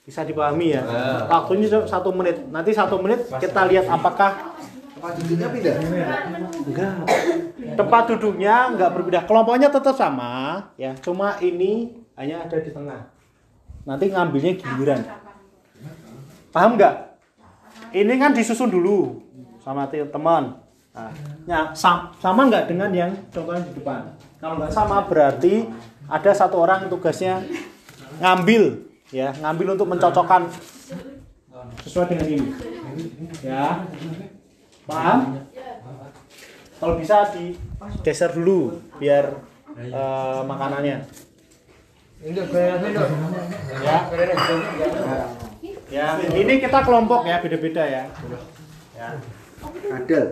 Bisa 0.03 0.25
dipahami 0.25 0.75
ya. 0.75 0.81
Waktunya 1.29 1.69
cuma 1.69 1.85
satu 1.85 2.09
menit. 2.11 2.41
Nanti 2.49 2.71
satu 2.73 2.97
menit 2.99 3.29
kita 3.29 3.61
lihat 3.69 3.85
apakah 3.87 4.55
apa 4.99 5.07
duduknya 5.19 5.47
pindah? 5.51 5.75
Enggak. 6.63 6.95
Tempat 7.75 8.03
duduknya 8.15 8.55
nggak 8.73 8.89
berbeda 8.89 9.19
kelompoknya 9.27 9.69
tetap 9.69 9.95
sama 9.95 10.63
ya. 10.79 10.95
Cuma 10.99 11.37
ini 11.39 11.93
hanya 12.17 12.43
ada 12.47 12.57
di 12.57 12.71
tengah. 12.71 13.11
Nanti 13.83 14.09
ngambilnya 14.09 14.57
giliran. 14.57 15.01
Paham 16.55 16.79
nggak? 16.79 16.95
Ini 17.93 18.13
kan 18.17 18.33
disusun 18.33 18.73
dulu 18.73 19.22
sama 19.63 19.87
teman 19.89 20.59
nah, 20.93 21.11
ya, 21.47 21.59
sam- 21.73 22.11
sama 22.19 22.51
nggak 22.51 22.67
dengan 22.69 22.91
yang 22.93 23.11
contohnya 23.31 23.63
di 23.65 23.73
depan 23.79 24.01
kalau 24.37 24.59
nggak 24.59 24.71
sama 24.75 25.07
berarti 25.07 25.65
ada 26.11 26.31
satu 26.35 26.59
orang 26.59 26.91
tugasnya 26.91 27.41
ngambil 28.19 28.83
ya 29.09 29.31
ngambil 29.39 29.79
untuk 29.79 29.87
mencocokkan 29.89 30.51
sesuai 31.87 32.11
dengan 32.11 32.27
ini 32.27 32.47
ya 33.41 33.87
paham 34.83 35.47
kalau 36.83 36.99
bisa 36.99 37.31
di 37.31 37.55
geser 38.03 38.35
dulu 38.35 38.75
biar 38.99 39.39
eh, 39.79 40.41
makanannya. 40.43 40.97
Ya. 43.83 43.97
Ya, 45.87 46.07
ini 46.35 46.53
kita 46.59 46.79
kelompok 46.83 47.23
ya, 47.23 47.39
beda-beda 47.39 47.83
ya. 47.87 48.03
Ya. 48.99 49.09
Kadal. 49.63 50.25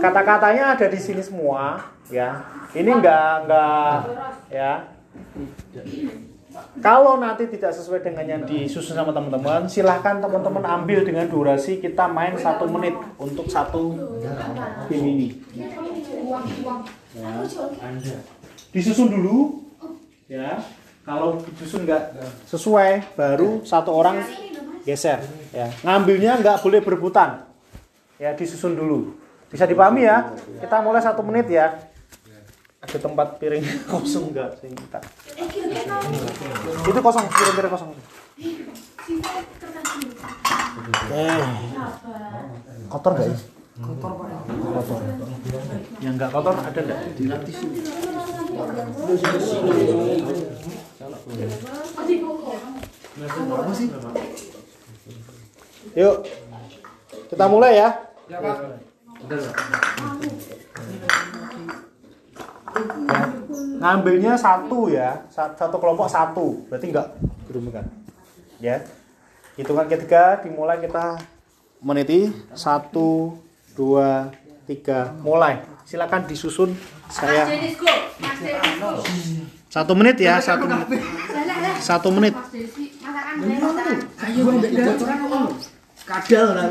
Kata-katanya 0.00 0.76
ada 0.76 0.86
di 0.88 1.00
sini 1.00 1.20
semua, 1.20 1.90
ya. 2.08 2.44
Ini 2.72 2.90
enggak 2.90 3.46
enggak 3.46 3.96
ya. 4.48 4.72
Kalau 6.82 7.22
nanti 7.22 7.46
tidak 7.46 7.70
sesuai 7.70 8.02
dengan 8.02 8.26
yang 8.26 8.42
disusun 8.42 8.98
sama 8.98 9.14
teman-teman, 9.14 9.70
silahkan 9.70 10.18
teman-teman 10.18 10.64
ambil 10.66 11.06
dengan 11.06 11.30
durasi 11.30 11.78
kita 11.78 12.10
main 12.10 12.34
satu 12.34 12.66
menit 12.66 12.98
untuk 13.22 13.46
satu 13.46 13.94
game 14.90 15.06
ini. 15.14 15.28
Ya. 17.14 17.30
Disusun 18.74 19.14
dulu, 19.14 19.66
ya. 20.26 20.58
Kalau 21.06 21.38
disusun 21.42 21.86
nggak 21.86 22.18
sesuai, 22.50 23.14
baru 23.14 23.62
satu 23.62 23.94
orang 23.94 24.22
geser. 24.82 25.22
Ya. 25.54 25.70
Ngambilnya 25.86 26.38
nggak 26.42 26.66
boleh 26.66 26.82
berebutan. 26.82 27.49
Ya, 28.20 28.36
disusun 28.36 28.76
dulu. 28.76 29.16
Bisa 29.48 29.64
dipahami 29.64 30.04
ya? 30.04 30.28
Kita 30.60 30.84
mulai 30.84 31.00
satu 31.00 31.24
menit 31.24 31.48
ya. 31.48 31.72
Ada 32.84 33.00
tempat 33.00 33.40
piring 33.40 33.64
kosong 33.88 34.36
nggak? 34.36 34.60
Saya 34.60 34.76
minta. 34.76 35.00
Itu 36.84 37.00
kosong, 37.00 37.24
piring-piring 37.32 37.72
kosong. 37.72 37.90
Kotor 42.92 43.10
nggak 43.16 43.24
ya? 43.32 43.36
Kotor 43.80 44.12
Kotor. 44.68 45.00
Yang 46.04 46.14
nggak 46.20 46.30
kotor 46.36 46.54
ada 46.60 46.80
nggak? 46.84 47.00
Yuk, 55.96 56.16
kita 57.32 57.44
mulai 57.48 57.80
ya. 57.80 58.09
Ngambilnya 63.80 64.36
satu 64.36 64.92
ya, 64.92 65.24
Sa- 65.32 65.52
satu 65.56 65.76
kelompok 65.80 66.06
satu, 66.06 66.62
berarti 66.68 66.92
enggak 66.92 67.08
gerumbukan. 67.48 67.84
Ya, 68.60 68.84
hitungan 69.56 69.88
ketiga 69.88 70.38
dimulai 70.44 70.78
kita 70.78 71.16
meniti. 71.80 72.28
Satu, 72.52 73.40
dua, 73.72 74.28
tiga, 74.68 75.16
mulai. 75.24 75.64
Silakan 75.88 76.28
disusun 76.28 76.76
saya. 77.10 77.48
Satu 79.70 79.92
menit 79.96 80.16
ya, 80.20 80.38
satu 80.38 80.68
menit. 80.68 80.88
Satu 81.80 82.08
menit. 82.14 82.34
Kadal 86.06 86.46
lah 86.54 86.66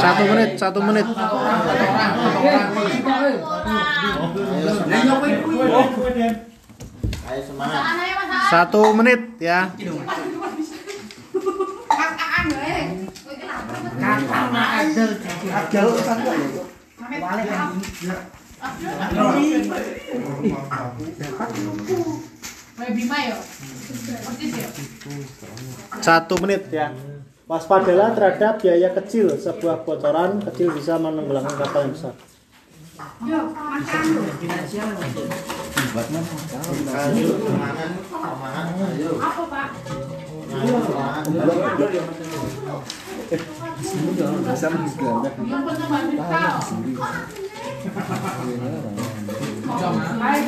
Satu 0.00 0.22
menit, 0.24 0.50
satu 0.56 0.80
menit. 0.80 1.04
Satu 8.48 8.80
menit 8.96 9.20
ya. 9.36 9.68
Satu 26.00 26.34
menit 26.40 26.62
ya. 26.72 26.88
Waspadalah 27.44 28.16
terhadap 28.16 28.64
biaya 28.64 28.88
kecil. 28.96 29.36
Sebuah 29.36 29.84
bocoran 29.84 30.40
kecil 30.48 30.72
bisa 30.72 30.96
menenggelamkan 30.96 31.60
kapal 31.60 31.84
yang 31.84 31.92
besar. 31.92 32.16
Ayo 49.74 50.38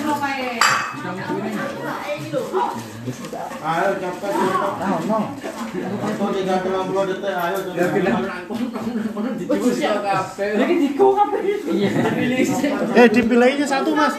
Eh 12.97 13.09
dipilihnya 13.11 13.67
satu 13.67 13.91
mas. 13.95 14.15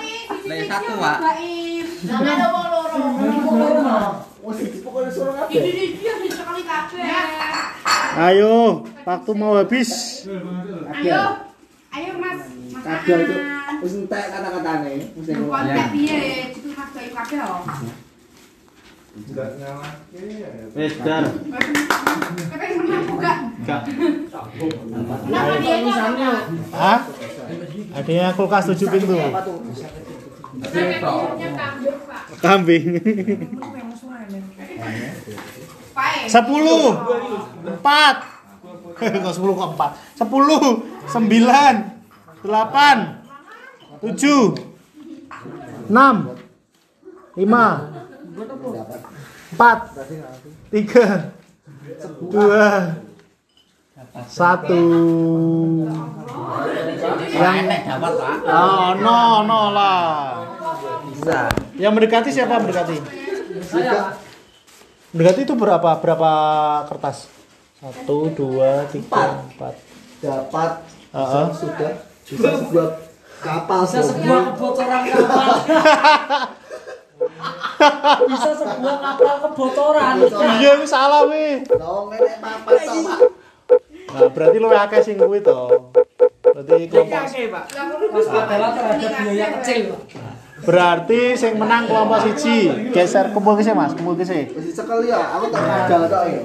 Satu 0.68 0.92
pak. 1.00 1.18
Jangan 2.08 2.30
ada 2.30 2.48
mau 2.54 2.66
loro. 2.70 3.02
Ayo, 8.18 8.82
waktu 9.06 9.32
mau 9.38 9.54
habis. 9.60 9.90
Ayo. 10.90 11.47
Ayo 11.98 12.14
mas. 12.22 12.46
Kadal 12.78 13.26
itu 13.26 13.34
Masakan. 13.42 13.82
wis 13.82 13.94
entek 13.98 14.30
kata-katane. 14.30 15.10
Wis 15.18 15.34
Konsep 15.34 15.90
piye? 15.98 16.54
Itu 16.54 16.78
mas 16.78 16.94
kayak 16.94 17.10
kafe 17.18 17.42
loh. 17.42 17.66
Wes 20.78 20.94
dar. 21.02 21.26
Kayak 22.54 22.78
menang 22.78 23.10
buka. 23.10 23.50
Enggak. 23.50 23.82
Hah? 26.78 27.00
Adanya 27.98 28.30
kulkas 28.38 28.70
tujuh 28.70 28.94
pintu. 28.94 29.18
Kambing 29.18 29.42
pak. 32.06 32.22
Kambing. 32.46 32.86
Pae. 35.98 36.30
Sepuluh. 36.30 36.94
Empat. 37.66 38.37
Kok 38.98 39.34
sepuluh 39.34 39.54
kok 39.54 39.70
empat? 39.78 39.92
Sepuluh. 40.18 40.64
Sembilan. 41.06 41.76
Delapan. 42.42 42.98
Tujuh. 44.02 44.58
Enam. 45.90 46.34
Lima. 47.38 47.66
Empat. 49.54 49.78
Tiga. 50.74 51.06
Dua. 52.28 52.68
Satu. 54.26 54.84
Yang 57.28 57.58
Oh, 58.48 58.98
no, 58.98 59.46
no 59.46 59.62
lah. 59.72 60.42
Yang 61.78 61.92
mendekati 61.94 62.30
siapa 62.34 62.58
mendekati? 62.58 62.98
Mendekati 65.14 65.42
itu 65.46 65.54
berapa? 65.54 65.90
Berapa 66.02 66.32
kertas? 66.90 67.37
Satu, 67.78 68.34
dua, 68.34 68.90
tiga, 68.90 69.38
empat. 69.38 69.78
dapat 70.18 70.82
Heeh. 71.14 71.46
sudah 71.54 71.94
bisa 72.26 72.50
sebuah 72.58 72.90
kapal 73.38 73.86
Bisa 73.86 74.02
sebuah 74.02 74.50
kebocoran 74.50 75.06
kapal. 75.06 75.54
Bisa 78.34 78.52
sebuah 78.58 78.98
kapal 78.98 79.36
kebocoran. 79.46 80.14
Iya, 80.58 80.82
wis 80.82 80.90
salah 80.90 81.30
Pak. 81.30 81.70
Nah, 84.10 84.26
berarti 84.34 84.58
lu 84.58 84.74
akeh 84.74 85.06
sing 85.06 85.22
kuwi 85.22 85.46
to. 85.46 85.94
Berarti 86.42 86.90
kelompok 86.90 87.30
Pak. 87.30 87.66
Mas 88.10 88.26
adalah 88.26 88.74
terhadap 88.74 89.22
biaya 89.22 89.54
kecil. 89.62 89.94
Pak. 89.94 90.02
Berarti 90.66 91.38
sing 91.38 91.54
menang 91.60 91.86
kelompok 91.86 92.26
siji. 92.26 92.90
Geser 92.90 93.30
kumpul 93.36 93.54
ke 93.60 93.74
Mas, 93.76 93.94
kumpul 93.94 94.18
ke 94.18 94.26
Wis 94.26 94.74
dicekel 94.74 95.06
ya, 95.06 95.38
aku 95.38 95.54
tak 95.54 95.62
kadal 95.62 96.10
tok 96.10 96.26
ya. 96.26 96.42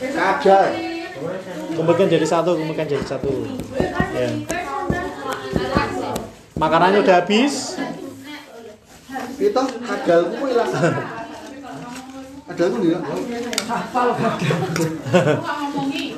Kadal. 0.00 0.64
Kumpulkan 1.76 2.08
jadi 2.08 2.24
satu, 2.24 2.56
kumpulkan 2.56 2.88
jadi 2.88 3.04
satu. 3.04 3.44
Ya. 4.16 4.32
Makanannya 6.56 7.04
udah 7.04 7.16
habis. 7.24 7.76
Itu 9.40 9.62
kadalku 9.84 10.44
ilang. 10.48 10.68
Kadalku 12.48 12.76
ilang. 12.84 13.04
Bukan 13.04 13.40
ngomongi. 15.60 16.16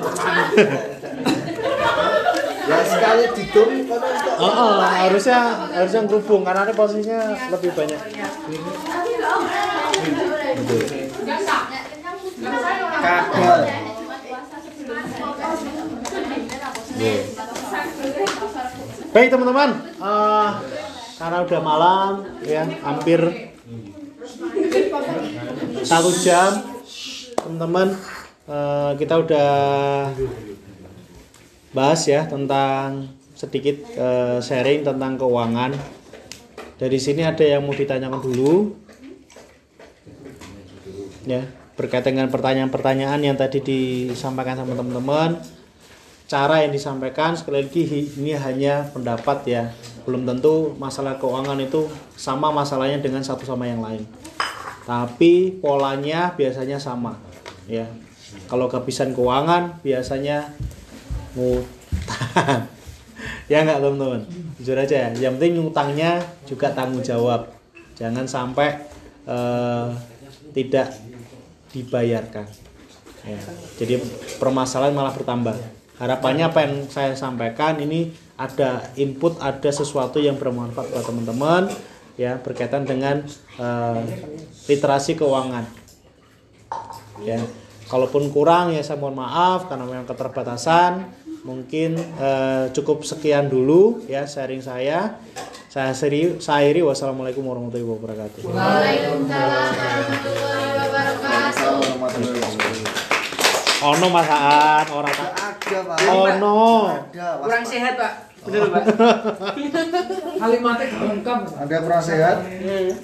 Ya 2.63 2.79
sekali 2.87 3.23
untuk 3.27 3.67
Oh, 4.39 4.47
oh, 4.47 4.79
harusnya 4.79 5.39
harusnya 5.75 6.01
ngerubung 6.07 6.47
karena 6.47 6.63
ini 6.63 6.73
posisinya 6.73 7.21
lebih 7.51 7.71
banyak. 7.75 7.99
Oke. 16.93 17.15
Baik 19.13 19.29
teman-teman, 19.29 19.69
eh, 20.01 20.49
karena 21.21 21.37
udah 21.45 21.61
malam 21.61 22.11
ya, 22.41 22.65
hampir 22.81 23.19
satu 25.85 26.09
jam, 26.17 26.63
teman-teman 27.37 27.93
eh, 28.49 28.91
kita 28.97 29.15
udah 29.21 29.51
bahas 31.73 32.05
ya 32.05 32.29
tentang 32.29 33.09
sedikit 33.33 33.81
eh, 33.97 34.39
sharing 34.39 34.85
tentang 34.85 35.17
keuangan. 35.17 35.73
Dari 36.77 36.97
sini 37.01 37.25
ada 37.25 37.41
yang 37.41 37.65
mau 37.65 37.73
ditanyakan 37.73 38.21
dulu, 38.21 38.73
ya 41.25 41.43
berkaitan 41.73 42.17
dengan 42.17 42.29
pertanyaan-pertanyaan 42.29 43.19
yang 43.25 43.37
tadi 43.37 43.59
disampaikan 43.61 44.61
sama 44.61 44.77
teman-teman. 44.77 45.41
Cara 46.29 46.65
yang 46.65 46.73
disampaikan 46.73 47.37
sekali 47.37 47.65
lagi 47.65 47.83
ini 48.17 48.33
hanya 48.33 48.89
pendapat 48.89 49.45
ya. 49.45 49.63
Belum 50.05 50.25
tentu 50.25 50.73
masalah 50.77 51.17
keuangan 51.17 51.57
itu 51.61 51.89
sama 52.17 52.49
masalahnya 52.49 53.01
dengan 53.01 53.21
satu 53.21 53.45
sama 53.45 53.69
yang 53.69 53.81
lain. 53.81 54.05
Tapi 54.83 55.61
polanya 55.61 56.33
biasanya 56.33 56.77
sama 56.81 57.17
ya. 57.69 57.85
Kalau 58.49 58.65
kehabisan 58.65 59.13
keuangan 59.13 59.79
biasanya 59.85 60.51
ngutang 61.33 62.61
ya 63.51 63.63
nggak 63.63 63.79
teman-teman. 63.79 64.21
Jujur 64.59 64.77
aja 64.77 64.95
ya. 64.95 65.09
Yang 65.29 65.33
penting 65.39 65.53
ngutangnya 65.61 66.11
juga 66.47 66.71
tanggung 66.71 67.03
jawab. 67.03 67.51
Jangan 67.97 68.25
sampai 68.25 68.81
eh, 69.27 69.87
tidak 70.53 70.93
dibayarkan. 71.73 72.47
Ya. 73.23 73.39
jadi 73.79 74.03
permasalahan 74.35 74.91
malah 74.91 75.15
bertambah. 75.15 75.55
Harapannya 75.95 76.51
apa 76.51 76.67
yang 76.67 76.91
saya 76.91 77.15
sampaikan 77.15 77.79
ini 77.79 78.11
ada 78.35 78.83
input 78.99 79.39
ada 79.39 79.71
sesuatu 79.71 80.19
yang 80.19 80.35
bermanfaat 80.35 80.91
buat 80.91 81.07
teman-teman 81.07 81.71
ya 82.19 82.35
berkaitan 82.43 82.83
dengan 82.83 83.23
eh, 83.57 84.01
literasi 84.67 85.15
keuangan. 85.15 85.63
Ya. 87.23 87.39
Kalaupun 87.87 88.33
kurang 88.33 88.73
ya 88.73 88.81
saya 88.81 88.97
mohon 88.99 89.21
maaf 89.21 89.69
karena 89.69 89.85
memang 89.85 90.09
keterbatasan 90.09 91.07
mungkin 91.43 91.99
eh, 91.99 92.65
cukup 92.71 93.03
sekian 93.03 93.47
dulu 93.47 93.99
ya 94.07 94.23
sharing 94.23 94.59
saya 94.59 95.19
saya 95.67 95.91
seri 95.91 96.39
saya 96.39 96.63
akhiri 96.63 96.81
wassalamualaikum 96.81 97.43
warahmatullahi 97.43 97.83
wabarakatuh 97.89 98.41
Waalaikumsalam 98.45 99.71
warahmatullahi 99.73 100.69
wabarakatuh. 100.79 101.81
ono 103.83 104.07
masaan 104.07 104.85
orang 104.87 105.11
tak 105.11 105.31
Ada 105.35 105.79
pak. 105.83 105.97
ono 106.07 106.55
Ada. 106.87 107.27
Mas, 107.35 107.41
kurang 107.41 107.65
sehat 107.65 107.93
pak 107.99 108.13
bener 108.43 108.63
pak 108.69 108.83
kalimatnya 110.41 110.87
lengkap 111.01 111.39
Ada 111.57 111.75
kurang 111.81 111.99
sehat. 112.01 112.35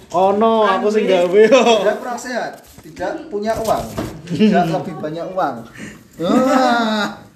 ono 0.09 0.53
aku 0.63 0.87
sing 0.87 1.03
gawe 1.03 1.41
yo 1.43 1.63
Tidak 1.75 1.97
kurang 1.97 2.15
sehat. 2.17 2.51
Tidak 2.79 3.27
punya 3.27 3.51
uang. 3.57 3.83
Tidak 4.25 4.65
lebih 4.69 4.95
banyak 4.97 5.25
uang. 5.29 5.55
Wah. 6.19 7.28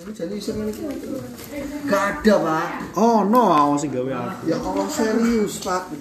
Ini 0.00 0.16
jadi 0.16 0.32
sering 0.40 0.72
ini. 0.72 1.20
Gak 1.84 2.24
ada 2.24 2.34
pak. 2.40 2.68
ono 2.96 3.44
aku 3.52 3.72
sing 3.76 3.92
gawe 3.92 4.08
aku 4.16 4.48
Ya 4.48 4.56
Allah 4.56 4.86
serius 4.88 5.60
pak. 5.60 5.92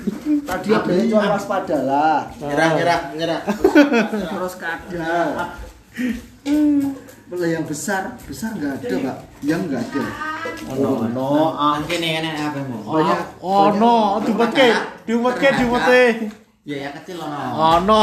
Tadi 0.47 0.67
ada 0.71 0.91
yang 0.95 1.07
cuma 1.11 1.35
waspada 1.35 1.77
lah. 1.83 2.19
nyerah 2.39 2.69
nyerah 2.79 2.99
nyerah 3.19 3.41
Terus 4.07 4.55
kada. 4.55 5.11
Boleh 7.29 7.49
yang 7.59 7.67
besar, 7.67 8.15
besar 8.23 8.55
nggak 8.55 8.87
ada 8.87 8.95
pak. 9.03 9.17
Yang 9.43 9.61
nggak 9.67 9.83
ada. 9.91 10.03
ono 10.71 10.89
ono 11.03 11.31
ah 11.59 11.75
ini 11.83 12.15
kan 12.15 12.23
yang 12.23 12.39
apa 12.39 12.59
mau 12.63 12.95
Banyak. 12.95 13.19
ono 13.43 14.23
diumetke 14.23 14.67
diumetke 15.03 15.47
diumete 15.59 16.01
biaya 16.63 16.95
kecil 16.95 17.19
ono 17.19 17.39
ono 17.59 18.01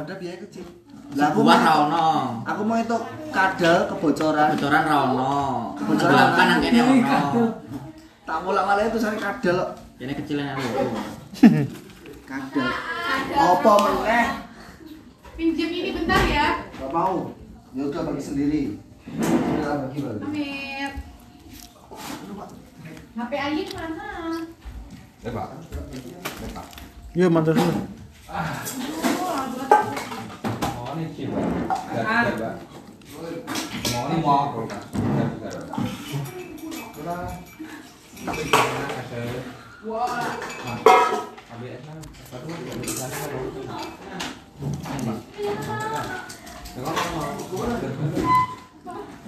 Ada 0.00 0.16
biaya 0.16 0.40
kecil. 0.48 0.64
Lah 1.14 1.30
aku 1.30 1.46
buah 1.46 1.58
mau, 1.62 1.78
ono 1.86 2.06
aku 2.42 2.62
mau 2.66 2.76
itu 2.76 2.96
kadal 3.30 3.86
kebocoran. 3.86 4.48
bocoran 4.58 4.82
ra 4.82 4.96
ono 5.06 5.34
Kebocoran. 5.78 6.10
Gelapkan 6.10 6.46
yang 6.50 6.60
kene 6.60 6.80
ono 6.82 7.44
Tak 8.24 8.36
mau 8.42 8.50
lama 8.50 8.72
itu 8.80 8.98
saya 8.98 9.14
kadal 9.14 9.56
kok. 9.62 9.70
ini 10.02 10.12
kecil 10.16 10.42
yang 10.42 10.58
aku 10.58 10.64
Kadal. 12.30 12.66
Apa 13.30 13.72
meneh? 13.78 14.26
Pinjam 15.38 15.70
ini 15.70 15.90
bentar 15.92 16.22
ya. 16.26 16.66
Gak 16.72 16.90
mau. 16.90 17.30
Ya 17.74 17.82
udah 17.86 18.00
bagi 18.06 18.22
sendiri. 18.22 18.62
Udah 19.60 19.86
bagi 19.86 19.98
bagi. 20.02 20.22
Amit. 20.24 20.92
HP 23.14 23.32
Ayin 23.38 23.68
mana? 23.70 24.10
ya 27.14 27.30
Ah. 30.96 32.54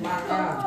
Maka. 0.02 0.66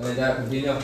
Đây 0.00 0.14
ra 0.14 0.34
cùng 0.36 0.46
tin 0.50 0.66
không? 0.66 0.82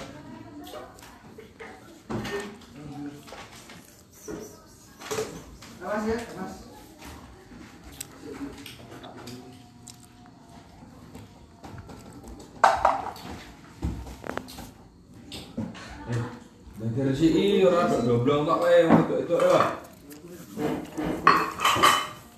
Thì 16.96 17.02
là 17.02 17.12
chị 17.20 17.62
nó 17.64 17.88
đổ 18.06 18.24
đường 18.24 18.46
rộng 18.46 18.64
em 18.64 18.90
tuổi 19.08 19.22
tuổi 19.28 19.40
rồi 19.40 19.64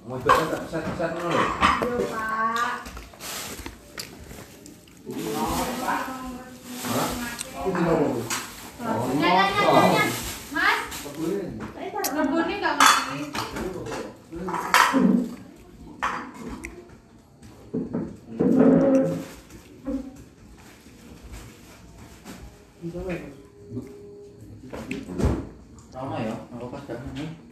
Mà 0.06 0.16
tuổi 0.24 0.36
sắt 0.50 0.60
sắt 0.72 0.82
sắt 0.98 1.10
nó 1.14 1.28
rồi. 1.28 1.44
Được 1.80 2.06
bà 2.12 2.54
Nó 5.06 5.46
bà 5.80 6.06
Hah? 6.84 7.08
Itu 7.64 7.70
kenapa 7.72 8.04
mas. 9.94 10.12
Mas? 10.52 10.78
Nggak 22.84 23.02
mas? 23.08 23.22
Sama 25.94 26.16
ya, 26.20 26.34
kalau 26.50 26.68
pas 26.68 26.82
jangan 26.84 27.08
nih. 27.16 27.43